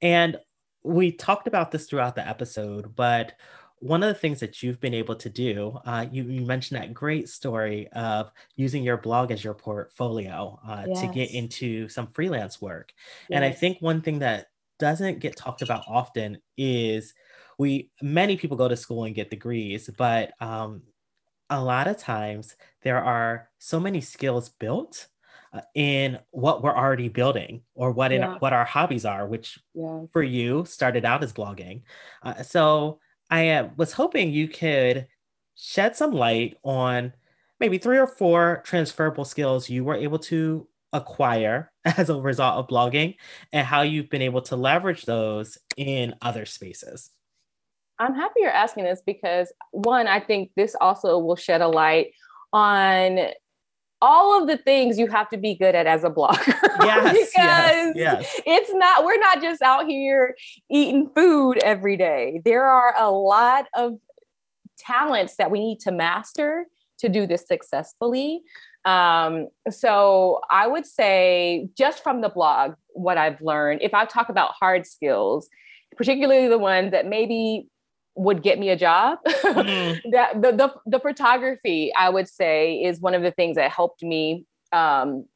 And 0.00 0.36
we 0.84 1.10
talked 1.10 1.48
about 1.48 1.72
this 1.72 1.86
throughout 1.86 2.14
the 2.14 2.26
episode, 2.26 2.94
but 2.94 3.32
one 3.80 4.04
of 4.04 4.08
the 4.08 4.20
things 4.20 4.38
that 4.38 4.62
you've 4.62 4.78
been 4.78 4.94
able 4.94 5.16
to 5.16 5.28
do, 5.28 5.80
uh, 5.84 6.06
you, 6.12 6.22
you, 6.22 6.42
mentioned 6.42 6.80
that 6.80 6.94
great 6.94 7.28
story 7.28 7.88
of 7.88 8.30
using 8.54 8.84
your 8.84 8.98
blog 8.98 9.32
as 9.32 9.42
your 9.42 9.54
portfolio 9.54 10.60
uh, 10.64 10.84
yes. 10.86 11.00
to 11.00 11.08
get 11.08 11.32
into 11.32 11.88
some 11.88 12.06
freelance 12.12 12.60
work. 12.60 12.92
Yes. 13.28 13.36
And 13.36 13.44
I 13.44 13.50
think 13.50 13.78
one 13.80 14.00
thing 14.00 14.20
that 14.20 14.50
doesn't 14.78 15.18
get 15.18 15.36
talked 15.36 15.62
about 15.62 15.84
often 15.88 16.38
is 16.56 17.14
we 17.58 17.90
many 18.00 18.36
people 18.36 18.56
go 18.56 18.68
to 18.68 18.76
school 18.76 19.04
and 19.04 19.14
get 19.14 19.30
degrees, 19.30 19.90
but 19.96 20.32
um, 20.40 20.82
a 21.50 21.62
lot 21.62 21.86
of 21.86 21.98
times 21.98 22.56
there 22.82 23.02
are 23.02 23.50
so 23.58 23.78
many 23.78 24.00
skills 24.00 24.48
built 24.48 25.08
uh, 25.52 25.60
in 25.74 26.18
what 26.30 26.62
we're 26.62 26.74
already 26.74 27.08
building 27.08 27.62
or 27.74 27.92
what 27.92 28.10
in 28.10 28.22
yeah. 28.22 28.38
what 28.38 28.52
our 28.52 28.64
hobbies 28.64 29.04
are, 29.04 29.26
which 29.26 29.58
yeah. 29.74 30.00
for 30.12 30.22
you 30.22 30.64
started 30.64 31.04
out 31.04 31.22
as 31.22 31.32
blogging. 31.32 31.82
Uh, 32.22 32.42
so 32.42 33.00
I 33.30 33.50
uh, 33.50 33.68
was 33.76 33.92
hoping 33.92 34.32
you 34.32 34.48
could 34.48 35.06
shed 35.54 35.94
some 35.94 36.12
light 36.12 36.56
on 36.62 37.12
maybe 37.60 37.78
three 37.78 37.98
or 37.98 38.06
four 38.06 38.62
transferable 38.64 39.24
skills 39.24 39.68
you 39.68 39.84
were 39.84 39.94
able 39.94 40.18
to 40.18 40.66
acquire 40.92 41.70
as 41.84 42.10
a 42.10 42.20
result 42.20 42.56
of 42.56 42.68
blogging 42.68 43.16
and 43.52 43.66
how 43.66 43.82
you've 43.82 44.10
been 44.10 44.22
able 44.22 44.42
to 44.42 44.56
leverage 44.56 45.04
those 45.04 45.58
in 45.76 46.14
other 46.22 46.46
spaces. 46.46 47.10
I'm 47.98 48.14
happy 48.14 48.40
you're 48.40 48.50
asking 48.50 48.84
this 48.84 49.02
because 49.04 49.52
one, 49.70 50.06
I 50.06 50.20
think 50.20 50.50
this 50.56 50.74
also 50.80 51.18
will 51.18 51.36
shed 51.36 51.60
a 51.60 51.68
light 51.68 52.12
on 52.52 53.18
all 54.00 54.42
of 54.42 54.48
the 54.48 54.56
things 54.56 54.98
you 54.98 55.06
have 55.06 55.28
to 55.30 55.36
be 55.36 55.54
good 55.54 55.74
at 55.74 55.86
as 55.86 56.04
a 56.04 56.10
blogger. 56.10 56.54
Yes, 56.82 57.12
because 57.12 57.92
yes, 57.94 57.94
yes. 57.94 58.40
it's 58.44 58.74
not, 58.74 59.04
we're 59.04 59.18
not 59.18 59.40
just 59.40 59.62
out 59.62 59.86
here 59.86 60.34
eating 60.68 61.08
food 61.14 61.58
every 61.58 61.96
day. 61.96 62.42
There 62.44 62.64
are 62.64 62.92
a 62.98 63.08
lot 63.08 63.66
of 63.74 63.98
talents 64.76 65.36
that 65.36 65.52
we 65.52 65.60
need 65.60 65.78
to 65.80 65.92
master 65.92 66.66
to 66.98 67.08
do 67.08 67.24
this 67.24 67.46
successfully. 67.46 68.42
Um, 68.84 69.48
so 69.70 70.40
I 70.50 70.66
would 70.66 70.86
say, 70.86 71.68
just 71.76 72.02
from 72.02 72.20
the 72.20 72.28
blog, 72.28 72.74
what 72.88 73.16
I've 73.16 73.40
learned, 73.40 73.82
if 73.82 73.94
I 73.94 74.04
talk 74.06 74.28
about 74.28 74.54
hard 74.58 74.86
skills, 74.86 75.48
particularly 75.96 76.48
the 76.48 76.58
ones 76.58 76.90
that 76.90 77.06
maybe 77.06 77.68
would 78.14 78.42
get 78.42 78.58
me 78.58 78.68
a 78.68 78.76
job. 78.76 79.18
Mm-hmm. 79.26 80.10
that 80.12 80.40
the, 80.40 80.52
the 80.52 80.74
the 80.86 81.00
photography, 81.00 81.92
I 81.98 82.08
would 82.08 82.28
say, 82.28 82.82
is 82.82 83.00
one 83.00 83.14
of 83.14 83.22
the 83.22 83.30
things 83.30 83.56
that 83.56 83.70
helped 83.70 84.02
me 84.02 84.46
um, 84.72 85.26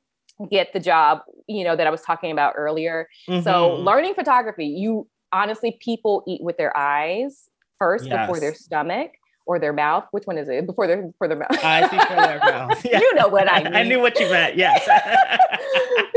get 0.50 0.72
the 0.72 0.80
job. 0.80 1.20
You 1.46 1.64
know 1.64 1.76
that 1.76 1.86
I 1.86 1.90
was 1.90 2.02
talking 2.02 2.32
about 2.32 2.54
earlier. 2.56 3.08
Mm-hmm. 3.28 3.42
So 3.42 3.74
learning 3.74 4.14
photography, 4.14 4.66
you 4.66 5.08
honestly, 5.32 5.78
people 5.80 6.24
eat 6.26 6.42
with 6.42 6.56
their 6.56 6.76
eyes 6.76 7.48
first 7.78 8.06
yes. 8.06 8.26
before 8.26 8.40
their 8.40 8.54
stomach 8.54 9.12
or 9.46 9.58
their 9.58 9.72
mouth. 9.72 10.04
Which 10.10 10.24
one 10.24 10.38
is 10.38 10.48
it? 10.48 10.66
Before 10.66 10.86
their 10.86 11.02
before 11.02 11.28
their 11.28 11.38
mouth. 11.38 11.64
I 11.64 11.86
think 11.86 12.02
for 12.02 12.14
their 12.14 12.38
mouth. 12.40 12.84
Yeah. 12.84 12.98
you 13.00 13.14
know 13.14 13.28
what 13.28 13.50
I 13.50 13.62
mean. 13.62 13.74
I 13.76 13.82
knew 13.84 14.00
what 14.00 14.18
you 14.18 14.28
meant. 14.30 14.56
Yes. 14.56 14.86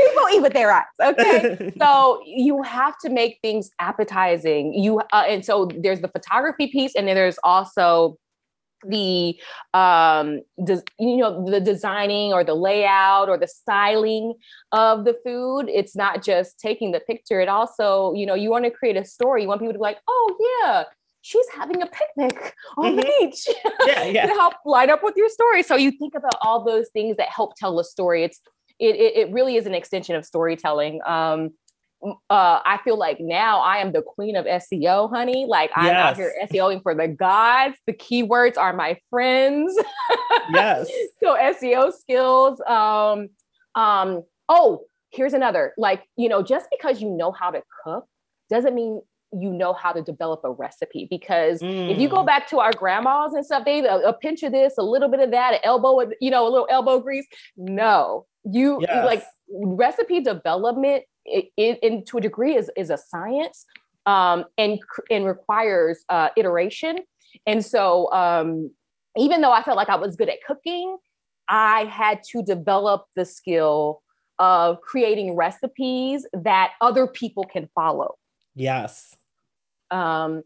People 0.10 0.28
eat 0.34 0.42
with 0.42 0.54
their 0.54 0.72
eyes. 0.72 0.86
Okay. 1.02 1.74
so 1.80 2.22
you 2.26 2.62
have 2.64 2.98
to 3.00 3.10
make 3.10 3.40
things 3.42 3.72
appetizing. 3.80 4.74
You 4.74 5.00
uh, 5.00 5.26
and 5.28 5.46
so 5.46 5.70
there's 5.78 6.02
the 6.02 6.08
photography 6.08 6.68
piece, 6.68 6.96
and 6.96 7.08
then 7.08 7.16
there's 7.16 7.40
also 7.44 8.18
the 8.88 9.38
um 9.74 10.40
des- 10.64 10.82
you 11.00 11.18
know 11.18 11.46
the 11.50 11.60
designing 11.60 12.32
or 12.32 12.46
the 12.46 12.54
layout 12.54 13.28
or 13.28 13.38
the 13.38 13.46
styling 13.46 14.34
of 14.72 15.04
the 15.04 15.14
food 15.26 15.64
it's 15.68 15.98
not 15.98 16.24
just 16.24 16.58
taking 16.62 16.94
the 16.94 17.02
picture 17.02 17.42
it 17.42 17.50
also 17.50 18.14
you 18.14 18.26
know 18.26 18.36
you 18.36 18.50
want 18.50 18.64
to 18.64 18.72
create 18.72 18.96
a 18.96 19.04
story 19.04 19.42
you 19.42 19.50
want 19.50 19.60
people 19.60 19.74
to 19.74 19.78
be 19.78 19.84
like 19.84 19.98
oh 20.08 20.62
yeah 20.64 20.86
she's 21.22 21.46
having 21.54 21.82
a 21.82 21.88
picnic 21.88 22.54
on 22.78 22.86
mm-hmm. 22.86 22.96
the 22.98 23.14
beach 23.20 23.48
yeah, 23.86 24.06
yeah. 24.06 24.26
to 24.28 24.34
help 24.34 24.54
line 24.66 24.90
up 24.90 25.04
with 25.04 25.16
your 25.16 25.30
story. 25.30 25.64
So 25.64 25.76
you 25.76 25.92
think 25.92 26.16
about 26.16 26.36
all 26.42 26.64
those 26.64 26.90
things 26.90 27.18
that 27.18 27.30
help 27.30 27.56
tell 27.56 27.80
a 27.80 27.84
story. 27.84 28.24
It's 28.24 28.40
it, 28.80 28.96
it, 28.96 29.18
it 29.18 29.34
really 29.34 29.56
is 29.56 29.66
an 29.66 29.74
extension 29.74 30.16
of 30.16 30.26
storytelling. 30.26 31.02
Um, 31.06 31.52
uh, 32.02 32.62
I 32.66 32.80
feel 32.84 32.98
like 32.98 33.20
now 33.20 33.60
I 33.60 33.78
am 33.78 33.92
the 33.92 34.02
queen 34.02 34.36
of 34.36 34.46
SEO, 34.46 35.10
honey. 35.10 35.46
Like 35.48 35.72
I'm 35.76 35.88
yes. 35.88 35.96
out 35.96 36.16
here 36.16 36.34
SEOing 36.50 36.82
for 36.82 36.96
the 36.96 37.08
gods. 37.08 37.76
The 37.88 37.94
keywords 37.94 38.58
are 38.58 38.74
my 38.74 38.98
friends. 39.10 39.78
yes. 40.54 40.90
so 41.24 41.36
SEO 41.36 41.92
skills. 41.94 42.62
Um, 42.62 43.30
um, 43.76 44.24
oh, 44.48 44.86
here's 45.12 45.34
another. 45.34 45.74
Like, 45.78 46.04
you 46.16 46.30
know, 46.30 46.42
just 46.42 46.68
because 46.72 47.02
you 47.02 47.10
know 47.10 47.32
how 47.32 47.52
to 47.52 47.62
cook 47.84 48.06
doesn't 48.50 48.74
mean 48.74 49.02
you 49.32 49.52
know 49.52 49.74
how 49.74 49.92
to 49.92 50.02
develop 50.02 50.42
a 50.44 50.52
recipe 50.52 51.06
because 51.10 51.62
mm. 51.62 51.92
if 51.92 52.00
you 52.00 52.10
go 52.10 52.24
mm. 52.24 52.26
back 52.26 52.48
to 52.50 52.60
our 52.60 52.72
grandmas 52.74 53.34
and 53.34 53.46
stuff, 53.46 53.64
they 53.64 53.80
a, 53.80 53.98
a, 53.98 54.14
pinch 54.14 54.42
of 54.42 54.52
this, 54.52 54.74
a 54.78 54.82
little 54.82 55.10
bit 55.10 55.20
of 55.20 55.32
that, 55.32 55.54
an 55.54 55.60
elbow, 55.64 56.10
you 56.20 56.32
know, 56.32 56.48
a 56.48 56.50
little 56.50 56.68
elbow 56.70 57.00
grease. 57.00 57.28
No, 57.56 58.26
you 58.44 58.80
yes. 58.82 59.06
like 59.06 59.24
recipe 59.50 60.22
development 60.22 61.04
it, 61.26 61.46
it, 61.58 61.80
in 61.82 62.06
to 62.06 62.18
a 62.18 62.22
degree 62.22 62.56
is 62.56 62.72
is 62.76 62.90
a 62.90 62.98
science 62.98 63.66
um, 64.06 64.46
and 64.58 64.80
and 65.10 65.26
requires 65.26 66.04
uh, 66.10 66.30
iteration. 66.36 67.00
And 67.46 67.64
so 67.64 68.12
um, 68.12 68.72
even 69.18 69.42
though 69.42 69.52
I 69.52 69.64
felt 69.64 69.78
like 69.78 69.90
I 69.90 69.96
was 69.96 70.16
good 70.16 70.30
at 70.30 70.38
cooking, 70.46 70.98
I 71.48 71.86
had 71.86 72.22
to 72.32 72.42
develop 72.44 73.06
the 73.16 73.26
skill 73.26 74.02
of 74.40 74.82
creating 74.82 75.36
recipes 75.36 76.26
that 76.32 76.72
other 76.82 77.06
people 77.08 77.44
can 77.44 77.70
follow. 77.76 78.16
Yes. 78.56 79.16
Um, 79.92 80.44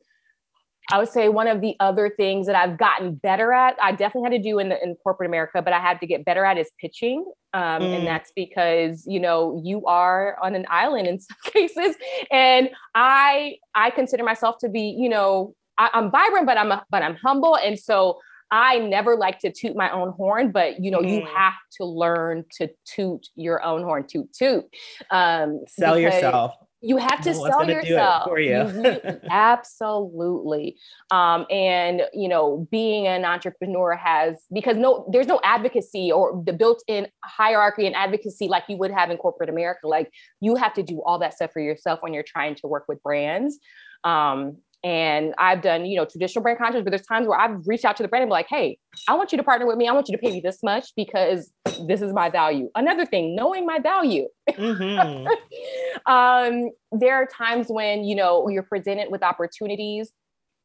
I 0.91 0.97
would 0.97 1.09
say 1.09 1.29
one 1.29 1.47
of 1.47 1.61
the 1.61 1.75
other 1.79 2.09
things 2.09 2.45
that 2.47 2.55
I've 2.55 2.77
gotten 2.77 3.15
better 3.15 3.53
at, 3.53 3.75
I 3.81 3.91
definitely 3.93 4.31
had 4.31 4.43
to 4.43 4.49
do 4.49 4.59
in, 4.59 4.69
the, 4.69 4.83
in 4.83 4.95
corporate 4.95 5.29
America, 5.29 5.61
but 5.61 5.71
I 5.73 5.79
had 5.79 5.99
to 6.01 6.07
get 6.07 6.25
better 6.25 6.43
at 6.43 6.57
is 6.57 6.71
pitching. 6.79 7.25
Um, 7.53 7.81
mm. 7.81 7.97
And 7.97 8.07
that's 8.07 8.31
because, 8.35 9.05
you 9.07 9.19
know, 9.19 9.61
you 9.63 9.85
are 9.85 10.37
on 10.41 10.55
an 10.55 10.65
island 10.69 11.07
in 11.07 11.19
some 11.21 11.37
cases. 11.45 11.95
And 12.31 12.69
I, 12.95 13.57
I 13.73 13.91
consider 13.91 14.23
myself 14.23 14.57
to 14.59 14.69
be, 14.69 14.95
you 14.97 15.09
know, 15.09 15.55
I, 15.77 15.89
am 15.93 16.11
vibrant, 16.11 16.45
but 16.45 16.57
I'm, 16.57 16.71
a, 16.71 16.85
but 16.89 17.01
I'm 17.01 17.15
humble. 17.15 17.55
And 17.57 17.79
so 17.79 18.19
I 18.51 18.77
never 18.77 19.15
like 19.15 19.39
to 19.39 19.51
toot 19.51 19.75
my 19.75 19.89
own 19.89 20.11
horn, 20.11 20.51
but 20.51 20.79
you 20.83 20.91
know, 20.91 20.99
mm. 20.99 21.09
you 21.09 21.25
have 21.25 21.53
to 21.77 21.85
learn 21.85 22.43
to 22.57 22.69
toot 22.85 23.27
your 23.35 23.63
own 23.63 23.83
horn, 23.83 24.05
toot, 24.07 24.31
toot. 24.33 24.65
Um, 25.09 25.61
Sell 25.67 25.97
yourself 25.97 26.53
you 26.83 26.97
have 26.97 27.21
to 27.21 27.31
no 27.31 27.47
sell 27.47 27.69
yourself. 27.69 28.25
for 28.25 28.39
you. 28.39 28.91
absolutely. 29.31 30.77
Um, 31.11 31.45
and 31.49 32.03
you 32.13 32.27
know 32.27 32.67
being 32.69 33.07
an 33.07 33.23
entrepreneur 33.23 33.95
has 33.95 34.35
because 34.53 34.75
no 34.75 35.07
there's 35.11 35.27
no 35.27 35.39
advocacy 35.43 36.11
or 36.11 36.43
the 36.45 36.51
built-in 36.51 37.07
hierarchy 37.23 37.87
and 37.87 37.95
advocacy 37.95 38.49
like 38.49 38.63
you 38.67 38.75
would 38.77 38.91
have 38.91 39.09
in 39.09 39.17
corporate 39.17 39.49
america. 39.49 39.87
Like 39.87 40.11
you 40.41 40.55
have 40.55 40.73
to 40.73 40.83
do 40.83 41.01
all 41.05 41.17
that 41.19 41.33
stuff 41.33 41.51
for 41.53 41.61
yourself 41.61 41.99
when 42.01 42.13
you're 42.13 42.23
trying 42.23 42.55
to 42.55 42.67
work 42.67 42.85
with 42.87 43.01
brands. 43.01 43.59
Um, 44.03 44.57
and 44.83 45.33
I've 45.37 45.61
done, 45.61 45.85
you 45.85 45.95
know, 45.95 46.05
traditional 46.05 46.43
brand 46.43 46.57
contracts, 46.57 46.83
but 46.83 46.91
there's 46.91 47.07
times 47.07 47.27
where 47.27 47.39
I've 47.39 47.65
reached 47.65 47.85
out 47.85 47.95
to 47.97 48.03
the 48.03 48.09
brand 48.09 48.23
and 48.23 48.29
be 48.29 48.33
like, 48.33 48.47
hey, 48.49 48.77
I 49.07 49.15
want 49.15 49.31
you 49.31 49.37
to 49.37 49.43
partner 49.43 49.65
with 49.65 49.77
me. 49.77 49.87
I 49.87 49.93
want 49.93 50.09
you 50.09 50.17
to 50.17 50.21
pay 50.21 50.31
me 50.31 50.41
this 50.41 50.61
much 50.61 50.89
because 50.95 51.51
this 51.87 52.01
is 52.01 52.11
my 52.11 52.29
value. 52.29 52.69
Another 52.75 53.05
thing, 53.05 53.33
knowing 53.35 53.65
my 53.65 53.79
value. 53.79 54.27
Mm-hmm. 54.49 55.27
um, 56.11 56.71
there 56.91 57.15
are 57.15 57.25
times 57.25 57.67
when, 57.69 58.03
you 58.03 58.15
know, 58.15 58.49
you're 58.49 58.63
presented 58.63 59.09
with 59.09 59.23
opportunities 59.23 60.11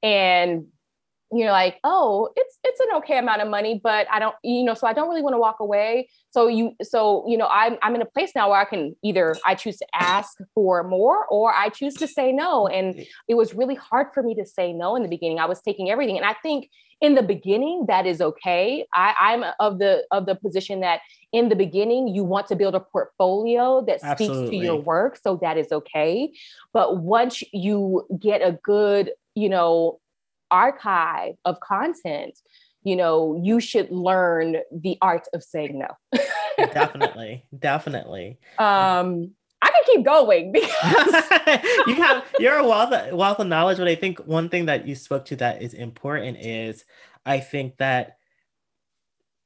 and 0.03 0.67
you're 1.33 1.53
like, 1.53 1.79
oh, 1.85 2.31
it's 2.37 2.59
it's 2.65 2.81
an 2.81 2.97
okay 2.97 3.19
amount 3.19 3.43
of 3.43 3.49
money, 3.49 3.81
but 3.83 4.07
I 4.11 4.19
don't, 4.19 4.35
you 4.43 4.65
know, 4.65 4.75
so 4.75 4.87
I 4.87 4.93
don't 4.93 5.09
really 5.09 5.23
want 5.23 5.35
to 5.35 5.39
walk 5.39 5.61
away. 5.61 6.09
So 6.31 6.47
you, 6.47 6.73
so 6.83 7.25
you 7.29 7.37
know, 7.37 7.49
I'm 7.51 7.77
I'm 7.83 7.95
in 7.95 8.03
a 8.03 8.07
place 8.07 8.33
now 8.35 8.51
where 8.51 8.61
I 8.61 8.65
can 8.65 8.97
either 9.03 9.37
I 9.45 9.55
choose 9.55 9.77
to 9.79 9.87
ask 9.95 10.39
for 10.55 10.83
more 10.85 11.27
or 11.27 11.53
I 11.55 11.69
choose 11.69 11.95
to 11.95 12.09
say 12.09 12.33
no. 12.33 12.67
And 12.67 12.95
mm-hmm. 12.95 13.03
it 13.29 13.35
was 13.35 13.55
really 13.55 13.75
hard 13.75 14.09
for 14.15 14.23
me 14.23 14.35
to 14.37 14.47
say 14.47 14.73
no 14.73 14.97
in 14.97 15.03
the 15.03 15.09
beginning. 15.09 15.39
I 15.39 15.47
was 15.47 15.61
taking 15.61 15.91
everything, 15.91 16.17
and 16.17 16.25
I 16.25 16.35
think 16.43 16.71
in 17.01 17.15
the 17.15 17.23
beginning 17.23 17.85
that 17.89 18.07
is 18.07 18.21
okay. 18.21 18.87
I, 18.95 19.15
I'm 19.21 19.45
of 19.61 19.79
the 19.79 20.05
of 20.11 20.25
the 20.25 20.35
position 20.35 20.81
that 20.81 21.01
in 21.33 21.51
the 21.51 21.57
beginning 21.57 22.09
you 22.09 22.25
want 22.25 22.47
to 22.47 22.57
build 22.57 22.75
a 22.75 22.81
portfolio 22.81 23.85
that 23.87 24.01
speaks 24.01 24.23
Absolutely. 24.23 24.59
to 24.61 24.65
your 24.65 24.77
work, 24.77 25.19
so 25.23 25.39
that 25.43 25.59
is 25.59 25.73
okay. 25.73 26.33
But 26.73 27.03
once 27.03 27.43
you 27.53 28.07
get 28.19 28.41
a 28.41 28.59
good, 28.63 29.13
you 29.35 29.51
know 29.51 30.01
archive 30.51 31.35
of 31.45 31.61
content 31.61 32.39
you 32.83 32.97
know 32.97 33.39
you 33.43 33.61
should 33.61 33.91
learn 33.91 34.57
the 34.73 34.97
art 35.01 35.27
of 35.35 35.43
saying 35.43 35.79
no 35.79 36.21
definitely 36.73 37.45
definitely 37.59 38.39
um 38.59 39.31
I 39.61 39.71
can 39.71 39.83
keep 39.87 40.05
going 40.05 40.53
because 40.53 41.25
you 41.87 41.95
have 41.97 42.25
you're 42.39 42.59
a 42.59 42.67
wealth 42.67 42.93
of, 42.93 43.13
wealth 43.13 43.41
of 43.41 43.49
knowledge. 43.49 43.79
But 43.79 43.89
I 43.89 43.97
think 43.97 44.21
one 44.21 44.49
thing 44.49 44.67
that 44.67 44.87
you 44.87 44.95
spoke 44.95 45.25
to 45.27 45.37
that 45.37 45.63
is 45.63 45.75
important 45.75 46.39
is 46.39 46.85
I 47.27 47.41
think 47.41 47.79
that 47.79 48.19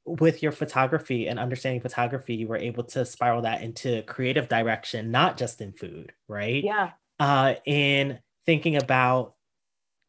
with 0.04 0.42
your 0.42 0.52
photography 0.52 1.28
and 1.28 1.38
understanding 1.38 1.80
photography, 1.80 2.34
you 2.34 2.48
were 2.48 2.56
able 2.56 2.84
to 2.84 3.04
spiral 3.04 3.42
that 3.42 3.62
into 3.62 4.02
creative 4.02 4.48
direction, 4.48 5.10
not 5.10 5.36
just 5.36 5.60
in 5.60 5.72
food, 5.72 6.12
right? 6.28 6.62
Yeah. 6.62 6.90
Uh, 7.20 7.54
in 7.64 8.18
thinking 8.44 8.76
about 8.76 9.34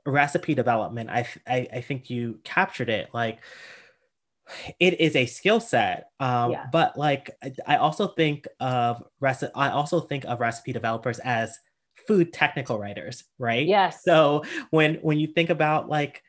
recipe 0.06 0.56
development, 0.56 1.10
I, 1.10 1.28
I, 1.47 1.68
I 1.74 1.82
think 1.82 2.10
you 2.10 2.39
captured 2.43 2.89
it. 2.89 3.10
Like 3.14 3.39
it 4.80 4.99
is 4.99 5.16
a 5.16 5.26
skill 5.26 5.60
set. 5.60 6.10
Um, 6.20 6.51
yeah. 6.51 6.66
but 6.72 6.97
like 6.97 7.32
I 7.66 7.78
also 7.78 8.08
think 8.08 8.47
of 8.60 9.04
recipe 9.20 9.54
I 9.56 9.70
also 9.70 10.01
think 10.01 10.26
of 10.26 10.39
recipe 10.39 10.74
developers 10.74 11.20
as 11.20 11.58
food 12.08 12.34
technical 12.34 12.80
writers, 12.80 13.24
right? 13.39 13.66
Yes. 13.66 14.04
So 14.04 14.43
when 14.72 14.95
when 14.95 15.20
you 15.20 15.28
think 15.28 15.49
about 15.49 15.89
like 15.89 16.24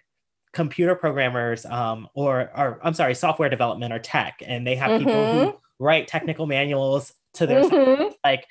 computer 0.52 0.94
programmers 0.94 1.66
um, 1.66 2.08
or 2.14 2.50
or 2.56 2.80
I'm 2.82 2.94
sorry, 2.94 3.14
software 3.14 3.48
development 3.48 3.92
or 3.92 3.98
tech, 3.98 4.40
and 4.46 4.66
they 4.66 4.76
have 4.76 4.90
mm-hmm. 4.90 5.04
people 5.04 5.32
who 5.32 5.40
mm-hmm. 5.40 5.56
write 5.84 6.08
technical 6.08 6.46
manuals 6.46 7.12
to 7.34 7.46
their 7.46 7.62
mm-hmm. 7.62 8.12
like 8.24 8.46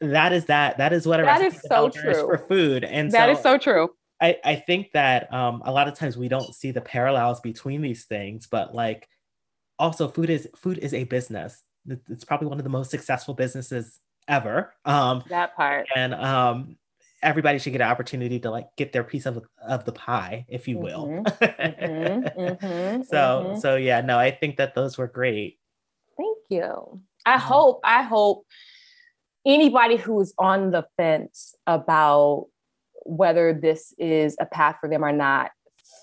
that 0.00 0.32
is 0.32 0.44
that 0.46 0.76
that 0.78 0.92
is 0.92 1.06
what 1.06 1.20
a 1.20 1.22
that 1.22 1.40
recipe 1.40 1.56
is 1.56 1.62
so 1.68 1.88
true. 1.88 2.10
is 2.10 2.20
for 2.20 2.38
food 2.38 2.84
and 2.84 3.10
that 3.12 3.26
so, 3.26 3.32
is 3.32 3.42
so 3.42 3.58
true 3.58 3.88
I, 4.20 4.36
I 4.44 4.54
think 4.56 4.92
that 4.92 5.32
um, 5.32 5.62
a 5.64 5.72
lot 5.72 5.88
of 5.88 5.94
times 5.94 6.16
we 6.16 6.28
don't 6.28 6.54
see 6.54 6.72
the 6.72 6.80
parallels 6.80 7.40
between 7.40 7.80
these 7.80 8.04
things, 8.04 8.46
but 8.46 8.74
like 8.74 9.08
also 9.78 10.08
food 10.08 10.30
is 10.30 10.48
food 10.56 10.78
is 10.78 10.92
a 10.92 11.04
business. 11.04 11.62
It's 12.08 12.24
probably 12.24 12.48
one 12.48 12.58
of 12.58 12.64
the 12.64 12.70
most 12.70 12.90
successful 12.90 13.34
businesses 13.34 13.98
ever. 14.28 14.74
Um, 14.84 15.24
that 15.28 15.56
part. 15.56 15.86
And 15.96 16.14
um, 16.14 16.76
everybody 17.22 17.58
should 17.58 17.72
get 17.72 17.80
an 17.80 17.88
opportunity 17.88 18.38
to 18.40 18.50
like 18.50 18.68
get 18.76 18.92
their 18.92 19.04
piece 19.04 19.26
of 19.26 19.42
of 19.66 19.84
the 19.84 19.92
pie, 19.92 20.44
if 20.48 20.68
you 20.68 20.78
will. 20.78 21.08
Mm-hmm. 21.08 21.44
mm-hmm. 21.44 22.40
mm-hmm. 22.40 23.02
so 23.02 23.16
mm-hmm. 23.16 23.58
so 23.58 23.76
yeah, 23.76 24.00
no, 24.02 24.18
I 24.18 24.30
think 24.30 24.56
that 24.56 24.74
those 24.74 24.98
were 24.98 25.08
great. 25.08 25.58
Thank 26.16 26.38
you. 26.48 27.00
I 27.24 27.38
hope 27.38 27.80
I 27.84 28.02
hope 28.02 28.46
anybody 29.46 29.96
who's 29.96 30.34
on 30.38 30.70
the 30.70 30.86
fence 30.96 31.54
about 31.66 32.48
whether 33.04 33.52
this 33.52 33.94
is 33.98 34.36
a 34.40 34.46
path 34.46 34.76
for 34.80 34.88
them 34.88 35.04
or 35.04 35.12
not 35.12 35.50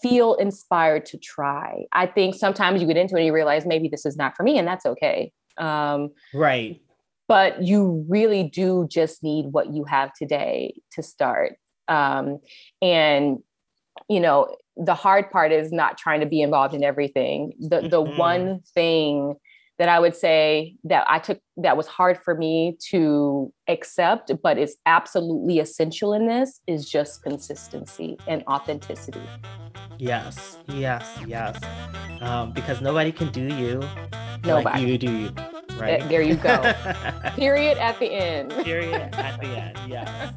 feel 0.02 0.36
inspired 0.36 1.06
to 1.08 1.18
try. 1.18 1.86
I 1.92 2.06
think 2.06 2.36
sometimes 2.36 2.82
you 2.82 2.88
get 2.88 2.98
into 2.98 3.16
it 3.16 3.20
and 3.20 3.26
you 3.26 3.34
realize 3.34 3.66
maybe 3.66 3.88
this 3.88 4.06
is 4.06 4.16
not 4.16 4.36
for 4.36 4.44
me 4.44 4.58
and 4.58 4.68
that's 4.68 4.86
okay. 4.86 5.32
Um, 5.58 6.12
right. 6.36 6.80
but 7.28 7.64
you 7.64 8.06
really 8.08 8.44
do 8.44 8.88
just 8.90 9.24
need 9.24 9.48
what 9.52 9.74
you 9.74 9.86
have 9.86 10.14
today 10.14 10.76
to 10.92 11.02
start. 11.02 11.56
Um, 11.88 12.40
and 12.82 13.40
you 14.08 14.20
know 14.20 14.56
the 14.76 14.94
hard 14.94 15.32
part 15.32 15.52
is 15.52 15.72
not 15.72 15.98
trying 15.98 16.20
to 16.20 16.26
be 16.26 16.42
involved 16.42 16.76
in 16.76 16.84
everything. 16.84 17.54
The 17.60 17.82
the 17.82 18.04
mm-hmm. 18.04 18.18
one 18.18 18.60
thing 18.74 19.36
that 19.78 19.90
I 19.90 20.00
would 20.00 20.16
say 20.16 20.76
that 20.86 21.06
I 21.08 21.20
took 21.20 21.40
that 21.58 21.78
was 21.78 21.88
hard 21.88 22.18
for 22.24 22.36
me 22.36 22.78
to 22.90 23.54
accept, 23.68 24.32
but 24.42 24.58
is 24.58 24.78
absolutely 24.86 25.60
essential 25.60 26.14
in 26.14 26.28
this 26.28 26.62
is 26.68 26.90
just 26.90 27.24
consistency 27.24 28.18
and 28.28 28.44
authenticity. 28.48 29.22
Yes, 29.98 30.58
yes, 30.68 31.18
yes. 31.26 31.60
Um, 32.22 32.52
because 32.52 32.82
nobody 32.82 33.12
can 33.12 33.30
do 33.32 33.48
you 33.56 33.82
nobody. 34.44 34.66
like 34.66 34.88
you 34.88 34.98
do 34.98 35.12
you. 35.12 35.32
Right. 35.78 36.08
There 36.10 36.24
you 36.24 36.36
go. 36.36 36.58
Period 37.36 37.78
at 37.78 38.00
the 38.00 38.08
end. 38.12 38.52
Period 38.64 39.14
at 39.14 39.40
the 39.40 39.48
end. 39.48 39.78
Yes. 39.88 40.34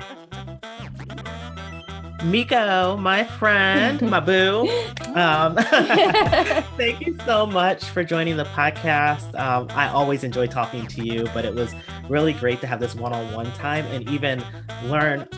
Meiko, 2.20 2.99
my 2.99 3.24
friend, 3.24 4.03
my 4.03 4.20
boo. 4.20 4.68
Um, 5.14 5.56
thank 6.76 7.06
you 7.06 7.16
so 7.24 7.46
much 7.46 7.84
for 7.84 8.04
joining 8.04 8.36
the 8.36 8.44
podcast. 8.44 9.38
Um, 9.38 9.68
I 9.70 9.88
always 9.88 10.24
enjoy 10.24 10.46
talking 10.46 10.86
to 10.86 11.04
you, 11.04 11.26
but 11.34 11.44
it 11.44 11.54
was 11.54 11.74
really 12.08 12.32
great 12.32 12.61
to 12.61 12.66
have 12.66 12.80
this 12.80 12.94
one 12.94 13.12
on 13.12 13.32
one 13.32 13.50
time 13.52 13.86
and 13.86 14.08
even 14.08 14.44
learn 14.84 15.28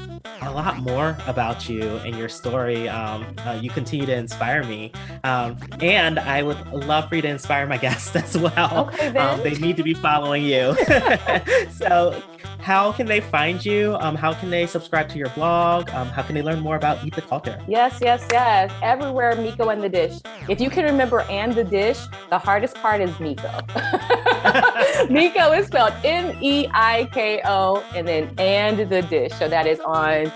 a 0.43 0.51
lot 0.51 0.79
more 0.79 1.17
about 1.27 1.69
you 1.69 1.83
and 1.99 2.17
your 2.17 2.29
story. 2.29 2.89
Um, 2.89 3.25
uh, 3.45 3.59
you 3.61 3.71
continue 3.71 4.07
to 4.07 4.15
inspire 4.15 4.65
me. 4.65 4.93
Um, 5.25 5.57
and 5.81 6.19
I 6.19 6.43
would 6.43 6.59
love 6.73 7.09
for 7.09 7.17
you 7.17 7.23
to 7.23 7.29
inspire 7.29 7.67
my 7.67 7.77
guests 7.79 8.15
as 8.17 8.37
well. 8.37 8.89
Okay, 8.89 9.17
um, 9.17 9.43
they 9.43 9.55
need 9.55 9.77
to 9.77 9.83
be 9.83 9.95
following 9.95 10.45
you. 10.45 10.77
so 11.71 12.23
how 12.63 12.93
can 12.93 13.07
they 13.07 13.21
find 13.21 13.65
you? 13.65 13.97
Um, 14.01 14.15
how 14.15 14.33
can 14.33 14.51
they 14.51 14.67
subscribe 14.67 15.09
to 15.11 15.19
your 15.19 15.29
blog? 15.31 15.91
Um, 15.91 16.09
how 16.09 16.23
can 16.23 16.35
they 16.35 16.43
learn 16.43 16.61
more 16.61 16.77
about 16.77 17.05
Eat 17.05 17.15
the 17.15 17.23
Culture? 17.23 17.61
Yes, 17.67 17.99
yes, 18.01 18.27
yes. 18.31 18.73
Everywhere, 18.83 19.33
Meiko 19.35 19.73
and 19.73 19.83
the 19.83 19.89
Dish. 19.89 20.21
If 20.49 20.61
you 20.61 20.71
can 20.71 20.85
remember 20.85 21.23
and 21.23 21.53
the 21.53 21.65
dish, 21.65 21.99
the 22.31 22.39
hardest 22.39 22.77
part 22.77 23.01
is 23.01 23.11
Meiko. 23.17 23.51
Meiko 25.09 25.59
is 25.59 25.67
spelled 25.67 25.95
M 26.05 26.37
E 26.41 26.69
I 26.73 27.09
K 27.13 27.41
O 27.45 27.85
and 27.95 28.07
then 28.07 28.33
and 28.39 28.79
the 28.91 29.03
dish. 29.03 29.33
So 29.39 29.49
that 29.49 29.67
is 29.67 29.81
on 29.81 30.33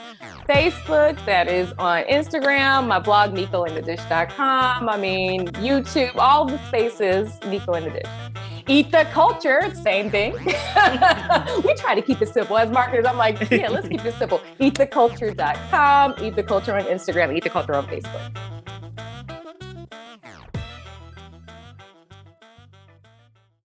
Facebook, 0.49 1.24
that 1.27 1.49
is 1.49 1.72
on 1.79 2.05
Instagram, 2.05 2.87
my 2.87 3.01
blog, 3.01 3.33
MeikoandTheDish.com. 3.35 4.89
I 4.89 4.97
mean, 4.97 5.49
YouTube, 5.49 6.16
all 6.16 6.45
the 6.45 6.59
spaces, 6.68 7.31
Meiko 7.41 7.77
and 7.77 7.87
the 7.87 7.91
Dish. 7.91 8.26
Eat 8.69 8.91
the 8.91 9.05
culture, 9.12 9.73
same 9.75 10.11
thing. 10.11 10.33
we 10.45 11.75
try 11.75 11.95
to 11.95 12.03
keep 12.03 12.21
it 12.21 12.29
simple. 12.29 12.59
As 12.59 12.69
marketers, 12.71 13.07
I'm 13.07 13.17
like, 13.17 13.49
yeah, 13.51 13.69
let's 13.69 13.89
keep 13.89 14.05
it 14.05 14.14
simple. 14.14 14.41
Eattheculture.com, 14.59 16.14
eat 16.21 16.35
the 16.35 16.43
culture 16.43 16.75
on 16.75 16.83
Instagram, 16.83 17.37
eat 17.37 17.45
the 17.45 17.51
culture 17.51 17.75
on 17.75 17.87
Facebook. 17.87 18.56